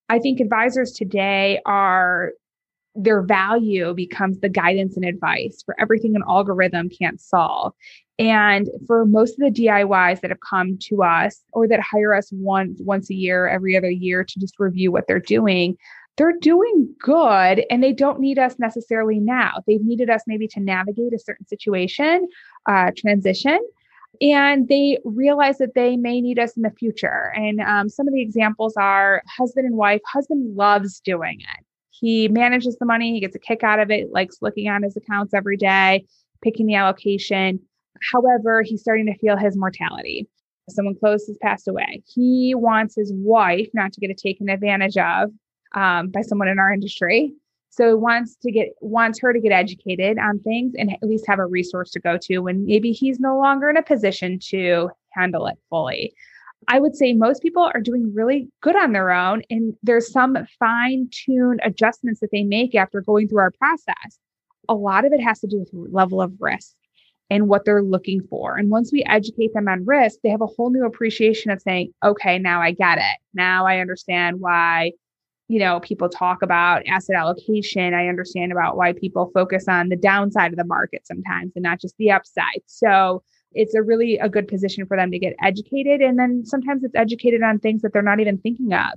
I 0.09 0.21
think 0.21 0.39
advisors 0.39 0.93
today 0.93 1.61
are 1.67 2.35
their 2.95 3.23
value 3.23 3.95
becomes 3.95 4.41
the 4.41 4.49
guidance 4.49 4.97
and 4.97 5.05
advice 5.05 5.63
for 5.65 5.75
everything 5.81 6.15
an 6.15 6.23
algorithm 6.29 6.89
can't 6.89 7.21
solve. 7.21 7.73
And 8.19 8.69
for 8.87 9.07
most 9.07 9.41
of 9.41 9.55
the 9.55 9.63
DIYs 9.63 10.21
that 10.21 10.31
have 10.31 10.41
come 10.49 10.79
to 10.89 11.03
us 11.03 11.41
or 11.53 11.67
that 11.69 11.81
hire 11.81 12.15
us 12.15 12.29
once 12.33 12.81
once 12.83 13.11
a 13.11 13.15
year, 13.15 13.49
every 13.49 13.77
other 13.77 13.91
year 13.91 14.25
to 14.25 14.41
just 14.41 14.59
review 14.59 14.93
what 14.93 15.07
they're 15.09 15.19
doing, 15.19 15.77
they're 16.17 16.39
doing 16.39 16.95
good 17.01 17.65
and 17.71 17.83
they 17.83 17.93
don't 17.93 18.21
need 18.21 18.39
us 18.39 18.59
necessarily 18.59 19.19
now. 19.19 19.55
They've 19.67 19.83
needed 19.83 20.11
us 20.11 20.23
maybe 20.27 20.47
to 20.49 20.61
navigate 20.61 21.15
a 21.15 21.19
certain 21.19 21.47
situation, 21.47 22.29
uh, 22.67 22.91
transition, 22.97 23.59
and 24.21 24.69
they 24.69 24.99
realize 25.05 25.59
that 25.59 25.75
they 25.75 25.97
may 25.97 26.21
need 26.21 26.39
us 26.39 26.57
in 26.57 26.63
the 26.63 26.71
future. 26.71 27.33
And 27.35 27.61
um, 27.61 27.89
some 27.89 28.07
of 28.07 28.13
the 28.13 28.21
examples 28.21 28.75
are 28.77 29.23
husband 29.27 29.67
and 29.67 29.77
wife. 29.77 30.03
Husband 30.07 30.55
loves 30.55 31.01
doing 31.01 31.41
it. 31.41 31.65
He 32.03 32.27
manages 32.27 32.77
the 32.79 32.85
money, 32.85 33.13
he 33.13 33.21
gets 33.21 33.37
a 33.37 33.39
kick 33.39 33.63
out 33.63 33.79
of 33.79 33.89
it, 33.93 34.11
likes 34.11 34.39
looking 34.43 34.67
at 34.67 34.83
his 34.83 34.97
accounts 34.97 35.33
every 35.33 35.57
day, 35.57 36.05
picking 36.43 36.67
the 36.67 36.75
allocation. 36.75 37.61
However, 38.13 38.63
he's 38.63 38.81
starting 38.81 39.07
to 39.07 39.17
feel 39.19 39.37
his 39.37 39.57
mortality. 39.57 40.29
Someone 40.69 40.97
close 40.97 41.29
has 41.29 41.39
passed 41.41 41.69
away. 41.69 42.03
He 42.13 42.57
wants 42.57 42.97
his 42.97 43.13
wife 43.15 43.69
not 43.73 43.93
to 43.93 44.01
get 44.01 44.17
taken 44.17 44.49
advantage 44.49 44.97
of 44.97 45.31
um, 45.77 46.09
by 46.09 46.23
someone 46.23 46.49
in 46.49 46.59
our 46.59 46.73
industry. 46.73 47.35
So 47.71 47.87
he 47.87 47.95
wants 47.95 48.37
to 48.43 48.51
get 48.51 48.71
wants 48.81 49.21
her 49.21 49.33
to 49.33 49.41
get 49.41 49.53
educated 49.53 50.19
on 50.19 50.41
things 50.41 50.75
and 50.77 50.91
at 50.91 51.05
least 51.05 51.29
have 51.29 51.39
a 51.39 51.47
resource 51.47 51.93
to 51.93 52.01
go 52.01 52.19
to 52.23 52.41
when 52.41 52.67
maybe 52.67 52.91
he's 52.91 53.21
no 53.21 53.39
longer 53.39 53.71
in 53.71 53.77
a 53.77 53.83
position 53.83 54.41
to 54.51 54.91
handle 55.13 55.47
it 55.47 55.57
fully. 55.71 56.15
I 56.69 56.79
would 56.79 56.97
say 56.97 57.13
most 57.13 57.43
people 57.43 57.63
are 57.63 57.81
doing 57.81 58.13
really 58.15 58.49
good 58.61 58.77
on 58.77 58.93
their 58.93 59.11
own, 59.11 59.43
and 59.51 59.75
there's 59.83 60.11
some 60.11 60.37
fine 60.59 61.09
tuned 61.11 61.61
adjustments 61.65 62.21
that 62.21 62.31
they 62.31 62.45
make 62.45 62.75
after 62.75 63.01
going 63.01 63.29
through 63.29 63.41
our 63.41 63.51
process. 63.53 64.19
A 64.69 64.75
lot 64.75 65.05
of 65.05 65.13
it 65.13 65.21
has 65.21 65.41
to 65.41 65.47
do 65.47 65.59
with 65.59 65.71
level 65.73 66.23
of 66.23 66.33
risk 66.41 66.75
and 67.31 67.49
what 67.49 67.65
they're 67.65 67.83
looking 67.83 68.21
for. 68.29 68.57
And 68.57 68.71
once 68.71 68.93
we 68.93 69.03
educate 69.05 69.55
them 69.55 69.67
on 69.67 69.85
risk, 69.87 70.19
they 70.23 70.29
have 70.29 70.43
a 70.43 70.47
whole 70.47 70.71
new 70.71 70.85
appreciation 70.85 71.51
of 71.51 71.63
saying, 71.63 71.93
okay, 72.05 72.39
now 72.39 72.61
I 72.61 72.73
get 72.73 72.99
it. 72.99 73.19
Now 73.35 73.67
I 73.67 73.81
understand 73.81 74.39
why, 74.39 74.93
you 75.49 75.59
know, 75.59 75.81
people 75.81 76.09
talk 76.09 76.43
about 76.43 76.87
asset 76.87 77.17
allocation. 77.17 77.95
I 77.95 78.09
understand 78.09 78.53
about 78.53 78.77
why 78.77 78.93
people 78.93 79.31
focus 79.35 79.67
on 79.67 79.89
the 79.89 79.97
downside 79.97 80.53
of 80.53 80.59
the 80.59 80.65
market 80.65 81.07
sometimes 81.07 81.53
and 81.57 81.63
not 81.63 81.81
just 81.81 81.97
the 81.99 82.11
upside. 82.11 82.63
So 82.67 83.23
it's 83.55 83.75
a 83.75 83.83
really 83.83 84.19
a 84.19 84.29
good 84.29 84.49
position 84.49 84.87
for 84.87 84.97
them 84.97 85.11
to 85.11 85.19
get 85.19 85.35
educated. 85.43 86.01
And 86.01 86.19
then 86.19 86.45
sometimes 86.45 86.85
it's 86.85 86.95
educated 86.95 87.43
on 87.43 87.59
things 87.59 87.83
that 87.83 87.93
they're 87.93 88.03
not 88.03 88.21
even 88.21 88.39
thinking 88.39 88.73
of 88.73 88.93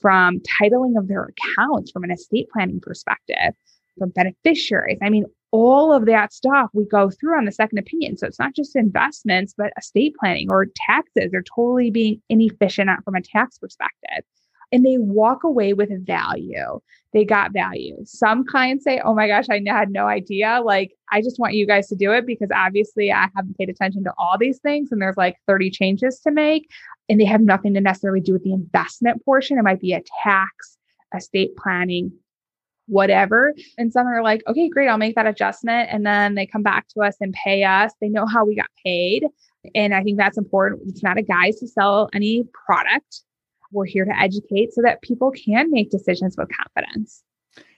from 0.00 0.40
titling 0.60 0.98
of 0.98 1.08
their 1.08 1.24
accounts 1.24 1.90
from 1.90 2.04
an 2.04 2.10
estate 2.10 2.48
planning 2.52 2.80
perspective, 2.80 3.54
from 3.98 4.10
beneficiaries. 4.10 4.98
I 5.02 5.10
mean, 5.10 5.24
all 5.52 5.92
of 5.92 6.06
that 6.06 6.32
stuff 6.32 6.70
we 6.74 6.84
go 6.84 7.10
through 7.10 7.38
on 7.38 7.44
the 7.44 7.52
second 7.52 7.78
opinion. 7.78 8.16
So 8.16 8.26
it's 8.26 8.38
not 8.38 8.54
just 8.54 8.76
investments, 8.76 9.54
but 9.56 9.72
estate 9.78 10.14
planning 10.18 10.48
or 10.50 10.66
taxes. 10.86 11.30
They're 11.30 11.42
totally 11.42 11.90
being 11.90 12.20
inefficient 12.28 12.90
from 13.04 13.14
a 13.14 13.22
tax 13.22 13.58
perspective. 13.58 14.24
And 14.72 14.84
they 14.84 14.98
walk 14.98 15.44
away 15.44 15.72
with 15.72 15.90
value. 16.06 16.80
They 17.12 17.24
got 17.24 17.52
value. 17.52 17.96
Some 18.04 18.44
clients 18.44 18.84
say, 18.84 19.00
Oh 19.04 19.14
my 19.14 19.28
gosh, 19.28 19.46
I 19.48 19.62
had 19.66 19.90
no 19.90 20.06
idea. 20.06 20.60
Like, 20.64 20.92
I 21.10 21.22
just 21.22 21.38
want 21.38 21.54
you 21.54 21.66
guys 21.66 21.88
to 21.88 21.96
do 21.96 22.12
it 22.12 22.26
because 22.26 22.50
obviously 22.54 23.12
I 23.12 23.28
haven't 23.34 23.56
paid 23.56 23.68
attention 23.68 24.04
to 24.04 24.12
all 24.18 24.36
these 24.38 24.58
things 24.58 24.90
and 24.90 25.00
there's 25.00 25.16
like 25.16 25.36
30 25.46 25.70
changes 25.70 26.20
to 26.20 26.30
make. 26.30 26.68
And 27.08 27.20
they 27.20 27.24
have 27.24 27.40
nothing 27.40 27.74
to 27.74 27.80
necessarily 27.80 28.20
do 28.20 28.32
with 28.32 28.42
the 28.42 28.52
investment 28.52 29.24
portion. 29.24 29.58
It 29.58 29.62
might 29.62 29.80
be 29.80 29.92
a 29.92 30.02
tax, 30.24 30.76
estate 31.14 31.56
planning, 31.56 32.12
whatever. 32.86 33.54
And 33.78 33.92
some 33.92 34.06
are 34.06 34.22
like, 34.22 34.42
okay, 34.48 34.68
great, 34.68 34.88
I'll 34.88 34.98
make 34.98 35.14
that 35.14 35.26
adjustment. 35.26 35.88
And 35.92 36.06
then 36.06 36.34
they 36.34 36.46
come 36.46 36.62
back 36.62 36.88
to 36.88 37.00
us 37.00 37.16
and 37.20 37.32
pay 37.32 37.64
us. 37.64 37.92
They 38.00 38.08
know 38.08 38.26
how 38.26 38.44
we 38.44 38.56
got 38.56 38.70
paid. 38.84 39.26
And 39.74 39.94
I 39.94 40.02
think 40.02 40.18
that's 40.18 40.38
important. 40.38 40.82
It's 40.86 41.02
not 41.02 41.18
a 41.18 41.22
guise 41.22 41.58
to 41.60 41.68
sell 41.68 42.08
any 42.12 42.44
product. 42.66 43.22
We're 43.76 43.84
here 43.84 44.04
to 44.04 44.18
educate 44.18 44.72
so 44.72 44.82
that 44.82 45.02
people 45.02 45.30
can 45.30 45.70
make 45.70 45.90
decisions 45.90 46.34
with 46.36 46.48
confidence. 46.48 47.22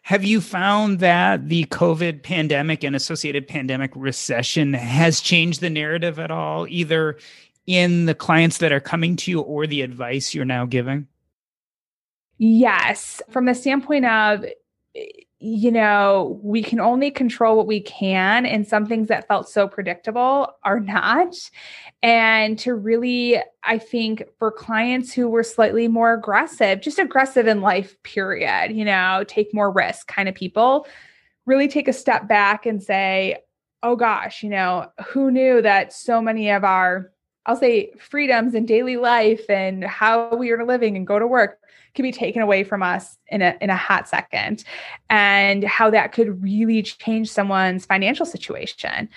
Have 0.02 0.24
you 0.24 0.40
found 0.40 1.00
that 1.00 1.48
the 1.48 1.64
COVID 1.66 2.22
pandemic 2.22 2.82
and 2.82 2.96
associated 2.96 3.46
pandemic 3.46 3.90
recession 3.94 4.72
has 4.72 5.20
changed 5.20 5.60
the 5.60 5.68
narrative 5.68 6.18
at 6.18 6.30
all, 6.30 6.66
either 6.68 7.18
in 7.66 8.06
the 8.06 8.14
clients 8.14 8.58
that 8.58 8.72
are 8.72 8.80
coming 8.80 9.16
to 9.16 9.30
you 9.30 9.40
or 9.40 9.66
the 9.66 9.82
advice 9.82 10.34
you're 10.34 10.46
now 10.46 10.64
giving? 10.64 11.06
Yes. 12.38 13.20
From 13.28 13.44
the 13.44 13.54
standpoint 13.54 14.06
of 14.06 14.44
you 15.40 15.70
know, 15.70 16.40
we 16.42 16.62
can 16.62 16.80
only 16.80 17.12
control 17.12 17.56
what 17.56 17.66
we 17.66 17.80
can, 17.80 18.44
and 18.44 18.66
some 18.66 18.86
things 18.86 19.08
that 19.08 19.28
felt 19.28 19.48
so 19.48 19.68
predictable 19.68 20.52
are 20.64 20.80
not. 20.80 21.34
And 22.02 22.58
to 22.60 22.74
really, 22.74 23.40
I 23.62 23.78
think 23.78 24.24
for 24.38 24.50
clients 24.50 25.12
who 25.12 25.28
were 25.28 25.44
slightly 25.44 25.86
more 25.86 26.12
aggressive, 26.12 26.80
just 26.80 26.98
aggressive 26.98 27.46
in 27.46 27.60
life, 27.60 28.02
period, 28.02 28.72
you 28.72 28.84
know, 28.84 29.24
take 29.28 29.54
more 29.54 29.70
risk 29.70 30.08
kind 30.08 30.28
of 30.28 30.34
people, 30.34 30.88
really 31.46 31.68
take 31.68 31.86
a 31.86 31.92
step 31.92 32.26
back 32.26 32.66
and 32.66 32.82
say, 32.82 33.38
oh 33.84 33.94
gosh, 33.94 34.42
you 34.42 34.50
know, 34.50 34.90
who 35.06 35.30
knew 35.30 35.62
that 35.62 35.92
so 35.92 36.20
many 36.20 36.50
of 36.50 36.64
our 36.64 37.12
I'll 37.46 37.56
say 37.56 37.92
freedoms 37.98 38.54
in 38.54 38.66
daily 38.66 38.98
life 38.98 39.48
and 39.48 39.82
how 39.82 40.36
we 40.36 40.50
are 40.50 40.66
living 40.66 40.98
and 40.98 41.06
go 41.06 41.18
to 41.18 41.26
work 41.26 41.58
can 41.94 42.02
be 42.02 42.12
taken 42.12 42.42
away 42.42 42.64
from 42.64 42.82
us 42.82 43.18
in 43.28 43.42
a 43.42 43.56
in 43.60 43.70
a 43.70 43.76
hot 43.76 44.08
second 44.08 44.64
and 45.10 45.64
how 45.64 45.90
that 45.90 46.12
could 46.12 46.42
really 46.42 46.82
change 46.82 47.30
someone's 47.30 47.84
financial 47.84 48.26
situation. 48.26 49.08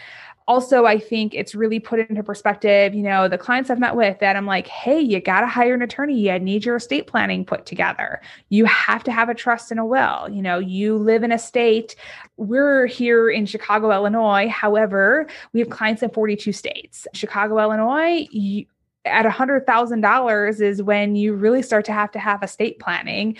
Also 0.47 0.85
i 0.85 0.97
think 0.97 1.35
it's 1.35 1.53
really 1.53 1.79
put 1.79 1.99
into 1.99 2.23
perspective 2.23 2.95
you 2.95 3.03
know 3.03 3.27
the 3.27 3.37
clients 3.37 3.69
i've 3.69 3.79
met 3.79 3.95
with 3.95 4.17
that 4.19 4.35
i'm 4.35 4.47
like 4.47 4.67
hey 4.67 4.99
you 4.99 5.21
got 5.21 5.41
to 5.41 5.47
hire 5.47 5.75
an 5.75 5.83
attorney. 5.83 6.19
You 6.19 6.39
need 6.39 6.65
your 6.65 6.77
estate 6.77 7.05
planning 7.07 7.45
put 7.45 7.65
together. 7.65 8.19
You 8.49 8.65
have 8.65 9.03
to 9.03 9.11
have 9.11 9.29
a 9.29 9.35
trust 9.35 9.69
and 9.71 9.79
a 9.79 9.85
will. 9.85 10.27
You 10.29 10.41
know 10.41 10.57
you 10.57 10.97
live 10.97 11.23
in 11.23 11.31
a 11.31 11.37
state. 11.37 11.95
We're 12.37 12.87
here 12.87 13.29
in 13.29 13.45
chicago 13.45 13.91
illinois. 13.91 14.49
However 14.49 15.27
we 15.53 15.59
have 15.59 15.69
clients 15.69 16.01
in 16.01 16.09
42 16.09 16.51
states. 16.51 17.07
Chicago 17.13 17.59
illinois 17.59 18.27
you, 18.31 18.65
at 19.05 19.25
a 19.25 19.31
hundred 19.31 19.65
thousand 19.65 20.01
dollars 20.01 20.61
is 20.61 20.83
when 20.83 21.15
you 21.15 21.33
really 21.33 21.61
start 21.61 21.85
to 21.85 21.91
have 21.91 22.11
to 22.11 22.19
have 22.19 22.43
estate 22.43 22.77
planning 22.79 23.35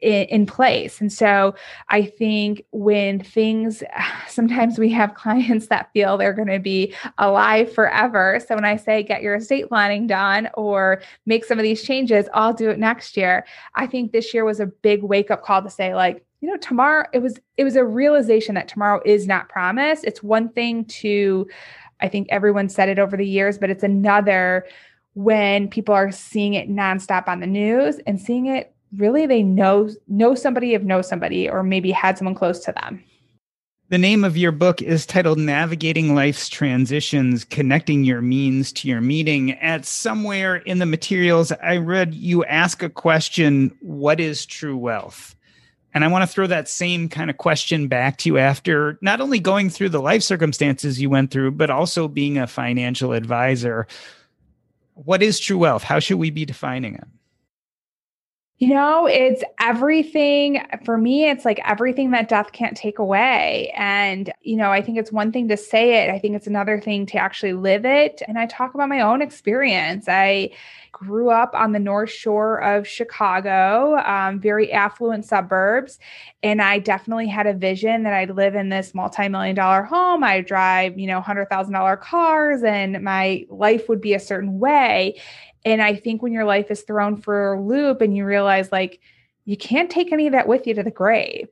in, 0.00 0.24
in, 0.24 0.46
place. 0.46 1.00
And 1.00 1.10
so 1.10 1.54
I 1.88 2.04
think 2.04 2.62
when 2.72 3.20
things 3.20 3.82
sometimes 4.28 4.78
we 4.78 4.90
have 4.90 5.14
clients 5.14 5.68
that 5.68 5.90
feel 5.92 6.18
they're 6.18 6.34
going 6.34 6.48
to 6.48 6.58
be 6.58 6.94
alive 7.18 7.72
forever. 7.72 8.40
So 8.46 8.54
when 8.54 8.64
I 8.64 8.76
say 8.76 9.02
get 9.02 9.22
your 9.22 9.36
estate 9.36 9.68
planning 9.68 10.06
done 10.06 10.50
or 10.54 11.00
make 11.24 11.44
some 11.44 11.58
of 11.58 11.62
these 11.62 11.82
changes, 11.82 12.28
I'll 12.34 12.54
do 12.54 12.68
it 12.68 12.78
next 12.78 13.16
year. 13.16 13.46
I 13.74 13.86
think 13.86 14.12
this 14.12 14.34
year 14.34 14.44
was 14.44 14.60
a 14.60 14.66
big 14.66 15.02
wake 15.02 15.30
up 15.30 15.42
call 15.42 15.62
to 15.62 15.70
say 15.70 15.94
like, 15.94 16.24
you 16.40 16.50
know, 16.50 16.58
tomorrow 16.58 17.06
it 17.14 17.20
was 17.20 17.40
it 17.56 17.64
was 17.64 17.76
a 17.76 17.84
realization 17.84 18.54
that 18.56 18.68
tomorrow 18.68 19.00
is 19.06 19.26
not 19.26 19.48
promised. 19.48 20.04
It's 20.04 20.22
one 20.22 20.50
thing 20.50 20.84
to 20.84 21.48
I 22.00 22.08
think 22.08 22.28
everyone 22.30 22.68
said 22.68 22.90
it 22.90 22.98
over 22.98 23.16
the 23.16 23.26
years, 23.26 23.56
but 23.58 23.70
it's 23.70 23.82
another 23.82 24.66
when 25.16 25.66
people 25.66 25.94
are 25.94 26.12
seeing 26.12 26.52
it 26.52 26.68
nonstop 26.68 27.26
on 27.26 27.40
the 27.40 27.46
news 27.46 27.98
and 28.06 28.20
seeing 28.20 28.46
it 28.46 28.74
really 28.98 29.26
they 29.26 29.42
know 29.42 29.88
know 30.08 30.34
somebody 30.34 30.74
of 30.74 30.84
know 30.84 31.00
somebody 31.00 31.48
or 31.48 31.62
maybe 31.62 31.90
had 31.90 32.18
someone 32.18 32.34
close 32.34 32.60
to 32.60 32.72
them. 32.72 33.02
The 33.88 33.96
name 33.96 34.24
of 34.24 34.36
your 34.36 34.52
book 34.52 34.82
is 34.82 35.06
titled 35.06 35.38
Navigating 35.38 36.14
Life's 36.14 36.50
Transitions 36.50 37.44
Connecting 37.44 38.04
Your 38.04 38.20
Means 38.20 38.72
to 38.74 38.88
Your 38.88 39.00
Meaning. 39.00 39.52
At 39.52 39.86
somewhere 39.86 40.56
in 40.56 40.80
the 40.80 40.86
materials, 40.86 41.50
I 41.50 41.78
read 41.78 42.12
you 42.12 42.44
ask 42.44 42.82
a 42.82 42.90
question 42.90 43.74
What 43.80 44.20
is 44.20 44.44
true 44.44 44.76
wealth? 44.76 45.34
And 45.94 46.04
I 46.04 46.08
want 46.08 46.24
to 46.24 46.26
throw 46.26 46.46
that 46.48 46.68
same 46.68 47.08
kind 47.08 47.30
of 47.30 47.38
question 47.38 47.88
back 47.88 48.18
to 48.18 48.28
you 48.28 48.36
after 48.36 48.98
not 49.00 49.22
only 49.22 49.38
going 49.38 49.70
through 49.70 49.88
the 49.88 50.02
life 50.02 50.22
circumstances 50.22 51.00
you 51.00 51.08
went 51.08 51.30
through, 51.30 51.52
but 51.52 51.70
also 51.70 52.06
being 52.06 52.36
a 52.36 52.46
financial 52.46 53.12
advisor. 53.12 53.86
What 54.96 55.22
is 55.22 55.38
true 55.38 55.58
wealth? 55.58 55.82
How 55.82 55.98
should 55.98 56.16
we 56.16 56.30
be 56.30 56.46
defining 56.46 56.94
it? 56.94 57.04
You 58.58 58.68
know, 58.68 59.06
it's 59.06 59.44
everything 59.60 60.66
for 60.86 60.96
me, 60.96 61.28
it's 61.28 61.44
like 61.44 61.60
everything 61.62 62.12
that 62.12 62.30
death 62.30 62.52
can't 62.52 62.74
take 62.74 62.98
away. 62.98 63.70
And, 63.76 64.32
you 64.40 64.56
know, 64.56 64.72
I 64.72 64.80
think 64.80 64.96
it's 64.96 65.12
one 65.12 65.30
thing 65.30 65.48
to 65.48 65.58
say 65.58 66.02
it, 66.02 66.10
I 66.10 66.18
think 66.18 66.34
it's 66.34 66.46
another 66.46 66.80
thing 66.80 67.04
to 67.06 67.18
actually 67.18 67.52
live 67.52 67.84
it. 67.84 68.22
And 68.26 68.38
I 68.38 68.46
talk 68.46 68.72
about 68.72 68.88
my 68.88 69.00
own 69.00 69.20
experience. 69.20 70.06
I, 70.08 70.52
grew 70.96 71.28
up 71.28 71.50
on 71.52 71.72
the 71.72 71.78
north 71.78 72.08
shore 72.10 72.58
of 72.62 72.88
Chicago, 72.88 73.98
um, 73.98 74.40
very 74.40 74.72
affluent 74.72 75.26
suburbs. 75.26 75.98
And 76.42 76.62
I 76.62 76.78
definitely 76.78 77.28
had 77.28 77.46
a 77.46 77.52
vision 77.52 78.02
that 78.04 78.14
I'd 78.14 78.30
live 78.30 78.54
in 78.54 78.70
this 78.70 78.94
multi 78.94 79.28
million 79.28 79.54
dollar 79.54 79.82
home. 79.82 80.24
I 80.24 80.40
drive, 80.40 80.98
you 80.98 81.06
know, 81.06 81.20
$100,000 81.20 82.00
cars 82.00 82.62
and 82.62 83.02
my 83.02 83.44
life 83.50 83.90
would 83.90 84.00
be 84.00 84.14
a 84.14 84.20
certain 84.20 84.58
way. 84.58 85.20
And 85.66 85.82
I 85.82 85.96
think 85.96 86.22
when 86.22 86.32
your 86.32 86.46
life 86.46 86.70
is 86.70 86.80
thrown 86.82 87.16
for 87.16 87.54
a 87.54 87.60
loop 87.60 88.00
and 88.00 88.16
you 88.16 88.24
realize 88.24 88.72
like 88.72 88.98
you 89.46 89.56
can't 89.56 89.90
take 89.90 90.12
any 90.12 90.26
of 90.26 90.32
that 90.32 90.48
with 90.48 90.66
you 90.66 90.74
to 90.74 90.82
the 90.82 90.90
grave. 90.90 91.48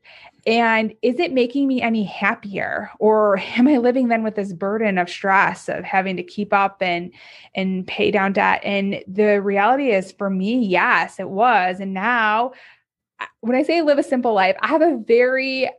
And 0.46 0.92
is 1.00 1.18
it 1.18 1.32
making 1.32 1.68
me 1.68 1.80
any 1.80 2.04
happier? 2.04 2.90
Or 2.98 3.38
am 3.56 3.66
I 3.66 3.78
living 3.78 4.08
then 4.08 4.22
with 4.22 4.34
this 4.34 4.52
burden 4.52 4.98
of 4.98 5.08
stress 5.08 5.68
of 5.68 5.84
having 5.84 6.16
to 6.18 6.22
keep 6.22 6.52
up 6.52 6.82
and 6.82 7.12
and 7.54 7.86
pay 7.86 8.10
down 8.10 8.34
debt? 8.34 8.60
And 8.62 9.02
the 9.08 9.40
reality 9.40 9.90
is 9.92 10.12
for 10.12 10.28
me, 10.28 10.58
yes, 10.66 11.18
it 11.18 11.30
was. 11.30 11.80
And 11.80 11.94
now 11.94 12.52
when 13.40 13.56
I 13.56 13.62
say 13.62 13.80
live 13.80 13.98
a 13.98 14.02
simple 14.02 14.34
life, 14.34 14.56
I 14.60 14.68
have 14.68 14.82
a 14.82 14.98
very 15.06 15.70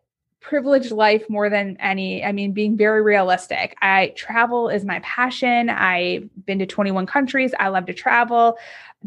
privileged 0.45 0.91
life 0.91 1.28
more 1.28 1.49
than 1.49 1.76
any. 1.80 2.24
I 2.24 2.32
mean, 2.32 2.51
being 2.51 2.78
very 2.78 3.01
realistic. 3.01 3.76
I 3.82 4.13
travel 4.16 4.70
is 4.70 4.86
my 4.86 4.99
passion. 4.99 5.70
I've 5.70 6.30
been 6.45 6.59
to 6.59 6.68
21 6.68 7.07
countries. 7.07 7.53
I 7.59 7.70
love 7.70 7.88
to 7.88 7.93
travel, 7.93 8.57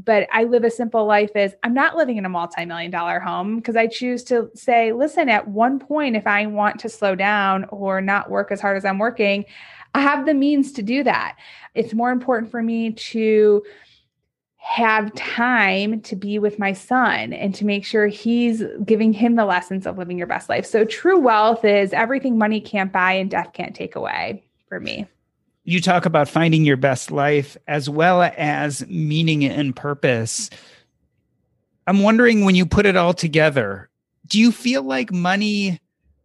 but 0.04 0.28
I 0.32 0.44
live 0.44 0.64
a 0.64 0.70
simple 0.70 1.06
life 1.06 1.34
is 1.34 1.54
I'm 1.62 1.74
not 1.74 1.96
living 1.96 2.18
in 2.18 2.24
a 2.24 2.28
multi-million 2.28 2.90
dollar 2.90 3.18
home 3.18 3.56
because 3.56 3.76
I 3.76 3.88
choose 3.88 4.22
to 4.24 4.50
say, 4.54 4.92
listen, 4.92 5.28
at 5.28 5.48
one 5.48 5.78
point 5.78 6.16
if 6.16 6.26
I 6.26 6.46
want 6.46 6.78
to 6.80 6.88
slow 6.88 7.14
down 7.14 7.64
or 7.70 8.00
not 8.00 8.30
work 8.30 8.52
as 8.52 8.60
hard 8.60 8.76
as 8.76 8.84
I'm 8.84 8.98
working, 8.98 9.44
I 9.94 10.00
have 10.00 10.24
the 10.24 10.34
means 10.34 10.72
to 10.72 10.82
do 10.82 11.02
that. 11.02 11.36
It's 11.74 11.94
more 11.94 12.12
important 12.12 12.50
for 12.50 12.62
me 12.62 12.92
to 12.92 13.64
have 14.56 15.12
time 15.14 16.00
to 16.02 16.14
be 16.14 16.38
with 16.38 16.58
my 16.58 16.72
son 16.72 17.32
and 17.32 17.54
to 17.54 17.64
make 17.64 17.84
sure 17.84 18.06
he's 18.06 18.62
giving 18.84 19.12
him 19.12 19.34
the 19.34 19.46
lessons 19.46 19.86
of 19.86 19.98
living 19.98 20.18
your 20.18 20.26
best 20.26 20.48
life. 20.48 20.66
So, 20.66 20.84
true 20.84 21.18
wealth 21.18 21.64
is 21.64 21.92
everything 21.92 22.38
money 22.38 22.60
can't 22.60 22.92
buy 22.92 23.12
and 23.12 23.30
death 23.30 23.52
can't 23.52 23.74
take 23.74 23.96
away 23.96 24.44
for 24.68 24.78
me. 24.78 25.06
You 25.68 25.82
talk 25.82 26.06
about 26.06 26.30
finding 26.30 26.64
your 26.64 26.78
best 26.78 27.10
life 27.10 27.54
as 27.66 27.90
well 27.90 28.22
as 28.22 28.86
meaning 28.88 29.44
and 29.44 29.76
purpose. 29.76 30.48
I'm 31.86 32.00
wondering 32.02 32.46
when 32.46 32.54
you 32.54 32.64
put 32.64 32.86
it 32.86 32.96
all 32.96 33.12
together, 33.12 33.90
do 34.26 34.40
you 34.40 34.50
feel 34.50 34.82
like 34.82 35.12
money 35.12 35.78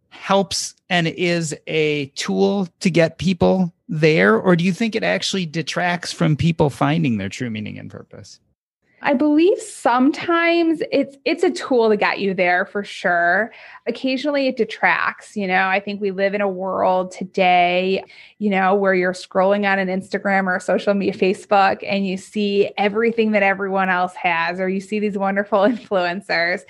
helps 0.08 0.74
and 0.88 1.06
is 1.06 1.54
a 1.66 2.06
tool 2.14 2.68
to 2.80 2.88
get 2.88 3.18
people 3.18 3.70
there 3.86 4.34
or 4.34 4.56
do 4.56 4.64
you 4.64 4.72
think 4.72 4.96
it 4.96 5.02
actually 5.02 5.44
detracts 5.44 6.10
from 6.10 6.36
people 6.36 6.70
finding 6.70 7.18
their 7.18 7.28
true 7.28 7.50
meaning 7.50 7.78
and 7.78 7.90
purpose 7.90 8.40
I 9.06 9.12
believe 9.12 9.60
sometimes 9.60 10.82
it's 10.90 11.18
it's 11.26 11.42
a 11.42 11.50
tool 11.50 11.90
to 11.90 11.96
get 11.96 12.20
you 12.20 12.32
there 12.32 12.64
for 12.64 12.82
sure. 12.82 13.52
Occasionally 13.86 14.48
it 14.48 14.56
detracts, 14.56 15.36
you 15.36 15.46
know. 15.46 15.66
I 15.68 15.78
think 15.78 16.00
we 16.00 16.10
live 16.10 16.32
in 16.32 16.40
a 16.40 16.48
world 16.48 17.10
today, 17.10 18.02
you 18.38 18.48
know, 18.48 18.74
where 18.74 18.94
you're 18.94 19.12
scrolling 19.12 19.70
on 19.70 19.78
an 19.78 19.88
Instagram 19.88 20.46
or 20.46 20.56
a 20.56 20.60
social 20.60 20.94
media 20.94 21.12
Facebook 21.12 21.84
and 21.86 22.06
you 22.06 22.16
see 22.16 22.70
everything 22.78 23.32
that 23.32 23.42
everyone 23.42 23.90
else 23.90 24.14
has 24.14 24.58
or 24.58 24.70
you 24.70 24.80
see 24.80 24.98
these 24.98 25.18
wonderful 25.18 25.58
influencers 25.68 26.62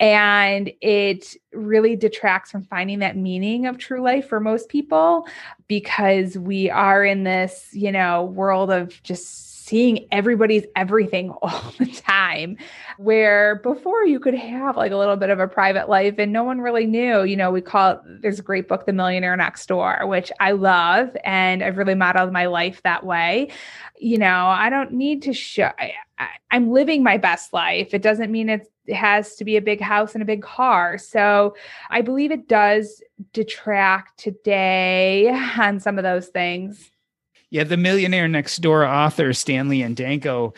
and 0.00 0.72
it 0.80 1.36
really 1.52 1.94
detracts 1.94 2.50
from 2.50 2.64
finding 2.64 2.98
that 2.98 3.16
meaning 3.16 3.66
of 3.66 3.78
true 3.78 4.02
life 4.02 4.28
for 4.28 4.40
most 4.40 4.68
people 4.68 5.26
because 5.68 6.36
we 6.36 6.68
are 6.68 7.04
in 7.04 7.22
this, 7.24 7.68
you 7.72 7.92
know, 7.92 8.24
world 8.24 8.70
of 8.70 9.00
just 9.04 9.45
seeing 9.66 10.06
everybody's 10.12 10.64
everything 10.76 11.30
all 11.42 11.74
the 11.78 11.86
time. 11.86 12.56
Where 12.98 13.56
before 13.56 14.04
you 14.04 14.20
could 14.20 14.34
have 14.34 14.76
like 14.76 14.92
a 14.92 14.96
little 14.96 15.16
bit 15.16 15.30
of 15.30 15.40
a 15.40 15.48
private 15.48 15.88
life 15.88 16.14
and 16.18 16.32
no 16.32 16.44
one 16.44 16.60
really 16.60 16.86
knew. 16.86 17.24
You 17.24 17.36
know, 17.36 17.50
we 17.50 17.60
call 17.60 17.92
it, 17.92 18.00
there's 18.22 18.38
a 18.38 18.42
great 18.42 18.68
book, 18.68 18.86
The 18.86 18.92
Millionaire 18.92 19.36
Next 19.36 19.66
Door, 19.66 20.06
which 20.06 20.30
I 20.40 20.52
love. 20.52 21.16
And 21.24 21.62
I've 21.62 21.78
really 21.78 21.94
modeled 21.94 22.32
my 22.32 22.46
life 22.46 22.80
that 22.84 23.04
way. 23.04 23.50
You 23.98 24.18
know, 24.18 24.46
I 24.46 24.70
don't 24.70 24.92
need 24.92 25.22
to 25.22 25.32
show, 25.32 25.70
I, 25.78 25.94
I, 26.18 26.28
I'm 26.50 26.70
living 26.70 27.02
my 27.02 27.16
best 27.16 27.52
life. 27.52 27.92
It 27.92 28.02
doesn't 28.02 28.30
mean 28.30 28.48
it 28.48 28.70
has 28.94 29.34
to 29.36 29.44
be 29.44 29.56
a 29.56 29.62
big 29.62 29.80
house 29.80 30.14
and 30.14 30.22
a 30.22 30.26
big 30.26 30.42
car. 30.42 30.96
So 30.96 31.56
I 31.90 32.02
believe 32.02 32.30
it 32.30 32.48
does 32.48 33.02
detract 33.32 34.18
today 34.18 35.28
on 35.58 35.80
some 35.80 35.98
of 35.98 36.04
those 36.04 36.28
things. 36.28 36.90
Yeah, 37.50 37.64
the 37.64 37.76
millionaire 37.76 38.28
next 38.28 38.58
door 38.58 38.84
author 38.84 39.32
Stanley 39.32 39.82
and 39.82 39.96
Danko, 39.96 40.54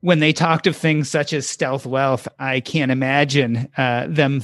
when 0.00 0.20
they 0.20 0.32
talked 0.32 0.66
of 0.66 0.76
things 0.76 1.08
such 1.08 1.32
as 1.32 1.48
stealth 1.48 1.86
wealth, 1.86 2.28
I 2.38 2.60
can't 2.60 2.92
imagine 2.92 3.68
uh, 3.76 4.06
them 4.08 4.42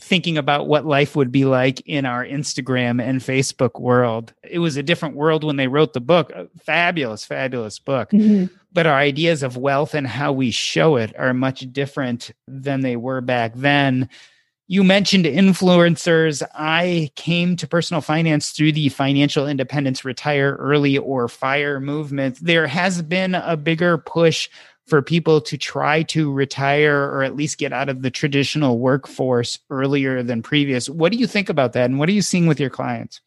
thinking 0.00 0.36
about 0.36 0.66
what 0.66 0.84
life 0.84 1.16
would 1.16 1.32
be 1.32 1.46
like 1.46 1.80
in 1.86 2.04
our 2.04 2.24
Instagram 2.24 3.02
and 3.02 3.20
Facebook 3.20 3.80
world. 3.80 4.34
It 4.42 4.58
was 4.58 4.76
a 4.76 4.82
different 4.82 5.16
world 5.16 5.44
when 5.44 5.56
they 5.56 5.66
wrote 5.66 5.94
the 5.94 6.00
book. 6.00 6.30
A 6.30 6.46
fabulous, 6.62 7.24
fabulous 7.24 7.78
book. 7.78 8.10
Mm-hmm. 8.10 8.54
But 8.72 8.86
our 8.86 8.98
ideas 8.98 9.42
of 9.42 9.56
wealth 9.56 9.94
and 9.94 10.06
how 10.06 10.32
we 10.32 10.50
show 10.50 10.96
it 10.96 11.14
are 11.18 11.32
much 11.32 11.60
different 11.72 12.32
than 12.46 12.80
they 12.80 12.96
were 12.96 13.20
back 13.20 13.54
then 13.54 14.10
you 14.66 14.82
mentioned 14.82 15.26
influencers. 15.26 16.42
I 16.54 17.10
came 17.16 17.56
to 17.56 17.66
personal 17.66 18.00
finance 18.00 18.50
through 18.50 18.72
the 18.72 18.88
financial 18.88 19.46
independence 19.46 20.04
retire 20.04 20.56
early 20.58 20.96
or 20.96 21.28
fire 21.28 21.80
movement. 21.80 22.38
There 22.40 22.66
has 22.66 23.02
been 23.02 23.34
a 23.34 23.56
bigger 23.56 23.98
push 23.98 24.48
for 24.86 25.02
people 25.02 25.40
to 25.40 25.56
try 25.56 26.02
to 26.02 26.32
retire 26.32 27.04
or 27.10 27.22
at 27.22 27.36
least 27.36 27.58
get 27.58 27.72
out 27.72 27.88
of 27.88 28.02
the 28.02 28.10
traditional 28.10 28.78
workforce 28.78 29.58
earlier 29.70 30.22
than 30.22 30.42
previous. 30.42 30.88
What 30.88 31.12
do 31.12 31.18
you 31.18 31.26
think 31.26 31.48
about 31.48 31.72
that? 31.74 31.86
And 31.86 31.98
what 31.98 32.08
are 32.08 32.12
you 32.12 32.22
seeing 32.22 32.46
with 32.46 32.60
your 32.60 32.70
clients? 32.70 33.20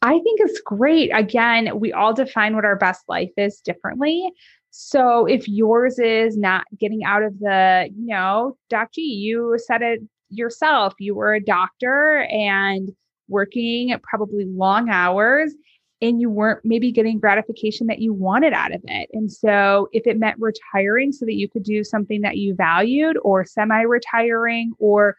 I 0.00 0.12
think 0.12 0.40
it's 0.40 0.60
great. 0.60 1.10
Again, 1.12 1.80
we 1.80 1.92
all 1.92 2.14
define 2.14 2.54
what 2.54 2.64
our 2.64 2.76
best 2.76 3.02
life 3.08 3.32
is 3.36 3.60
differently. 3.60 4.30
So 4.70 5.26
if 5.26 5.48
yours 5.48 5.98
is 5.98 6.36
not 6.36 6.64
getting 6.78 7.04
out 7.04 7.22
of 7.22 7.38
the, 7.40 7.90
you 7.96 8.06
know, 8.06 8.56
Doc 8.70 8.92
G, 8.92 9.00
you 9.00 9.58
said 9.66 9.82
it 9.82 10.00
yourself. 10.30 10.94
You 10.98 11.14
were 11.14 11.34
a 11.34 11.44
doctor 11.44 12.26
and 12.30 12.90
working 13.28 13.94
probably 14.02 14.44
long 14.44 14.88
hours 14.88 15.54
and 16.00 16.20
you 16.20 16.30
weren't 16.30 16.60
maybe 16.64 16.92
getting 16.92 17.18
gratification 17.18 17.86
that 17.88 17.98
you 17.98 18.12
wanted 18.12 18.52
out 18.52 18.72
of 18.72 18.80
it. 18.84 19.10
And 19.12 19.30
so, 19.30 19.88
if 19.92 20.06
it 20.06 20.18
meant 20.18 20.36
retiring 20.38 21.12
so 21.12 21.24
that 21.24 21.34
you 21.34 21.48
could 21.48 21.64
do 21.64 21.82
something 21.82 22.20
that 22.20 22.36
you 22.36 22.54
valued, 22.54 23.18
or 23.22 23.44
semi 23.44 23.82
retiring, 23.82 24.72
or 24.78 25.16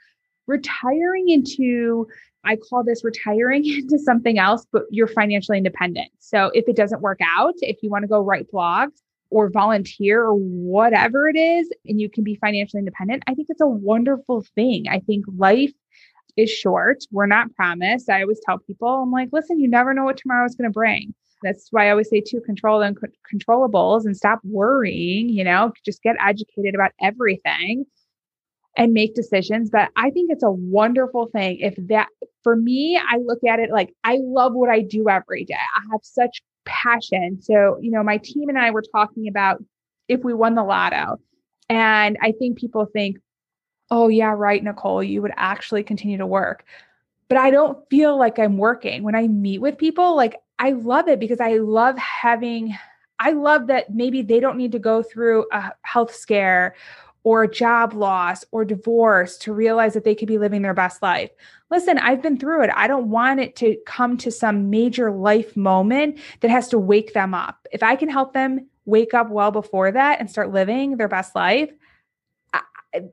retiring 0.47 1.30
into, 1.30 2.07
I 2.45 2.55
call 2.55 2.84
this 2.84 3.03
retiring 3.03 3.66
into 3.68 3.99
something 3.99 4.39
else, 4.39 4.66
but 4.72 4.84
you're 4.89 5.07
financially 5.07 5.57
independent. 5.57 6.10
So, 6.20 6.51
if 6.53 6.68
it 6.68 6.76
doesn't 6.76 7.01
work 7.01 7.20
out, 7.22 7.55
if 7.57 7.78
you 7.84 7.89
want 7.89 8.03
to 8.03 8.07
go 8.07 8.22
write 8.22 8.49
blogs, 8.51 9.01
or 9.32 9.49
volunteer 9.49 10.23
or 10.23 10.36
whatever 10.36 11.30
it 11.30 11.38
is, 11.38 11.69
and 11.86 11.99
you 12.01 12.09
can 12.09 12.23
be 12.23 12.36
financially 12.36 12.80
independent, 12.80 13.23
I 13.27 13.34
think 13.36 13.47
it's 13.49 13.61
a 13.61 13.67
wonderful 13.67 14.43
thing. 14.55 14.86
I 14.89 14.99
think 14.99 15.25
life 15.38 15.73
is 16.38 16.49
short. 16.49 17.03
We're 17.11 17.25
not 17.25 17.53
promised. 17.55 18.09
I 18.09 18.21
always 18.21 18.39
tell 18.45 18.59
people, 18.59 18.88
I'm 18.88 19.11
like, 19.11 19.30
listen, 19.32 19.59
you 19.59 19.67
never 19.67 19.93
know 19.93 20.05
what 20.05 20.17
tomorrow 20.17 20.45
is 20.45 20.55
going 20.55 20.69
to 20.69 20.73
bring. 20.73 21.13
That's 21.43 21.67
why 21.71 21.88
I 21.88 21.91
always 21.91 22.09
say 22.09 22.21
to 22.25 22.41
control 22.41 22.80
the 22.80 22.95
controllables 23.34 24.05
and 24.05 24.15
stop 24.15 24.39
worrying, 24.43 25.30
you 25.30 25.43
know, 25.43 25.71
just 25.86 26.01
get 26.03 26.15
educated 26.19 26.75
about 26.75 26.91
everything. 27.01 27.86
and 28.77 28.93
make 28.93 29.15
decisions. 29.15 29.69
But 29.69 29.89
I 29.95 30.09
think 30.09 30.32
it's 30.32 30.43
a 30.43 30.51
wonderful 30.51 31.27
thing 31.27 31.59
if 31.59 31.75
that, 31.89 32.07
for 32.43 32.55
me, 32.55 32.97
I 32.97 33.17
look 33.17 33.39
at 33.47 33.59
it 33.59 33.71
like 33.71 33.93
I 34.03 34.19
love 34.21 34.53
what 34.53 34.69
I 34.69 34.82
do 34.82 35.09
every 35.09 35.43
day. 35.43 35.55
I 35.55 35.82
have 35.91 36.01
such 36.03 36.41
passion. 36.70 37.41
So, 37.41 37.78
you 37.82 37.91
know, 37.91 38.03
my 38.03 38.17
team 38.17 38.47
and 38.47 38.57
I 38.57 38.72
were 38.72 38.84
talking 38.84 39.28
about 39.28 39.63
if 40.07 40.24
we 40.24 40.34
won 40.34 40.55
the 40.55 40.63
lotto. 40.63 41.20
And 41.67 42.17
I 42.22 42.32
think 42.32 42.57
people 42.57 42.86
think, 42.86 43.17
oh, 43.91 44.07
yeah, 44.07 44.34
right, 44.36 44.63
Nicole, 44.63 45.03
you 45.03 45.22
would 45.22 45.34
actually 45.36 45.84
continue 45.84 46.17
to 46.17 46.26
work. 46.26 46.63
But 47.28 47.38
I 47.38 47.51
don't 47.51 47.78
feel 47.89 48.17
like 48.17 48.39
I'm 48.39 48.57
working. 48.57 49.03
When 49.03 49.15
I 49.15 49.28
meet 49.28 49.59
with 49.59 49.78
people, 49.78 50.15
like 50.15 50.36
I 50.57 50.72
love 50.72 51.07
it 51.07 51.20
because 51.20 51.39
I 51.39 51.57
love 51.57 51.97
having, 51.97 52.76
I 53.20 53.32
love 53.32 53.67
that 53.67 53.93
maybe 53.93 54.22
they 54.22 54.39
don't 54.39 54.57
need 54.57 54.72
to 54.72 54.80
go 54.80 55.03
through 55.03 55.45
a 55.51 55.72
health 55.82 56.15
scare 56.15 56.76
or 57.24 57.43
a 57.43 57.51
job 57.51 57.93
loss 57.93 58.45
or 58.51 58.65
divorce 58.65 59.38
to 59.39 59.53
realize 59.53 59.93
that 59.93 60.03
they 60.03 60.15
could 60.15 60.28
be 60.28 60.38
living 60.38 60.61
their 60.61 60.74
best 60.74 61.01
life. 61.01 61.32
Listen, 61.72 61.99
I've 61.99 62.22
been 62.22 62.38
through 62.38 62.63
it. 62.63 62.72
I 62.76 62.88
don't 62.88 63.09
want 63.09 63.39
it 63.39 63.55
to 63.57 63.78
come 63.86 64.17
to 64.17 64.32
some 64.32 64.70
major 64.70 65.11
life 65.11 65.55
moment 65.55 66.20
that 66.39 66.49
has 66.49 66.67
to 66.70 66.80
wake 66.80 67.13
them 67.13 67.34
up. 67.34 67.67
If 67.72 67.84
I 67.84 67.95
can 67.95 68.09
help 68.09 68.34
them 68.34 68.67
wake 68.86 69.13
up 69.13 69.30
well 69.30 69.51
before 69.51 69.91
that 69.91 70.20
and 70.20 70.30
start 70.30 70.51
living 70.51 70.97
their 70.97 71.07
best 71.07 71.36
life, 71.36 71.72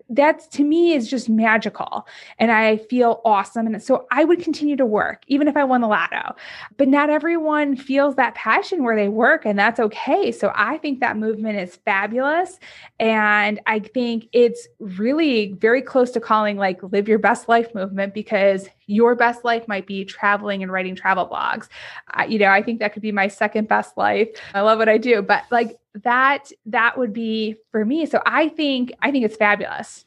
that's 0.09 0.47
to 0.49 0.65
me 0.65 0.93
is 0.93 1.09
just 1.09 1.29
magical. 1.29 2.07
And 2.39 2.51
i 2.51 2.79
feel 2.79 3.21
awesome. 3.25 3.67
And 3.67 3.83
so 3.83 4.07
i 4.11 4.25
would 4.25 4.43
continue 4.43 4.77
to 4.77 4.87
work 4.87 5.23
even 5.27 5.49
if 5.49 5.57
i 5.57 5.65
won 5.65 5.81
the 5.81 5.89
lotto. 5.89 6.35
But 6.77 6.89
not 6.89 7.11
everyone 7.11 7.77
feels 7.77 8.17
that 8.17 8.35
passion 8.35 8.85
where 8.85 8.97
they 8.97 9.09
work 9.09 9.45
and 9.45 9.59
that's 9.59 9.81
okay. 9.81 10.33
So 10.33 10.53
i 10.55 10.79
think 10.79 11.01
that 11.01 11.17
movement 11.17 11.59
is 11.59 11.77
fabulous. 11.77 12.59
And 12.99 13.61
i 13.67 13.79
think 13.79 14.29
it's 14.33 14.67
really 14.79 15.53
very 15.59 15.83
close 15.83 16.11
to 16.13 16.21
calling 16.21 16.57
like 16.57 16.83
live 16.83 17.09
your 17.09 17.19
best 17.19 17.49
life 17.49 17.75
movement 17.75 18.15
because 18.15 18.69
your 18.87 19.15
best 19.15 19.45
life 19.45 19.67
might 19.67 19.87
be 19.87 20.05
traveling 20.05 20.63
and 20.63 20.71
writing 20.71 20.95
travel 20.95 21.27
blogs. 21.27 21.69
I, 22.09 22.27
you 22.27 22.39
know 22.39 22.51
i 22.51 22.63
think 22.63 22.81
that 22.81 22.93
could 22.93 23.03
be 23.03 23.13
my 23.13 23.29
second 23.29 23.69
best 23.69 23.97
life. 23.97 24.29
I 24.55 24.61
love 24.63 24.79
what 24.79 24.89
i 24.89 24.97
do 24.99 25.23
but 25.23 25.45
like 25.51 25.79
that 26.03 26.51
that 26.67 26.99
would 26.99 27.13
be 27.13 27.57
for 27.71 27.85
me. 27.85 28.07
So 28.07 28.21
i 28.27 28.49
think 28.49 28.93
i 29.03 29.11
think 29.11 29.25
it's 29.25 29.37
fabulous. 29.37 30.05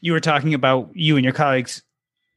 You 0.00 0.12
were 0.12 0.20
talking 0.20 0.54
about 0.54 0.90
you 0.94 1.16
and 1.16 1.24
your 1.24 1.32
colleagues 1.32 1.82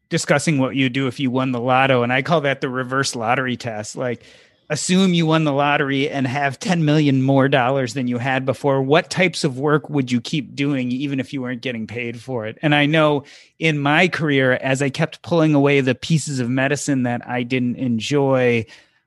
discussing 0.09 0.59
what 0.59 0.75
you'd 0.75 0.93
do 0.93 1.07
if 1.07 1.19
you 1.19 1.31
won 1.31 1.51
the 1.51 1.59
lotto 1.59 2.03
and 2.03 2.13
i 2.13 2.21
call 2.21 2.41
that 2.41 2.61
the 2.61 2.69
reverse 2.69 3.15
lottery 3.15 3.57
test. 3.57 3.95
Like 3.95 4.23
assume 4.69 5.13
you 5.13 5.27
won 5.27 5.43
the 5.43 5.53
lottery 5.53 6.09
and 6.09 6.25
have 6.25 6.57
10 6.57 6.85
million 6.85 7.21
more 7.21 7.47
dollars 7.47 7.93
than 7.93 8.07
you 8.07 8.17
had 8.17 8.47
before. 8.47 8.81
What 8.81 9.11
types 9.11 9.43
of 9.43 9.59
work 9.59 9.91
would 9.91 10.11
you 10.11 10.19
keep 10.19 10.55
doing 10.55 10.91
even 10.91 11.19
if 11.19 11.31
you 11.31 11.43
weren't 11.43 11.61
getting 11.61 11.85
paid 11.85 12.19
for 12.19 12.45
it? 12.45 12.57
And 12.61 12.73
i 12.75 12.85
know 12.85 13.23
in 13.59 13.79
my 13.79 14.07
career 14.07 14.53
as 14.53 14.81
i 14.81 14.89
kept 14.89 15.21
pulling 15.21 15.53
away 15.53 15.81
the 15.81 15.95
pieces 15.95 16.39
of 16.39 16.49
medicine 16.49 17.03
that 17.03 17.27
i 17.27 17.43
didn't 17.43 17.75
enjoy 17.75 18.65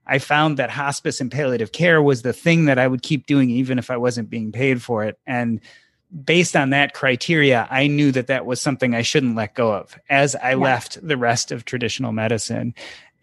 I 0.09 0.19
found 0.19 0.57
that 0.57 0.71
hospice 0.71 1.21
and 1.21 1.31
palliative 1.31 1.73
care 1.73 2.03
was 2.03 2.23
the 2.23 2.33
thing 2.33 2.65
that 2.65 2.79
I 2.79 2.89
would 2.89 3.03
keep 3.03 3.27
doing 3.27 3.51
even 3.51 3.79
if 3.79 3.91
I 3.91 3.99
wasn't 3.99 4.31
being 4.31 4.53
paid 4.53 4.83
for 4.83 5.05
it. 5.05 5.19
And 5.27 5.61
based 6.25 6.57
on 6.57 6.71
that 6.71 6.95
criteria, 6.95 7.69
I 7.71 7.87
knew 7.87 8.11
that 8.13 8.29
that 8.29 8.47
was 8.47 8.61
something 8.61 8.95
I 8.95 9.03
shouldn't 9.03 9.37
let 9.37 9.55
go 9.55 9.73
of 9.75 9.99
as 10.09 10.35
I 10.35 10.51
yeah. 10.51 10.57
left 10.57 11.07
the 11.07 11.17
rest 11.17 11.53
of 11.53 11.65
traditional 11.65 12.13
medicine. 12.13 12.75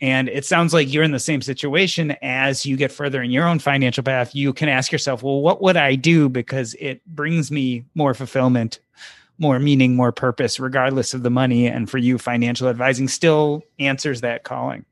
And 0.02 0.30
it 0.30 0.46
sounds 0.46 0.74
like 0.74 0.94
you're 0.94 1.04
in 1.04 1.12
the 1.12 1.20
same 1.20 1.42
situation 1.42 2.16
as 2.22 2.66
you 2.66 2.78
get 2.78 2.92
further 2.92 3.22
in 3.24 3.32
your 3.32 3.48
own 3.48 3.60
financial 3.60 4.04
path. 4.04 4.36
You 4.36 4.54
can 4.54 4.70
ask 4.70 4.92
yourself, 4.92 5.24
well, 5.24 5.42
what 5.42 5.62
would 5.62 5.78
I 5.78 5.96
do? 5.96 6.30
Because 6.30 6.76
it 6.76 7.04
brings 7.08 7.50
me 7.50 7.86
more 7.96 8.14
fulfillment, 8.14 8.80
more 9.40 9.58
meaning, 9.58 9.96
more 9.96 10.12
purpose, 10.12 10.60
regardless 10.60 11.14
of 11.14 11.24
the 11.24 11.30
money. 11.30 11.66
And 11.68 11.90
for 11.90 11.98
you, 11.98 12.18
financial 12.18 12.68
advising 12.68 13.08
still 13.08 13.64
answers 13.80 14.22
that 14.22 14.44
calling. 14.44 14.86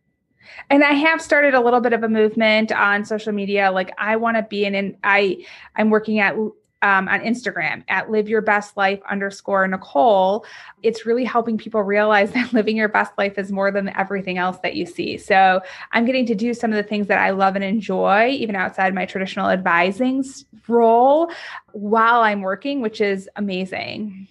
And 0.70 0.84
I 0.84 0.93
have 0.93 1.22
started 1.22 1.54
a 1.54 1.62
little 1.62 1.82
bit 1.82 1.93
of 1.93 2.04
a 2.04 2.10
movement 2.10 2.72
on 2.72 3.06
social 3.06 3.34
media. 3.34 3.72
Like 3.72 3.93
I 3.97 4.16
want 4.16 4.38
to 4.38 4.43
be 4.43 4.66
in, 4.66 4.76
and 4.76 4.97
I, 5.04 5.45
I'm 5.76 5.89
working 5.89 6.20
at 6.20 6.36
um, 6.84 7.08
on 7.08 7.22
Instagram 7.22 7.84
at 7.88 8.12
live 8.12 8.28
your 8.28 8.41
best 8.41 8.76
life 8.76 8.99
underscore 9.10 9.66
Nicole. 9.68 10.45
It's 10.84 11.06
really 11.06 11.24
helping 11.24 11.58
people 11.58 11.82
realize 11.82 12.32
that 12.34 12.54
living 12.54 12.76
your 12.78 12.89
best 12.89 13.14
life 13.18 13.38
is 13.38 13.51
more 13.51 13.72
than 13.72 13.89
everything 13.97 14.38
else 14.38 14.58
that 14.64 14.76
you 14.76 14.86
see. 14.86 15.18
So 15.18 15.62
I'm 15.93 16.06
getting 16.06 16.26
to 16.28 16.36
do 16.36 16.54
some 16.54 16.72
of 16.72 16.76
the 16.76 16.84
things 16.84 17.08
that 17.08 17.20
I 17.20 17.32
love 17.32 17.56
and 17.56 17.64
enjoy, 17.64 18.28
even 18.32 18.56
outside 18.56 18.93
my 18.93 19.06
traditional 19.06 19.49
advising 19.49 20.26
role 20.68 21.32
while 21.72 22.22
I'm 22.22 22.41
working, 22.41 22.82
which 22.82 22.99
is 23.01 23.30
amazing. 23.38 24.28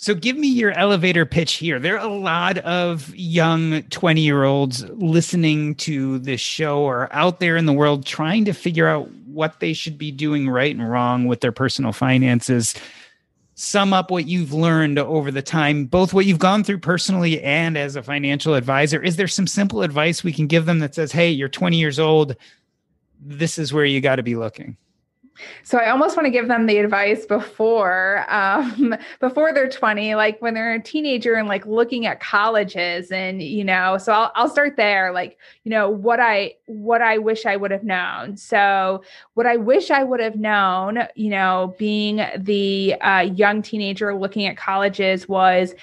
So 0.00 0.14
give 0.14 0.36
me 0.36 0.46
your 0.46 0.70
elevator 0.78 1.26
pitch 1.26 1.54
here. 1.54 1.80
There 1.80 1.98
are 1.98 2.08
a 2.08 2.14
lot 2.14 2.58
of 2.58 3.12
young 3.16 3.82
20 3.82 4.20
year 4.20 4.44
olds 4.44 4.88
listening 4.90 5.74
to 5.74 6.20
this 6.20 6.40
show 6.40 6.82
or 6.82 7.12
out 7.12 7.40
there 7.40 7.56
in 7.56 7.66
the 7.66 7.72
world 7.72 8.06
trying 8.06 8.44
to 8.44 8.52
figure 8.52 8.86
out 8.86 9.10
what 9.26 9.58
they 9.58 9.72
should 9.72 9.98
be 9.98 10.12
doing 10.12 10.48
right 10.48 10.74
and 10.74 10.88
wrong 10.88 11.26
with 11.26 11.40
their 11.40 11.50
personal 11.50 11.90
finances. 11.90 12.76
Sum 13.56 13.92
up 13.92 14.12
what 14.12 14.28
you've 14.28 14.52
learned 14.52 15.00
over 15.00 15.32
the 15.32 15.42
time, 15.42 15.86
both 15.86 16.14
what 16.14 16.26
you've 16.26 16.38
gone 16.38 16.62
through 16.62 16.78
personally 16.78 17.42
and 17.42 17.76
as 17.76 17.96
a 17.96 18.02
financial 18.02 18.54
advisor. 18.54 19.02
Is 19.02 19.16
there 19.16 19.26
some 19.26 19.48
simple 19.48 19.82
advice 19.82 20.22
we 20.22 20.32
can 20.32 20.46
give 20.46 20.64
them 20.64 20.78
that 20.78 20.94
says, 20.94 21.10
hey, 21.10 21.28
you're 21.28 21.48
20 21.48 21.76
years 21.76 21.98
old? 21.98 22.36
This 23.20 23.58
is 23.58 23.72
where 23.72 23.84
you 23.84 24.00
got 24.00 24.16
to 24.16 24.22
be 24.22 24.36
looking? 24.36 24.76
So 25.62 25.78
I 25.78 25.90
almost 25.90 26.16
want 26.16 26.26
to 26.26 26.30
give 26.30 26.48
them 26.48 26.66
the 26.66 26.78
advice 26.78 27.26
before 27.26 28.24
um, 28.28 28.94
before 29.20 29.52
they're 29.52 29.68
20, 29.68 30.14
like 30.14 30.40
when 30.40 30.54
they're 30.54 30.74
a 30.74 30.82
teenager 30.82 31.34
and 31.34 31.48
like 31.48 31.66
looking 31.66 32.06
at 32.06 32.20
colleges 32.20 33.10
and 33.10 33.42
you 33.42 33.64
know, 33.64 33.98
so 33.98 34.12
I'll 34.12 34.32
I'll 34.34 34.48
start 34.48 34.76
there, 34.76 35.12
like, 35.12 35.38
you 35.64 35.70
know, 35.70 35.88
what 35.88 36.20
I 36.20 36.54
what 36.66 37.02
I 37.02 37.18
wish 37.18 37.46
I 37.46 37.56
would 37.56 37.70
have 37.70 37.84
known. 37.84 38.36
So 38.36 39.02
what 39.34 39.46
I 39.46 39.56
wish 39.56 39.90
I 39.90 40.04
would 40.04 40.20
have 40.20 40.36
known, 40.36 41.06
you 41.14 41.30
know, 41.30 41.74
being 41.78 42.24
the 42.36 42.94
uh, 43.00 43.20
young 43.20 43.62
teenager 43.62 44.14
looking 44.14 44.46
at 44.46 44.56
colleges 44.56 45.28
was 45.28 45.74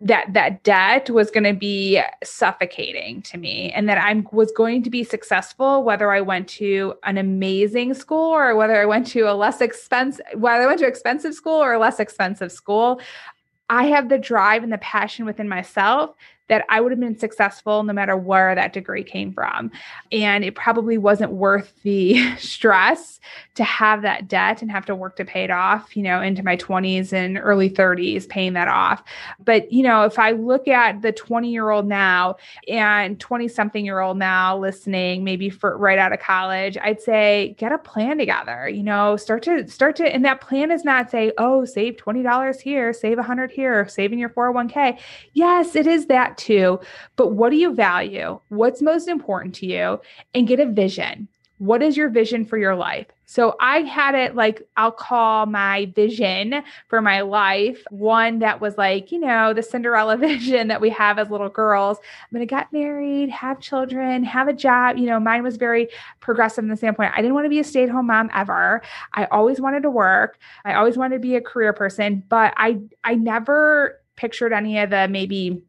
that 0.00 0.32
that 0.34 0.62
debt 0.62 1.08
was 1.08 1.30
going 1.30 1.44
to 1.44 1.54
be 1.54 2.00
suffocating 2.22 3.22
to 3.22 3.38
me 3.38 3.72
and 3.72 3.88
that 3.88 3.96
I 3.96 4.22
was 4.30 4.52
going 4.52 4.82
to 4.82 4.90
be 4.90 5.02
successful 5.02 5.82
whether 5.82 6.12
I 6.12 6.20
went 6.20 6.48
to 6.48 6.94
an 7.04 7.16
amazing 7.16 7.94
school 7.94 8.34
or 8.34 8.54
whether 8.56 8.80
I 8.80 8.84
went 8.84 9.06
to 9.08 9.22
a 9.22 9.32
less 9.32 9.62
expensive 9.62 10.26
whether 10.34 10.64
I 10.64 10.66
went 10.66 10.80
to 10.80 10.86
expensive 10.86 11.34
school 11.34 11.62
or 11.62 11.72
a 11.72 11.78
less 11.78 11.98
expensive 11.98 12.52
school 12.52 13.00
I 13.70 13.84
have 13.84 14.10
the 14.10 14.18
drive 14.18 14.62
and 14.62 14.72
the 14.72 14.78
passion 14.78 15.24
within 15.24 15.48
myself 15.48 16.14
that 16.48 16.64
I 16.68 16.80
would 16.80 16.92
have 16.92 17.00
been 17.00 17.18
successful 17.18 17.82
no 17.82 17.92
matter 17.92 18.16
where 18.16 18.54
that 18.54 18.72
degree 18.72 19.02
came 19.02 19.32
from. 19.32 19.70
And 20.12 20.44
it 20.44 20.54
probably 20.54 20.98
wasn't 20.98 21.32
worth 21.32 21.72
the 21.82 22.36
stress 22.38 23.20
to 23.54 23.64
have 23.64 24.02
that 24.02 24.28
debt 24.28 24.62
and 24.62 24.70
have 24.70 24.86
to 24.86 24.94
work 24.94 25.16
to 25.16 25.24
pay 25.24 25.44
it 25.44 25.50
off, 25.50 25.96
you 25.96 26.02
know, 26.02 26.20
into 26.20 26.42
my 26.42 26.56
20s 26.56 27.12
and 27.12 27.38
early 27.38 27.68
30s, 27.68 28.28
paying 28.28 28.52
that 28.52 28.68
off. 28.68 29.02
But, 29.44 29.72
you 29.72 29.82
know, 29.82 30.02
if 30.02 30.18
I 30.18 30.32
look 30.32 30.68
at 30.68 31.02
the 31.02 31.12
20 31.12 31.50
year 31.50 31.70
old 31.70 31.86
now 31.86 32.36
and 32.68 33.18
20 33.18 33.48
something 33.48 33.84
year 33.84 34.00
old 34.00 34.18
now 34.18 34.56
listening, 34.58 35.24
maybe 35.24 35.50
for 35.50 35.76
right 35.76 35.98
out 35.98 36.12
of 36.12 36.20
college, 36.20 36.76
I'd 36.80 37.00
say 37.00 37.56
get 37.58 37.72
a 37.72 37.78
plan 37.78 38.18
together, 38.18 38.68
you 38.68 38.82
know, 38.82 39.16
start 39.16 39.42
to 39.44 39.66
start 39.68 39.96
to, 39.96 40.04
and 40.04 40.24
that 40.24 40.40
plan 40.40 40.70
is 40.70 40.84
not 40.84 41.10
say, 41.10 41.32
oh, 41.38 41.64
save 41.64 41.96
$20 41.96 42.60
here, 42.60 42.92
save 42.92 43.18
100 43.18 43.50
here, 43.50 43.88
saving 43.88 44.18
your 44.18 44.28
401k. 44.28 44.98
Yes, 45.32 45.74
it 45.74 45.86
is 45.86 46.06
that 46.06 46.35
too. 46.36 46.80
But 47.16 47.32
what 47.32 47.50
do 47.50 47.56
you 47.56 47.74
value? 47.74 48.40
What's 48.48 48.82
most 48.82 49.08
important 49.08 49.54
to 49.56 49.66
you? 49.66 50.00
And 50.34 50.48
get 50.48 50.60
a 50.60 50.66
vision. 50.66 51.28
What 51.58 51.82
is 51.82 51.96
your 51.96 52.10
vision 52.10 52.44
for 52.44 52.58
your 52.58 52.76
life? 52.76 53.06
So 53.24 53.56
I 53.60 53.78
had 53.78 54.14
it 54.14 54.34
like, 54.36 54.62
I'll 54.76 54.92
call 54.92 55.46
my 55.46 55.90
vision 55.96 56.62
for 56.88 57.00
my 57.00 57.22
life 57.22 57.82
one 57.90 58.40
that 58.40 58.60
was 58.60 58.76
like, 58.76 59.10
you 59.10 59.18
know, 59.18 59.54
the 59.54 59.62
Cinderella 59.62 60.16
vision 60.18 60.68
that 60.68 60.82
we 60.82 60.90
have 60.90 61.18
as 61.18 61.30
little 61.30 61.48
girls. 61.48 61.98
I'm 61.98 62.36
going 62.36 62.46
to 62.46 62.54
get 62.54 62.72
married, 62.72 63.30
have 63.30 63.58
children, 63.58 64.22
have 64.22 64.48
a 64.48 64.52
job. 64.52 64.98
You 64.98 65.06
know, 65.06 65.18
mine 65.18 65.42
was 65.42 65.56
very 65.56 65.88
progressive 66.20 66.62
in 66.62 66.68
the 66.68 66.76
standpoint. 66.76 67.12
I 67.16 67.22
didn't 67.22 67.34
want 67.34 67.46
to 67.46 67.50
be 67.50 67.58
a 67.58 67.64
stay 67.64 67.84
at 67.84 67.90
home 67.90 68.06
mom 68.08 68.30
ever. 68.34 68.82
I 69.14 69.24
always 69.26 69.60
wanted 69.60 69.82
to 69.84 69.90
work. 69.90 70.38
I 70.64 70.74
always 70.74 70.98
wanted 70.98 71.16
to 71.16 71.20
be 71.20 71.36
a 71.36 71.40
career 71.40 71.72
person, 71.72 72.22
but 72.28 72.52
I, 72.56 72.78
I 73.02 73.14
never 73.14 73.98
pictured 74.16 74.52
any 74.52 74.78
of 74.78 74.90
the 74.90 75.08
maybe 75.08 75.62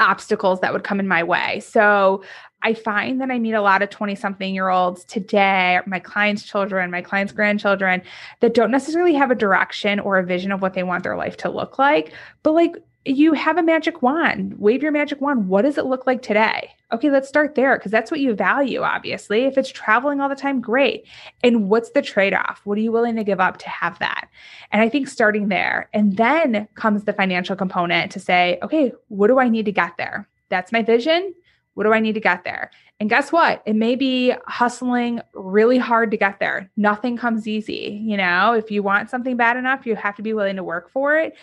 obstacles 0.00 0.60
that 0.60 0.72
would 0.72 0.84
come 0.84 0.98
in 0.98 1.06
my 1.06 1.22
way. 1.22 1.60
So 1.60 2.22
I 2.62 2.74
find 2.74 3.20
that 3.20 3.30
I 3.30 3.38
meet 3.38 3.54
a 3.54 3.62
lot 3.62 3.82
of 3.82 3.90
20 3.90 4.14
something 4.14 4.54
year 4.54 4.68
olds 4.68 5.04
today, 5.04 5.80
my 5.86 5.98
clients' 5.98 6.42
children, 6.42 6.90
my 6.90 7.00
clients' 7.02 7.32
grandchildren, 7.32 8.02
that 8.40 8.54
don't 8.54 8.70
necessarily 8.70 9.14
have 9.14 9.30
a 9.30 9.34
direction 9.34 10.00
or 10.00 10.18
a 10.18 10.24
vision 10.24 10.52
of 10.52 10.60
what 10.60 10.74
they 10.74 10.82
want 10.82 11.04
their 11.04 11.16
life 11.16 11.36
to 11.38 11.50
look 11.50 11.78
like. 11.78 12.12
But 12.42 12.52
like, 12.52 12.76
you 13.06 13.32
have 13.32 13.56
a 13.56 13.62
magic 13.62 14.02
wand. 14.02 14.58
Wave 14.58 14.82
your 14.82 14.92
magic 14.92 15.20
wand. 15.20 15.48
What 15.48 15.62
does 15.62 15.78
it 15.78 15.86
look 15.86 16.06
like 16.06 16.20
today? 16.20 16.70
Okay, 16.92 17.10
let's 17.10 17.28
start 17.28 17.54
there 17.54 17.78
because 17.78 17.90
that's 17.90 18.10
what 18.10 18.20
you 18.20 18.34
value, 18.34 18.82
obviously. 18.82 19.44
If 19.44 19.56
it's 19.56 19.70
traveling 19.70 20.20
all 20.20 20.28
the 20.28 20.34
time, 20.34 20.60
great. 20.60 21.06
And 21.42 21.70
what's 21.70 21.90
the 21.90 22.02
trade 22.02 22.34
off? 22.34 22.60
What 22.64 22.76
are 22.76 22.82
you 22.82 22.92
willing 22.92 23.16
to 23.16 23.24
give 23.24 23.40
up 23.40 23.56
to 23.58 23.68
have 23.70 23.98
that? 24.00 24.28
And 24.70 24.82
I 24.82 24.88
think 24.88 25.08
starting 25.08 25.48
there, 25.48 25.88
and 25.94 26.16
then 26.16 26.68
comes 26.74 27.04
the 27.04 27.12
financial 27.14 27.56
component 27.56 28.12
to 28.12 28.20
say, 28.20 28.58
okay, 28.62 28.92
what 29.08 29.28
do 29.28 29.38
I 29.38 29.48
need 29.48 29.64
to 29.64 29.72
get 29.72 29.96
there? 29.96 30.28
That's 30.50 30.72
my 30.72 30.82
vision. 30.82 31.34
What 31.74 31.84
do 31.84 31.92
I 31.94 32.00
need 32.00 32.14
to 32.14 32.20
get 32.20 32.44
there? 32.44 32.70
And 32.98 33.08
guess 33.08 33.32
what? 33.32 33.62
It 33.64 33.76
may 33.76 33.94
be 33.94 34.34
hustling 34.46 35.22
really 35.32 35.78
hard 35.78 36.10
to 36.10 36.18
get 36.18 36.38
there. 36.38 36.70
Nothing 36.76 37.16
comes 37.16 37.48
easy. 37.48 37.98
You 38.04 38.18
know, 38.18 38.52
if 38.52 38.70
you 38.70 38.82
want 38.82 39.08
something 39.08 39.38
bad 39.38 39.56
enough, 39.56 39.86
you 39.86 39.96
have 39.96 40.16
to 40.16 40.22
be 40.22 40.34
willing 40.34 40.56
to 40.56 40.64
work 40.64 40.90
for 40.90 41.16
it. 41.16 41.34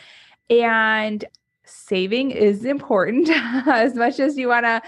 And 0.50 1.26
saving 1.68 2.32
is 2.32 2.66
important. 2.66 3.30
As 3.68 3.96
much 3.96 4.20
as 4.20 4.38
you 4.38 4.48
want 4.48 4.66
to 4.66 4.82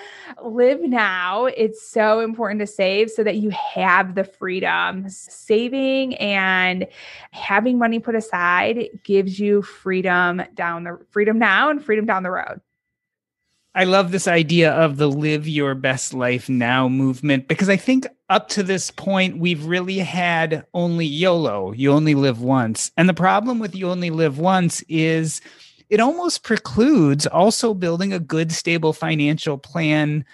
live 0.44 0.82
now 0.82 1.46
it's 1.46 1.88
so 1.88 2.20
important 2.20 2.60
to 2.60 2.68
save 2.68 3.12
so 3.12 3.24
that 3.24 3.38
you 3.38 3.50
have 3.50 4.16
the 4.16 4.24
freedom. 4.24 5.08
Saving 5.10 6.16
and 6.16 6.88
having 7.32 7.78
money 7.78 8.00
put 8.00 8.16
aside 8.16 8.90
gives 9.04 9.40
you 9.40 9.62
freedom 9.62 10.42
down 10.56 10.84
the 10.86 11.00
freedom 11.12 11.38
now 11.40 11.70
and 11.70 11.84
freedom 11.84 12.06
down 12.06 12.24
the 12.24 12.32
road. 12.32 12.62
I 13.76 13.84
love 13.84 14.12
this 14.12 14.28
idea 14.28 14.72
of 14.72 14.98
the 14.98 15.08
live 15.08 15.48
your 15.48 15.76
best 15.76 16.14
life 16.14 16.50
now 16.50 16.90
movement 16.90 17.48
because 17.48 17.70
I 17.70 17.78
think 17.78 18.08
up 18.28 18.50
to 18.50 18.64
this 18.64 18.90
point, 18.92 19.38
we've 19.38 19.64
really 19.66 20.00
had 20.00 20.66
only 20.74 21.06
YOLO, 21.06 21.72
you 21.74 21.92
only 21.92 22.16
live 22.16 22.42
once. 22.42 22.92
And 22.98 23.08
the 23.08 23.14
problem 23.14 23.60
with 23.60 23.76
you 23.76 23.90
only 23.90 24.10
live 24.10 24.40
once 24.40 24.84
is 24.90 25.42
it 25.90 26.00
almost 26.00 26.44
precludes 26.44 27.26
also 27.26 27.74
building 27.74 28.14
a 28.14 28.20
good, 28.20 28.52
stable 28.52 28.94
financial 28.94 29.58
plan 29.58 30.26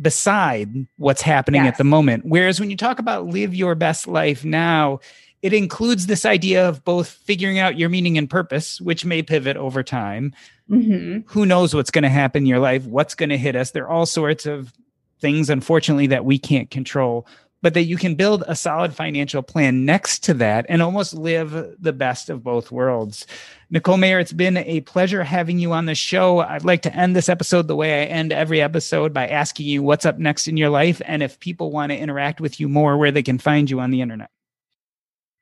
beside 0.00 0.86
what's 0.98 1.22
happening 1.22 1.64
yes. 1.64 1.72
at 1.72 1.78
the 1.78 1.84
moment. 1.84 2.24
Whereas 2.26 2.60
when 2.60 2.70
you 2.70 2.76
talk 2.76 2.98
about 2.98 3.26
live 3.26 3.54
your 3.54 3.74
best 3.74 4.06
life 4.06 4.44
now, 4.44 5.00
it 5.42 5.52
includes 5.52 6.06
this 6.06 6.26
idea 6.26 6.68
of 6.68 6.84
both 6.84 7.08
figuring 7.08 7.58
out 7.58 7.78
your 7.78 7.88
meaning 7.88 8.18
and 8.18 8.28
purpose, 8.28 8.80
which 8.80 9.04
may 9.04 9.22
pivot 9.22 9.56
over 9.56 9.82
time. 9.82 10.34
Mm-hmm. 10.70 11.20
Who 11.26 11.46
knows 11.46 11.74
what's 11.74 11.90
going 11.90 12.02
to 12.02 12.10
happen 12.10 12.42
in 12.42 12.46
your 12.46 12.58
life? 12.58 12.84
What's 12.84 13.14
going 13.14 13.30
to 13.30 13.38
hit 13.38 13.56
us? 13.56 13.70
There 13.70 13.84
are 13.84 13.90
all 13.90 14.06
sorts 14.06 14.44
of 14.46 14.72
things, 15.18 15.48
unfortunately, 15.50 16.08
that 16.08 16.24
we 16.24 16.38
can't 16.38 16.70
control 16.70 17.26
but 17.62 17.74
that 17.74 17.84
you 17.84 17.96
can 17.96 18.14
build 18.14 18.42
a 18.46 18.56
solid 18.56 18.94
financial 18.94 19.42
plan 19.42 19.84
next 19.84 20.20
to 20.24 20.32
that 20.34 20.66
and 20.68 20.82
almost 20.82 21.14
live 21.14 21.74
the 21.78 21.92
best 21.92 22.30
of 22.30 22.42
both 22.42 22.72
worlds. 22.72 23.26
Nicole 23.70 23.98
Mayer, 23.98 24.18
it's 24.18 24.32
been 24.32 24.56
a 24.58 24.80
pleasure 24.80 25.22
having 25.22 25.58
you 25.58 25.72
on 25.72 25.86
the 25.86 25.94
show. 25.94 26.40
I'd 26.40 26.64
like 26.64 26.82
to 26.82 26.94
end 26.94 27.14
this 27.14 27.28
episode 27.28 27.68
the 27.68 27.76
way 27.76 28.02
I 28.02 28.06
end 28.06 28.32
every 28.32 28.62
episode 28.62 29.12
by 29.12 29.28
asking 29.28 29.66
you 29.66 29.82
what's 29.82 30.06
up 30.06 30.18
next 30.18 30.48
in 30.48 30.56
your 30.56 30.70
life 30.70 31.02
and 31.04 31.22
if 31.22 31.38
people 31.38 31.70
want 31.70 31.92
to 31.92 31.98
interact 31.98 32.40
with 32.40 32.58
you 32.58 32.68
more, 32.68 32.96
where 32.96 33.12
they 33.12 33.22
can 33.22 33.38
find 33.38 33.70
you 33.70 33.80
on 33.80 33.90
the 33.90 34.00
internet. 34.00 34.30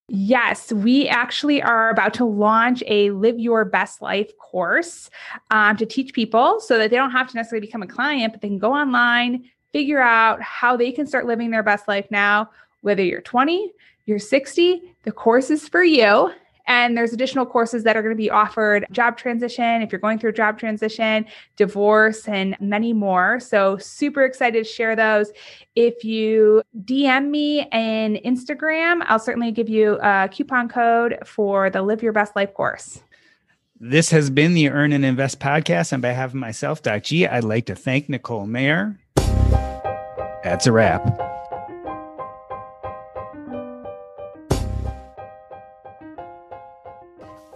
Yes, 0.09 0.73
we 0.73 1.09
actually 1.09 1.63
are 1.63 1.89
about 1.89 2.13
to 2.15 2.25
launch 2.25 2.83
a 2.87 3.11
Live 3.13 3.39
Your 3.39 3.65
Best 3.65 4.03
Life 4.03 4.31
course 4.37 5.09
um, 5.51 5.77
to 5.79 5.87
teach 5.87 6.13
people 6.13 6.61
so 6.61 6.77
that 6.77 6.91
they 6.91 6.97
don't 6.97 7.13
have 7.13 7.29
to 7.29 7.37
necessarily 7.37 7.67
become 7.67 7.83
a 7.83 7.87
client, 7.87 8.33
but 8.33 8.43
they 8.43 8.49
can 8.49 8.59
go 8.59 8.75
online, 8.75 9.49
figure 9.73 10.01
out 10.03 10.43
how 10.43 10.77
they 10.77 10.93
can 10.93 11.07
start 11.07 11.27
living 11.27 11.51
their 11.51 11.63
best 11.63 11.89
life 11.89 12.07
now, 12.11 12.51
whether 12.83 13.03
you're 13.03 13.23
20, 13.23 13.73
you're 14.07 14.19
60, 14.19 14.95
the 15.05 15.13
course 15.13 15.51
is 15.51 15.69
for 15.69 15.83
you. 15.83 16.33
And 16.67 16.97
there's 16.97 17.13
additional 17.13 17.45
courses 17.45 17.83
that 17.85 17.97
are 17.97 18.03
going 18.03 18.15
to 18.15 18.17
be 18.17 18.31
offered 18.31 18.87
job 18.93 19.17
transition, 19.17 19.83
if 19.83 19.91
you're 19.91 20.01
going 20.01 20.19
through 20.19 20.33
job 20.33 20.59
transition, 20.59 21.27
divorce, 21.57 22.29
and 22.29 22.57
many 22.61 22.93
more. 22.93 23.41
So, 23.41 23.79
super 23.79 24.23
excited 24.23 24.65
to 24.65 24.71
share 24.71 24.95
those. 24.95 25.33
If 25.75 26.05
you 26.05 26.63
DM 26.85 27.31
me 27.31 27.63
in 27.73 28.21
Instagram, 28.25 29.03
I'll 29.07 29.19
certainly 29.19 29.51
give 29.51 29.69
you 29.69 29.99
a 30.03 30.29
coupon 30.31 30.69
code 30.69 31.19
for 31.27 31.69
the 31.69 31.83
Live 31.83 32.03
Your 32.03 32.13
Best 32.13 32.37
Life 32.37 32.55
course. 32.55 33.01
This 33.81 34.11
has 34.11 34.31
been 34.31 34.55
the 34.55 34.71
Earn 34.71 34.93
and 34.93 35.05
Invest 35.05 35.41
podcast. 35.41 35.93
On 35.93 36.01
behalf 36.01 36.31
of 36.31 36.35
myself, 36.37 36.83
Doc 36.83 37.03
G, 37.03 37.27
I'd 37.27 37.43
like 37.43 37.67
to 37.67 37.75
thank 37.75 38.09
Nicole 38.09 38.47
Mayer. 38.47 38.97
That's 40.45 40.69
a 40.69 40.73
wrap. 40.73 41.32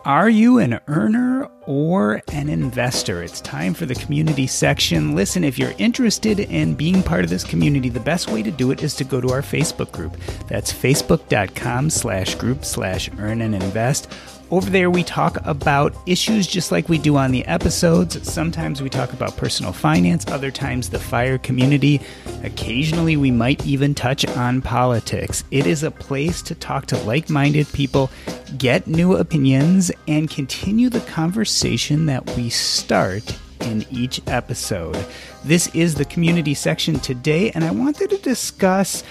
Are 0.07 0.30
you 0.30 0.61
an 0.61 0.78
earner 0.86 1.50
or 1.62 2.22
an 2.28 2.48
investor? 2.48 3.24
It's 3.24 3.40
time 3.40 3.74
for 3.74 3.86
the 3.86 3.94
community 3.96 4.46
section. 4.46 5.16
Listen, 5.16 5.42
if 5.42 5.59
you're 5.59 5.74
interested 5.78 6.38
in 6.38 6.76
being 6.76 7.02
part 7.02 7.24
of 7.24 7.30
this 7.30 7.42
community, 7.42 7.88
the 7.88 7.98
best 7.98 8.30
way 8.30 8.40
to 8.44 8.52
do 8.52 8.70
it 8.70 8.84
is 8.84 8.94
to 8.94 9.04
go 9.04 9.20
to 9.20 9.30
our 9.30 9.42
Facebook 9.42 9.90
group. 9.90 10.16
That's 10.46 10.72
facebook.com 10.72 11.90
slash 11.90 12.36
group 12.36 12.64
slash 12.64 13.11
earn 13.18 13.42
and 13.42 13.52
invest. 13.52 14.09
Over 14.49 14.70
there, 14.70 14.90
we 14.90 15.03
talk 15.03 15.44
about 15.44 15.92
issues 16.07 16.47
just 16.47 16.70
like 16.70 16.88
we 16.88 16.99
do 16.99 17.16
on 17.16 17.32
the 17.32 17.44
episodes. 17.47 18.32
Sometimes 18.32 18.80
we 18.80 18.88
talk 18.88 19.12
about 19.12 19.36
personal 19.36 19.72
finance, 19.72 20.24
other 20.28 20.53
times 20.53 20.88
the 20.88 21.01
fire 21.01 21.36
community. 21.36 22.01
Occasionally, 22.44 23.16
we 23.16 23.32
might 23.32 23.66
even 23.66 23.92
touch 23.92 24.24
on 24.24 24.62
politics. 24.62 25.42
It 25.51 25.66
is 25.66 25.82
a 25.82 25.90
place 25.90 26.42
to 26.42 26.55
talk 26.55 26.86
to 26.86 26.99
like 26.99 27.28
minded 27.28 27.66
people, 27.72 28.09
get 28.57 28.86
new 28.86 29.16
opinions, 29.16 29.90
and 30.07 30.30
continue 30.30 30.90
the 30.90 31.01
conversation 31.01 32.07
that 32.07 32.24
we 32.36 32.49
start 32.49 33.36
in 33.62 33.84
each 33.90 34.20
episode. 34.28 35.05
This 35.44 35.66
is 35.74 35.97
the 35.97 36.05
community 36.05 36.55
section 36.55 37.01
today, 37.01 37.51
and 37.51 37.64
I 37.64 37.72
wanted 37.72 38.11
to 38.11 38.18
discuss 38.18 39.03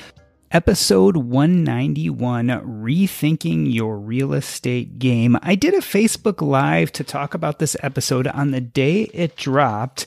episode 0.55 1.17
191 1.17 2.47
Rethinking 2.47 3.73
Your 3.73 3.97
Real 3.97 4.31
Estate 4.31 4.97
Game. 4.97 5.37
I 5.41 5.53
did 5.55 5.73
a 5.73 5.79
Facebook 5.79 6.41
Live 6.41 6.93
to 6.93 7.03
talk 7.03 7.33
about 7.33 7.59
this 7.59 7.75
episode 7.83 8.25
on 8.27 8.51
the 8.51 8.61
day 8.61 9.01
it 9.13 9.35
dropped. 9.35 10.05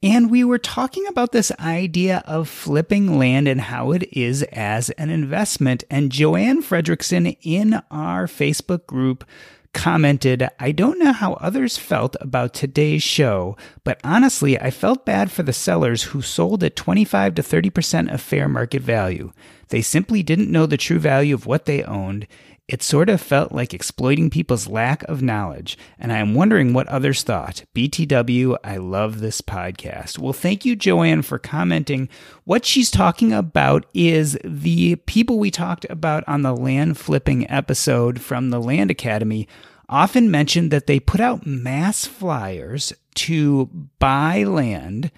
And 0.00 0.30
we 0.30 0.44
were 0.44 0.60
talking 0.60 1.04
about 1.08 1.32
this 1.32 1.50
idea 1.58 2.22
of 2.26 2.48
flipping 2.48 3.18
land 3.18 3.48
and 3.48 3.60
how 3.60 3.90
it 3.90 4.08
is 4.16 4.44
as 4.52 4.90
an 4.90 5.10
investment. 5.10 5.82
And 5.90 6.12
Joanne 6.12 6.62
Fredrickson 6.62 7.36
in 7.42 7.82
our 7.90 8.28
Facebook 8.28 8.86
group 8.86 9.24
commented, 9.72 10.48
I 10.58 10.72
don't 10.72 10.98
know 10.98 11.12
how 11.12 11.34
others 11.34 11.76
felt 11.76 12.16
about 12.20 12.54
today's 12.54 13.02
show, 13.02 13.56
but 13.84 14.00
honestly, 14.04 14.58
I 14.58 14.70
felt 14.70 15.06
bad 15.06 15.30
for 15.30 15.42
the 15.42 15.52
sellers 15.52 16.04
who 16.04 16.22
sold 16.22 16.62
at 16.62 16.76
25 16.76 17.34
to 17.36 17.42
30% 17.42 18.12
of 18.12 18.20
fair 18.20 18.48
market 18.48 18.82
value. 18.82 19.32
They 19.68 19.82
simply 19.82 20.22
didn't 20.22 20.52
know 20.52 20.66
the 20.66 20.76
true 20.76 20.98
value 20.98 21.34
of 21.34 21.46
what 21.46 21.64
they 21.64 21.82
owned. 21.82 22.26
It 22.72 22.82
sort 22.82 23.10
of 23.10 23.20
felt 23.20 23.52
like 23.52 23.74
exploiting 23.74 24.30
people's 24.30 24.66
lack 24.66 25.02
of 25.02 25.20
knowledge, 25.20 25.76
and 25.98 26.10
I 26.10 26.16
am 26.20 26.32
wondering 26.32 26.72
what 26.72 26.88
others 26.88 27.22
thought. 27.22 27.64
BTW, 27.74 28.56
I 28.64 28.78
love 28.78 29.20
this 29.20 29.42
podcast. 29.42 30.18
Well, 30.18 30.32
thank 30.32 30.64
you, 30.64 30.74
Joanne, 30.74 31.20
for 31.20 31.38
commenting. 31.38 32.08
What 32.44 32.64
she's 32.64 32.90
talking 32.90 33.30
about 33.30 33.84
is 33.92 34.38
the 34.42 34.96
people 34.96 35.38
we 35.38 35.50
talked 35.50 35.84
about 35.90 36.24
on 36.26 36.40
the 36.40 36.56
land 36.56 36.96
flipping 36.96 37.48
episode 37.50 38.22
from 38.22 38.48
the 38.48 38.58
Land 38.58 38.90
Academy 38.90 39.46
often 39.90 40.30
mentioned 40.30 40.70
that 40.70 40.86
they 40.86 40.98
put 40.98 41.20
out 41.20 41.44
mass 41.44 42.06
flyers 42.06 42.94
to 43.16 43.66
buy 43.98 44.44
land 44.44 45.10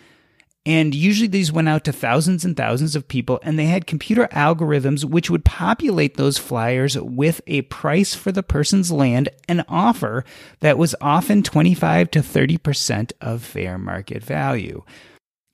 and 0.67 0.95
usually 0.95 1.29
these 1.29 1.53
went 1.53 1.69
out 1.69 1.85
to 1.85 1.93
thousands 1.93 2.45
and 2.45 2.57
thousands 2.57 2.97
of 2.97 3.07
people, 3.07 3.39
and 3.43 3.59
they 3.59 3.67
had 3.67 3.87
computer 3.87 4.29
algorithms 4.33 5.05
which 5.05 5.29
would 5.29 5.45
populate 5.45 6.17
those 6.17 6.39
flyers 6.39 6.97
with 6.99 7.43
a 7.47 7.63
price 7.63 8.15
for 8.15 8.33
the 8.33 8.43
person's 8.43 8.91
land, 8.91 9.29
an 9.49 9.65
offer 9.69 10.25
that 10.61 10.79
was 10.79 10.95
often 11.01 11.43
25 11.43 12.11
to 12.13 12.21
30% 12.21 13.13
of 13.21 13.43
fair 13.43 13.77
market 13.77 14.23
value. 14.23 14.83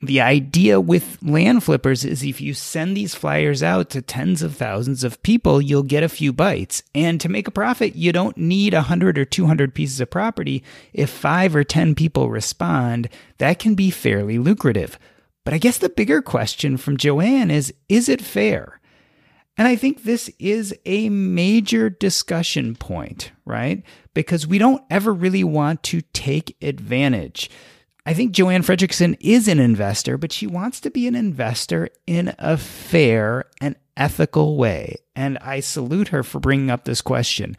The 0.03 0.21
idea 0.21 0.81
with 0.81 1.19
land 1.23 1.63
flippers 1.63 2.07
is 2.07 2.23
if 2.23 2.41
you 2.41 2.55
send 2.55 2.97
these 2.97 3.15
flyers 3.15 3.63
out 3.63 3.91
to 3.91 4.01
tens 4.01 4.41
of 4.41 4.57
thousands 4.57 5.05
of 5.05 5.23
people, 5.23 5.61
you'll 5.61 5.83
get 5.83 6.03
a 6.03 6.09
few 6.09 6.33
bites. 6.33 6.83
And 6.95 7.21
to 7.21 7.29
make 7.29 7.47
a 7.47 7.53
profit, 7.53 7.97
you 7.97 8.11
don't 8.11 8.39
need 8.39 8.73
100 8.73 9.19
or 9.19 9.27
200 9.27 9.75
pieces 9.75 10.01
of 10.01 10.11
property. 10.11 10.65
If 10.95 11.11
five 11.11 11.55
or 11.55 11.65
10 11.65 11.95
people 11.95 12.31
respond, 12.31 13.11
that 13.39 13.59
can 13.59 13.75
be 13.75 13.91
fairly 13.91 14.39
lucrative. 14.39 14.99
But 15.45 15.53
I 15.53 15.59
guess 15.59 15.77
the 15.77 15.91
bigger 15.91 16.23
question 16.23 16.79
from 16.79 16.97
Joanne 16.97 17.51
is 17.51 17.75
is 17.89 18.09
it 18.09 18.23
fair? 18.23 18.81
And 19.59 19.69
I 19.69 19.77
think 19.77 20.05
this 20.05 20.31
is 20.39 20.75
a 20.87 21.11
major 21.11 21.91
discussion 21.91 22.75
point, 22.75 23.33
right? 23.45 23.83
Because 24.15 24.47
we 24.47 24.57
don't 24.57 24.83
ever 24.89 25.13
really 25.13 25.45
want 25.45 25.83
to 25.85 26.01
take 26.01 26.57
advantage. 26.63 27.51
I 28.07 28.15
think 28.15 28.33
Joanne 28.33 28.63
Fredrickson 28.63 29.17
is 29.21 29.47
an 29.47 29.59
investor, 29.59 30.17
but 30.17 30.33
she 30.33 30.47
wants 30.47 30.81
to 30.81 30.91
be 30.91 31.07
an 31.07 31.15
investor 31.15 31.89
in 32.07 32.35
a 32.39 32.57
fair 32.57 33.45
and 33.61 33.77
ethical 33.97 34.57
way. 34.57 34.97
And 35.15 35.37
I 35.39 35.61
salute 35.61 36.09
her 36.09 36.23
for 36.23 36.41
bringing 36.41 36.71
up 36.71 36.85
this 36.85 37.03
question. 37.03 37.57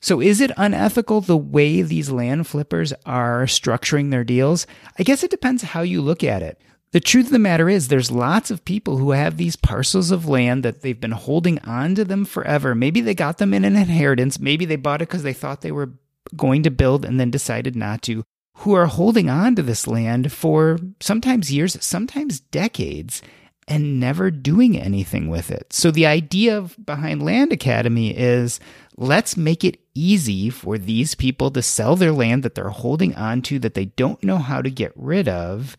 So, 0.00 0.20
is 0.20 0.40
it 0.40 0.52
unethical 0.56 1.22
the 1.22 1.36
way 1.36 1.82
these 1.82 2.10
land 2.10 2.46
flippers 2.46 2.92
are 3.04 3.46
structuring 3.46 4.10
their 4.10 4.24
deals? 4.24 4.66
I 4.98 5.02
guess 5.02 5.24
it 5.24 5.30
depends 5.30 5.62
how 5.62 5.82
you 5.82 6.00
look 6.02 6.22
at 6.22 6.42
it. 6.42 6.60
The 6.92 7.00
truth 7.00 7.26
of 7.26 7.32
the 7.32 7.38
matter 7.38 7.68
is, 7.68 7.88
there's 7.88 8.10
lots 8.10 8.50
of 8.50 8.64
people 8.64 8.96
who 8.96 9.10
have 9.10 9.36
these 9.36 9.56
parcels 9.56 10.10
of 10.10 10.28
land 10.28 10.62
that 10.62 10.82
they've 10.82 11.00
been 11.00 11.10
holding 11.10 11.58
on 11.60 11.94
to 11.96 12.04
them 12.04 12.24
forever. 12.24 12.74
Maybe 12.74 13.00
they 13.00 13.14
got 13.14 13.38
them 13.38 13.52
in 13.52 13.64
an 13.64 13.76
inheritance. 13.76 14.38
Maybe 14.38 14.64
they 14.64 14.76
bought 14.76 15.02
it 15.02 15.08
because 15.08 15.22
they 15.22 15.34
thought 15.34 15.60
they 15.60 15.72
were 15.72 15.92
going 16.36 16.62
to 16.62 16.70
build 16.70 17.04
and 17.04 17.18
then 17.18 17.30
decided 17.30 17.74
not 17.74 18.02
to 18.02 18.24
who 18.58 18.74
are 18.74 18.86
holding 18.86 19.30
on 19.30 19.54
to 19.54 19.62
this 19.62 19.86
land 19.86 20.32
for 20.32 20.78
sometimes 21.00 21.52
years, 21.52 21.76
sometimes 21.84 22.40
decades, 22.40 23.22
and 23.68 24.00
never 24.00 24.30
doing 24.30 24.76
anything 24.76 25.28
with 25.28 25.50
it. 25.50 25.72
So 25.72 25.90
the 25.90 26.06
idea 26.06 26.68
behind 26.84 27.22
Land 27.22 27.52
Academy 27.52 28.16
is 28.16 28.58
let's 28.96 29.36
make 29.36 29.62
it 29.62 29.78
easy 29.94 30.50
for 30.50 30.76
these 30.76 31.14
people 31.14 31.50
to 31.52 31.62
sell 31.62 31.94
their 31.94 32.12
land 32.12 32.42
that 32.42 32.56
they're 32.56 32.70
holding 32.70 33.14
on 33.14 33.42
to 33.42 33.60
that 33.60 33.74
they 33.74 33.86
don't 33.86 34.24
know 34.24 34.38
how 34.38 34.60
to 34.60 34.70
get 34.70 34.92
rid 34.96 35.28
of 35.28 35.76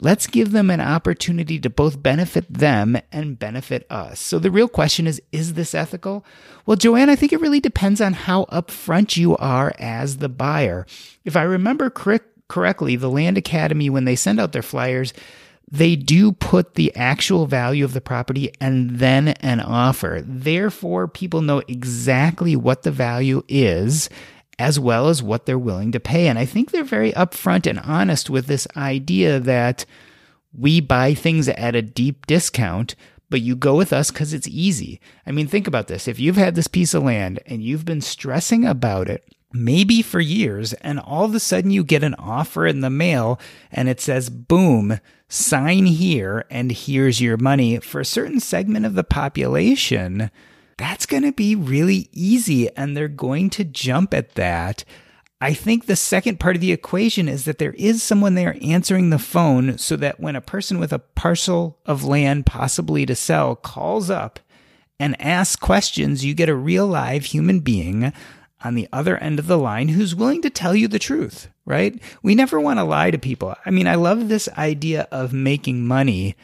Let's 0.00 0.26
give 0.26 0.52
them 0.52 0.70
an 0.70 0.82
opportunity 0.82 1.58
to 1.60 1.70
both 1.70 2.02
benefit 2.02 2.52
them 2.52 2.98
and 3.10 3.38
benefit 3.38 3.86
us. 3.90 4.20
So 4.20 4.38
the 4.38 4.50
real 4.50 4.68
question 4.68 5.06
is 5.06 5.22
is 5.32 5.54
this 5.54 5.74
ethical? 5.74 6.24
Well, 6.66 6.76
Joanne, 6.76 7.08
I 7.08 7.16
think 7.16 7.32
it 7.32 7.40
really 7.40 7.60
depends 7.60 8.00
on 8.02 8.12
how 8.12 8.44
upfront 8.46 9.16
you 9.16 9.36
are 9.38 9.72
as 9.78 10.18
the 10.18 10.28
buyer. 10.28 10.86
If 11.24 11.34
I 11.34 11.42
remember 11.42 11.88
cor- 11.88 12.20
correctly, 12.48 12.96
the 12.96 13.10
Land 13.10 13.38
Academy, 13.38 13.88
when 13.88 14.04
they 14.04 14.16
send 14.16 14.38
out 14.38 14.52
their 14.52 14.62
flyers, 14.62 15.14
they 15.70 15.96
do 15.96 16.30
put 16.30 16.74
the 16.74 16.94
actual 16.94 17.46
value 17.46 17.84
of 17.84 17.92
the 17.92 18.00
property 18.00 18.52
and 18.60 18.98
then 18.98 19.28
an 19.28 19.60
offer. 19.60 20.22
Therefore, 20.24 21.08
people 21.08 21.40
know 21.40 21.62
exactly 21.66 22.54
what 22.54 22.82
the 22.82 22.92
value 22.92 23.42
is 23.48 24.08
as 24.58 24.80
well 24.80 25.08
as 25.08 25.22
what 25.22 25.46
they're 25.46 25.58
willing 25.58 25.92
to 25.92 26.00
pay. 26.00 26.28
And 26.28 26.38
I 26.38 26.44
think 26.44 26.70
they're 26.70 26.84
very 26.84 27.12
upfront 27.12 27.66
and 27.66 27.78
honest 27.80 28.30
with 28.30 28.46
this 28.46 28.66
idea 28.76 29.38
that 29.40 29.84
we 30.52 30.80
buy 30.80 31.14
things 31.14 31.48
at 31.48 31.74
a 31.74 31.82
deep 31.82 32.26
discount, 32.26 32.94
but 33.28 33.42
you 33.42 33.54
go 33.54 33.76
with 33.76 33.92
us 33.92 34.10
because 34.10 34.32
it's 34.32 34.48
easy. 34.48 35.00
I 35.26 35.32
mean, 35.32 35.46
think 35.46 35.66
about 35.66 35.88
this. 35.88 36.08
If 36.08 36.18
you've 36.18 36.36
had 36.36 36.54
this 36.54 36.68
piece 36.68 36.94
of 36.94 37.02
land 37.02 37.40
and 37.46 37.62
you've 37.62 37.84
been 37.84 38.00
stressing 38.00 38.64
about 38.64 39.08
it, 39.08 39.24
maybe 39.52 40.00
for 40.02 40.20
years, 40.20 40.72
and 40.74 40.98
all 41.00 41.24
of 41.24 41.34
a 41.34 41.40
sudden 41.40 41.70
you 41.70 41.84
get 41.84 42.02
an 42.02 42.14
offer 42.14 42.66
in 42.66 42.80
the 42.80 42.90
mail 42.90 43.38
and 43.70 43.88
it 43.88 44.00
says, 44.00 44.30
boom, 44.30 45.00
sign 45.28 45.86
here 45.86 46.46
and 46.50 46.72
here's 46.72 47.20
your 47.20 47.36
money 47.36 47.78
for 47.78 48.00
a 48.00 48.04
certain 48.04 48.40
segment 48.40 48.86
of 48.86 48.94
the 48.94 49.04
population 49.04 50.30
that's 50.78 51.06
going 51.06 51.22
to 51.22 51.32
be 51.32 51.54
really 51.54 52.08
easy 52.12 52.74
and 52.76 52.96
they're 52.96 53.08
going 53.08 53.50
to 53.50 53.64
jump 53.64 54.12
at 54.12 54.34
that. 54.34 54.84
I 55.40 55.52
think 55.52 55.84
the 55.84 55.96
second 55.96 56.40
part 56.40 56.56
of 56.56 56.62
the 56.62 56.72
equation 56.72 57.28
is 57.28 57.44
that 57.44 57.58
there 57.58 57.74
is 57.74 58.02
someone 58.02 58.34
there 58.34 58.56
answering 58.62 59.10
the 59.10 59.18
phone 59.18 59.76
so 59.76 59.96
that 59.96 60.18
when 60.18 60.34
a 60.34 60.40
person 60.40 60.78
with 60.78 60.92
a 60.92 60.98
parcel 60.98 61.78
of 61.84 62.04
land 62.04 62.46
possibly 62.46 63.04
to 63.06 63.14
sell 63.14 63.54
calls 63.54 64.08
up 64.08 64.40
and 64.98 65.20
asks 65.20 65.56
questions, 65.56 66.24
you 66.24 66.32
get 66.32 66.48
a 66.48 66.54
real 66.54 66.86
live 66.86 67.26
human 67.26 67.60
being 67.60 68.12
on 68.64 68.74
the 68.74 68.88
other 68.92 69.18
end 69.18 69.38
of 69.38 69.46
the 69.46 69.58
line 69.58 69.88
who's 69.88 70.14
willing 70.14 70.40
to 70.40 70.50
tell 70.50 70.74
you 70.74 70.88
the 70.88 70.98
truth, 70.98 71.48
right? 71.66 72.00
We 72.22 72.34
never 72.34 72.58
want 72.58 72.78
to 72.78 72.84
lie 72.84 73.10
to 73.10 73.18
people. 73.18 73.54
I 73.66 73.70
mean, 73.70 73.86
I 73.86 73.96
love 73.96 74.28
this 74.28 74.48
idea 74.56 75.06
of 75.10 75.34
making 75.34 75.86
money 75.86 76.34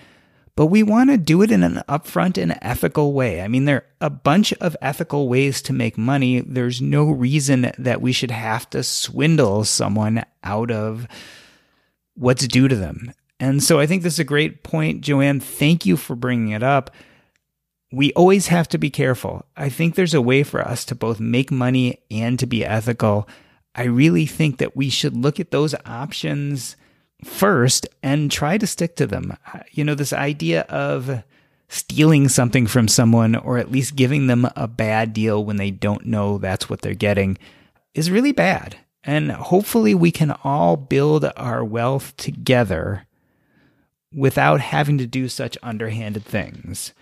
but 0.55 0.67
we 0.67 0.83
want 0.83 1.11
to 1.11 1.17
do 1.17 1.43
it 1.43 1.51
in 1.51 1.63
an 1.63 1.83
upfront 1.89 2.41
and 2.41 2.59
ethical 2.61 3.13
way. 3.13 3.41
I 3.41 3.49
mean, 3.49 3.65
there 3.65 3.77
are 3.77 3.87
a 4.03 4.11
bunch 4.11 4.53
of 4.55 4.77
ethical 4.83 5.29
ways 5.29 5.63
to 5.63 5.73
make 5.73 5.97
money. 5.97 6.41
There's 6.41 6.83
no 6.83 7.11
reason 7.11 7.73
that 7.79 8.03
we 8.03 8.13
should 8.13 8.31
have 8.31 8.69
to 8.71 8.83
swindle 8.83 9.65
someone 9.65 10.25
out 10.45 10.71
of 10.71 11.09
what's 12.15 12.47
due 12.47 12.69
to 12.69 12.77
them. 12.77 13.13
And 13.41 13.63
so 13.63 13.81
I 13.81 13.87
think 13.87 14.03
this 14.03 14.15
is 14.15 14.19
a 14.19 14.25
great 14.25 14.63
point, 14.63 15.01
Joanne. 15.01 15.41
Thank 15.41 15.87
you 15.87 15.97
for 15.97 16.15
bringing 16.15 16.51
it 16.51 16.63
up. 16.63 16.91
We 17.91 18.13
always 18.13 18.47
have 18.49 18.69
to 18.69 18.79
be 18.79 18.91
careful. 18.91 19.47
I 19.57 19.69
think 19.69 19.95
there's 19.95 20.15
a 20.15 20.23
way 20.23 20.43
for 20.43 20.61
us 20.61 20.85
to 20.87 20.95
both 20.95 21.19
make 21.19 21.51
money 21.51 22.03
and 22.11 22.39
to 22.39 22.47
be 22.47 22.65
ethical. 22.65 23.29
I 23.75 23.85
really 23.85 24.27
think 24.27 24.59
that 24.59 24.77
we 24.77 24.91
should 24.91 25.17
look 25.17 25.41
at 25.41 25.51
those 25.51 25.75
options 25.87 26.77
first 27.25 27.87
and 28.03 28.31
try 28.31 28.59
to 28.59 28.67
stick 28.67 28.97
to 28.97 29.07
them. 29.07 29.37
Uh, 29.53 29.61
you 29.71 29.85
know, 29.85 29.95
this 29.95 30.13
idea 30.13 30.63
of 30.63 31.23
stealing 31.69 32.29
something 32.29 32.67
from 32.67 32.87
someone 32.87 33.35
or 33.35 33.59
at 33.59 33.73
least 33.73 33.97
giving 33.97 34.27
them 34.27 34.47
a 34.57 34.69
bad 34.69 35.13
deal 35.13 35.45
when 35.45 35.57
they 35.57 35.71
don't 35.71 36.05
know 36.05 36.37
that's 36.37 36.69
what 36.69 36.83
they're 36.83 36.95
getting 36.95 37.39
is 37.95 38.11
really 38.11 38.33
bad. 38.33 38.77
And 39.05 39.33
hopefully, 39.33 39.95
we 39.95 40.13
can 40.13 40.31
all 40.45 40.77
build 40.77 41.31
our 41.37 41.65
wealth 41.65 42.17
together 42.17 43.07
without 44.15 44.61
having 44.61 44.99
to 44.99 45.07
do 45.07 45.29
such 45.29 45.59
underhanded 45.63 46.25
things. 46.25 46.93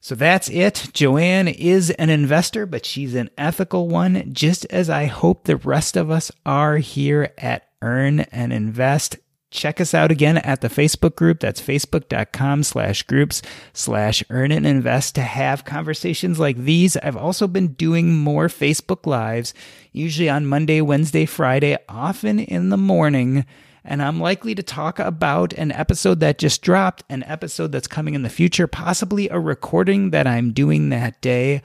So 0.00 0.14
that's 0.14 0.48
it. 0.48 0.90
Joanne 0.92 1.48
is 1.48 1.90
an 1.90 2.08
investor, 2.08 2.66
but 2.66 2.86
she's 2.86 3.14
an 3.14 3.30
ethical 3.36 3.88
one, 3.88 4.32
just 4.32 4.64
as 4.66 4.88
I 4.88 5.06
hope 5.06 5.44
the 5.44 5.56
rest 5.56 5.96
of 5.96 6.10
us 6.10 6.30
are 6.46 6.78
here 6.78 7.32
at 7.36 7.68
Earn 7.82 8.20
and 8.20 8.52
Invest. 8.52 9.18
Check 9.50 9.80
us 9.80 9.94
out 9.94 10.12
again 10.12 10.38
at 10.38 10.60
the 10.60 10.68
Facebook 10.68 11.16
group. 11.16 11.40
That's 11.40 11.60
facebook.com 11.60 12.62
slash 12.62 13.02
groups 13.02 13.42
slash 13.72 14.22
earn 14.30 14.52
and 14.52 14.64
invest 14.64 15.16
to 15.16 15.22
have 15.22 15.64
conversations 15.64 16.38
like 16.38 16.56
these. 16.56 16.96
I've 16.96 17.16
also 17.16 17.48
been 17.48 17.68
doing 17.68 18.14
more 18.14 18.46
Facebook 18.46 19.06
Lives, 19.06 19.52
usually 19.92 20.30
on 20.30 20.46
Monday, 20.46 20.80
Wednesday, 20.80 21.26
Friday, 21.26 21.76
often 21.88 22.38
in 22.38 22.68
the 22.68 22.76
morning. 22.76 23.44
And 23.84 24.02
I'm 24.02 24.20
likely 24.20 24.54
to 24.54 24.62
talk 24.62 25.00
about 25.00 25.52
an 25.54 25.72
episode 25.72 26.20
that 26.20 26.38
just 26.38 26.62
dropped, 26.62 27.02
an 27.08 27.24
episode 27.24 27.72
that's 27.72 27.88
coming 27.88 28.14
in 28.14 28.22
the 28.22 28.28
future, 28.28 28.68
possibly 28.68 29.28
a 29.30 29.40
recording 29.40 30.10
that 30.10 30.28
I'm 30.28 30.52
doing 30.52 30.90
that 30.90 31.20
day 31.20 31.62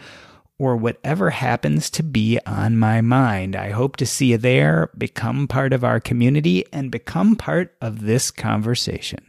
or 0.57 0.75
whatever 0.75 1.29
happens 1.29 1.89
to 1.91 2.03
be 2.03 2.39
on 2.45 2.77
my 2.77 3.01
mind. 3.01 3.55
I 3.55 3.71
hope 3.71 3.97
to 3.97 4.05
see 4.05 4.31
you 4.31 4.37
there, 4.37 4.89
become 4.97 5.47
part 5.47 5.73
of 5.73 5.83
our 5.83 5.99
community, 5.99 6.65
and 6.71 6.91
become 6.91 7.35
part 7.35 7.75
of 7.81 8.01
this 8.01 8.31
conversation. 8.31 9.19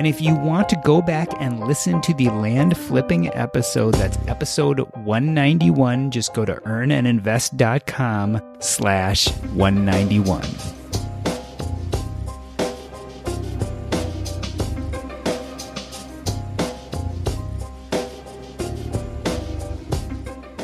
And 0.00 0.06
if 0.06 0.20
you 0.22 0.34
want 0.34 0.70
to 0.70 0.80
go 0.82 1.02
back 1.02 1.28
and 1.40 1.60
listen 1.60 2.00
to 2.00 2.14
the 2.14 2.30
land 2.30 2.74
flipping 2.74 3.28
episode, 3.34 3.92
that's 3.94 4.16
episode 4.28 4.80
191, 5.04 6.10
just 6.10 6.32
go 6.32 6.46
to 6.46 6.54
earnandinvest.com 6.54 8.40
slash 8.60 9.28
191. 9.28 10.79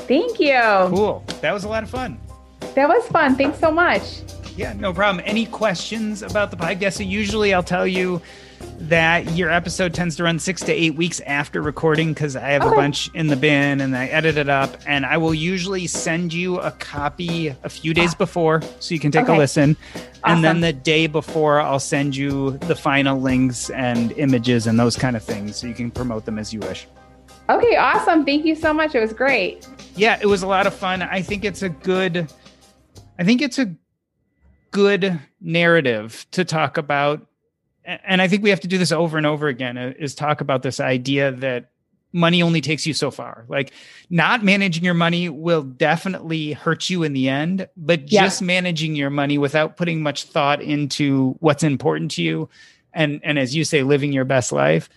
Thank 0.07 0.41
you. 0.41 0.61
Cool. 0.89 1.25
That 1.41 1.53
was 1.53 1.65
a 1.65 1.69
lot 1.69 1.83
of 1.83 1.91
fun. 1.91 2.19
That 2.75 2.89
was 2.89 3.07
fun. 3.09 3.37
Thanks 3.37 3.59
so 3.59 3.71
much. 3.71 4.23
Yeah, 4.57 4.73
no 4.73 4.93
problem. 4.93 5.23
Any 5.27 5.47
questions 5.47 6.23
about 6.23 6.51
the 6.51 6.57
podcast? 6.57 6.95
So 6.95 7.03
usually 7.03 7.53
I'll 7.53 7.63
tell 7.63 7.87
you 7.87 8.23
that 8.79 9.31
your 9.33 9.51
episode 9.51 9.93
tends 9.93 10.17
to 10.17 10.25
run 10.25 10.39
six 10.39 10.63
to 10.63 10.73
eight 10.73 10.95
weeks 10.95 11.21
after 11.21 11.61
recording 11.61 12.15
because 12.15 12.37
I 12.37 12.51
have 12.51 12.63
okay. 12.63 12.73
a 12.73 12.77
bunch 12.77 13.11
in 13.15 13.27
the 13.27 13.37
bin 13.37 13.83
and 13.83 13.95
I 13.97 14.07
edit 14.07 14.39
it 14.39 14.49
up. 14.49 14.79
And 14.87 15.05
I 15.05 15.19
will 15.19 15.35
usually 15.35 15.87
send 15.87 16.33
you 16.33 16.59
a 16.59 16.71
copy 16.71 17.49
a 17.65 17.69
few 17.69 17.93
days 17.93 18.15
before 18.15 18.63
so 18.81 18.95
you 18.95 19.01
can 19.01 19.11
take 19.11 19.25
okay. 19.25 19.35
a 19.35 19.39
listen. 19.39 19.77
Awesome. 19.95 20.11
And 20.25 20.45
then 20.45 20.61
the 20.61 20.73
day 20.73 21.07
before, 21.07 21.61
I'll 21.61 21.79
send 21.79 22.17
you 22.17 22.53
the 22.59 22.77
final 22.77 23.21
links 23.21 23.69
and 23.71 24.13
images 24.13 24.67
and 24.67 24.79
those 24.79 24.97
kind 24.97 25.17
of 25.17 25.23
things 25.23 25.57
so 25.57 25.67
you 25.67 25.75
can 25.75 25.91
promote 25.91 26.25
them 26.25 26.39
as 26.39 26.53
you 26.53 26.61
wish. 26.61 26.87
Okay, 27.49 27.77
awesome. 27.77 28.25
Thank 28.25 28.45
you 28.45 28.55
so 28.55 28.73
much. 28.75 28.95
It 28.95 29.01
was 29.01 29.13
great. 29.13 29.69
Yeah, 29.95 30.19
it 30.21 30.27
was 30.27 30.43
a 30.43 30.47
lot 30.47 30.67
of 30.67 30.75
fun. 30.75 31.03
I 31.03 31.23
think 31.23 31.45
it's 31.45 31.63
a 31.63 31.69
good 31.69 32.33
I 33.19 33.25
think 33.25 33.41
it's 33.41 33.59
a 33.59 33.75
good 34.73 35.19
narrative 35.41 36.27
to 36.33 36.45
talk 36.45 36.77
about 36.77 37.27
and 37.85 38.21
I 38.21 38.29
think 38.29 38.43
we 38.43 38.51
have 38.51 38.61
to 38.61 38.69
do 38.69 38.79
this 38.79 38.93
over 38.93 39.17
and 39.17 39.27
over 39.27 39.47
again 39.47 39.79
uh, 39.79 39.93
is 39.99 40.15
talk 40.15 40.41
about 40.41 40.63
this 40.63 40.81
idea 40.81 41.31
that 41.31 41.71
money 42.13 42.43
only 42.43 42.61
takes 42.61 42.87
you 42.87 42.93
so 42.93 43.11
far. 43.11 43.45
Like 43.49 43.73
not 44.11 44.43
managing 44.43 44.85
your 44.85 44.95
money 44.95 45.29
will 45.29 45.63
definitely 45.63 46.53
hurt 46.53 46.91
you 46.91 47.05
in 47.05 47.13
the 47.13 47.29
end, 47.29 47.69
but 47.77 48.11
yeah. 48.11 48.25
just 48.25 48.43
managing 48.43 48.97
your 48.97 49.11
money 49.11 49.39
without 49.39 49.77
putting 49.77 50.03
much 50.03 50.25
thought 50.25 50.61
into 50.61 51.37
what's 51.39 51.63
important 51.63 52.11
to 52.13 52.23
you 52.23 52.49
and 52.93 53.21
and 53.23 53.39
as 53.39 53.55
you 53.55 53.65
say 53.65 53.83
living 53.83 54.13
your 54.13 54.25
best 54.25 54.51
life, 54.51 54.89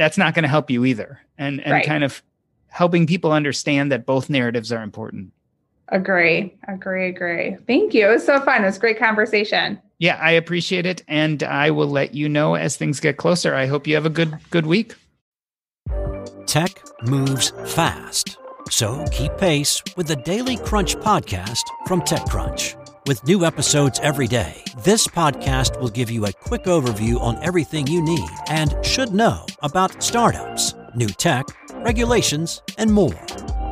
that's 0.00 0.16
not 0.16 0.34
going 0.34 0.44
to 0.44 0.48
help 0.48 0.70
you 0.70 0.86
either. 0.86 1.20
And 1.36 1.60
and 1.60 1.72
right. 1.72 1.86
kind 1.86 2.02
of 2.02 2.22
helping 2.68 3.06
people 3.06 3.32
understand 3.32 3.92
that 3.92 4.06
both 4.06 4.30
narratives 4.30 4.72
are 4.72 4.82
important. 4.82 5.32
Agree. 5.88 6.56
Agree, 6.68 7.08
agree. 7.08 7.56
Thank 7.66 7.92
you. 7.92 8.08
It 8.08 8.12
was 8.12 8.24
so 8.24 8.40
fun. 8.40 8.62
It 8.62 8.66
was 8.66 8.78
great 8.78 8.98
conversation. 8.98 9.78
Yeah, 9.98 10.18
I 10.22 10.30
appreciate 10.30 10.86
it 10.86 11.02
and 11.06 11.42
I 11.42 11.70
will 11.70 11.88
let 11.88 12.14
you 12.14 12.28
know 12.28 12.54
as 12.54 12.76
things 12.76 13.00
get 13.00 13.18
closer. 13.18 13.54
I 13.54 13.66
hope 13.66 13.86
you 13.86 13.94
have 13.94 14.06
a 14.06 14.10
good 14.10 14.38
good 14.50 14.66
week. 14.66 14.94
Tech 16.46 16.82
moves 17.02 17.52
fast. 17.66 18.38
So 18.70 19.04
keep 19.10 19.36
pace 19.36 19.82
with 19.96 20.06
the 20.06 20.16
Daily 20.16 20.56
Crunch 20.56 20.96
podcast 20.96 21.64
from 21.86 22.00
TechCrunch. 22.02 22.79
With 23.10 23.24
new 23.24 23.44
episodes 23.44 23.98
every 24.04 24.28
day, 24.28 24.62
this 24.84 25.08
podcast 25.08 25.80
will 25.80 25.88
give 25.88 26.12
you 26.12 26.26
a 26.26 26.32
quick 26.32 26.62
overview 26.66 27.20
on 27.20 27.42
everything 27.42 27.88
you 27.88 28.00
need 28.00 28.30
and 28.46 28.76
should 28.86 29.12
know 29.12 29.46
about 29.64 30.00
startups, 30.00 30.74
new 30.94 31.08
tech, 31.08 31.44
regulations, 31.84 32.62
and 32.78 32.88
more. 32.88 33.20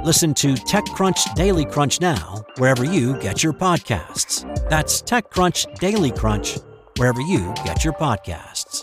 Listen 0.03 0.35
to 0.35 0.55
TechCrunch 0.55 1.37
Daily 1.37 1.65
Crunch 1.65 2.01
now, 2.01 2.43
wherever 2.57 2.83
you 2.85 3.17
get 3.19 3.45
your 3.45 3.53
podcasts. 3.53 4.43
That's 4.69 5.03
TechCrunch 5.03 5.73
Daily 5.79 6.11
Crunch, 6.11 6.59
wherever 6.97 7.21
you 7.21 7.55
get 7.65 7.85
your 7.85 7.95
podcasts. 7.95 8.83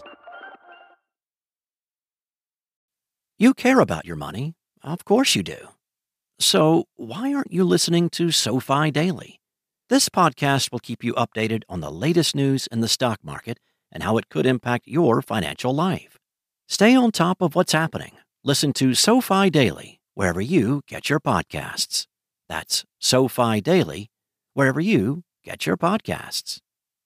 You 3.37 3.53
care 3.53 3.81
about 3.81 4.05
your 4.05 4.15
money. 4.15 4.53
Of 4.81 5.03
course 5.03 5.35
you 5.35 5.43
do. 5.43 5.67
So, 6.39 6.85
why 6.95 7.33
aren't 7.33 7.51
you 7.51 7.65
listening 7.65 8.09
to 8.11 8.31
SoFi 8.31 8.89
Daily? 8.91 9.41
This 9.87 10.09
podcast 10.09 10.71
will 10.71 10.79
keep 10.79 11.03
you 11.03 11.13
updated 11.13 11.61
on 11.69 11.79
the 11.79 11.91
latest 11.91 12.35
news 12.35 12.65
in 12.65 12.81
the 12.81 12.87
stock 12.87 13.19
market 13.23 13.59
and 13.91 14.01
how 14.01 14.17
it 14.17 14.29
could 14.29 14.47
impact 14.47 14.87
your 14.87 15.21
financial 15.21 15.75
life. 15.75 16.17
Stay 16.67 16.95
on 16.95 17.11
top 17.11 17.39
of 17.39 17.53
what's 17.53 17.73
happening. 17.73 18.13
Listen 18.43 18.73
to 18.73 18.95
SoFi 18.95 19.51
Daily 19.51 19.99
wherever 20.15 20.41
you 20.41 20.81
get 20.87 21.07
your 21.07 21.19
podcasts. 21.19 22.07
That's 22.49 22.83
SoFi 22.99 23.61
Daily 23.61 24.09
wherever 24.55 24.79
you 24.79 25.21
get 25.43 25.67
your 25.67 25.77
podcasts. 25.77 26.61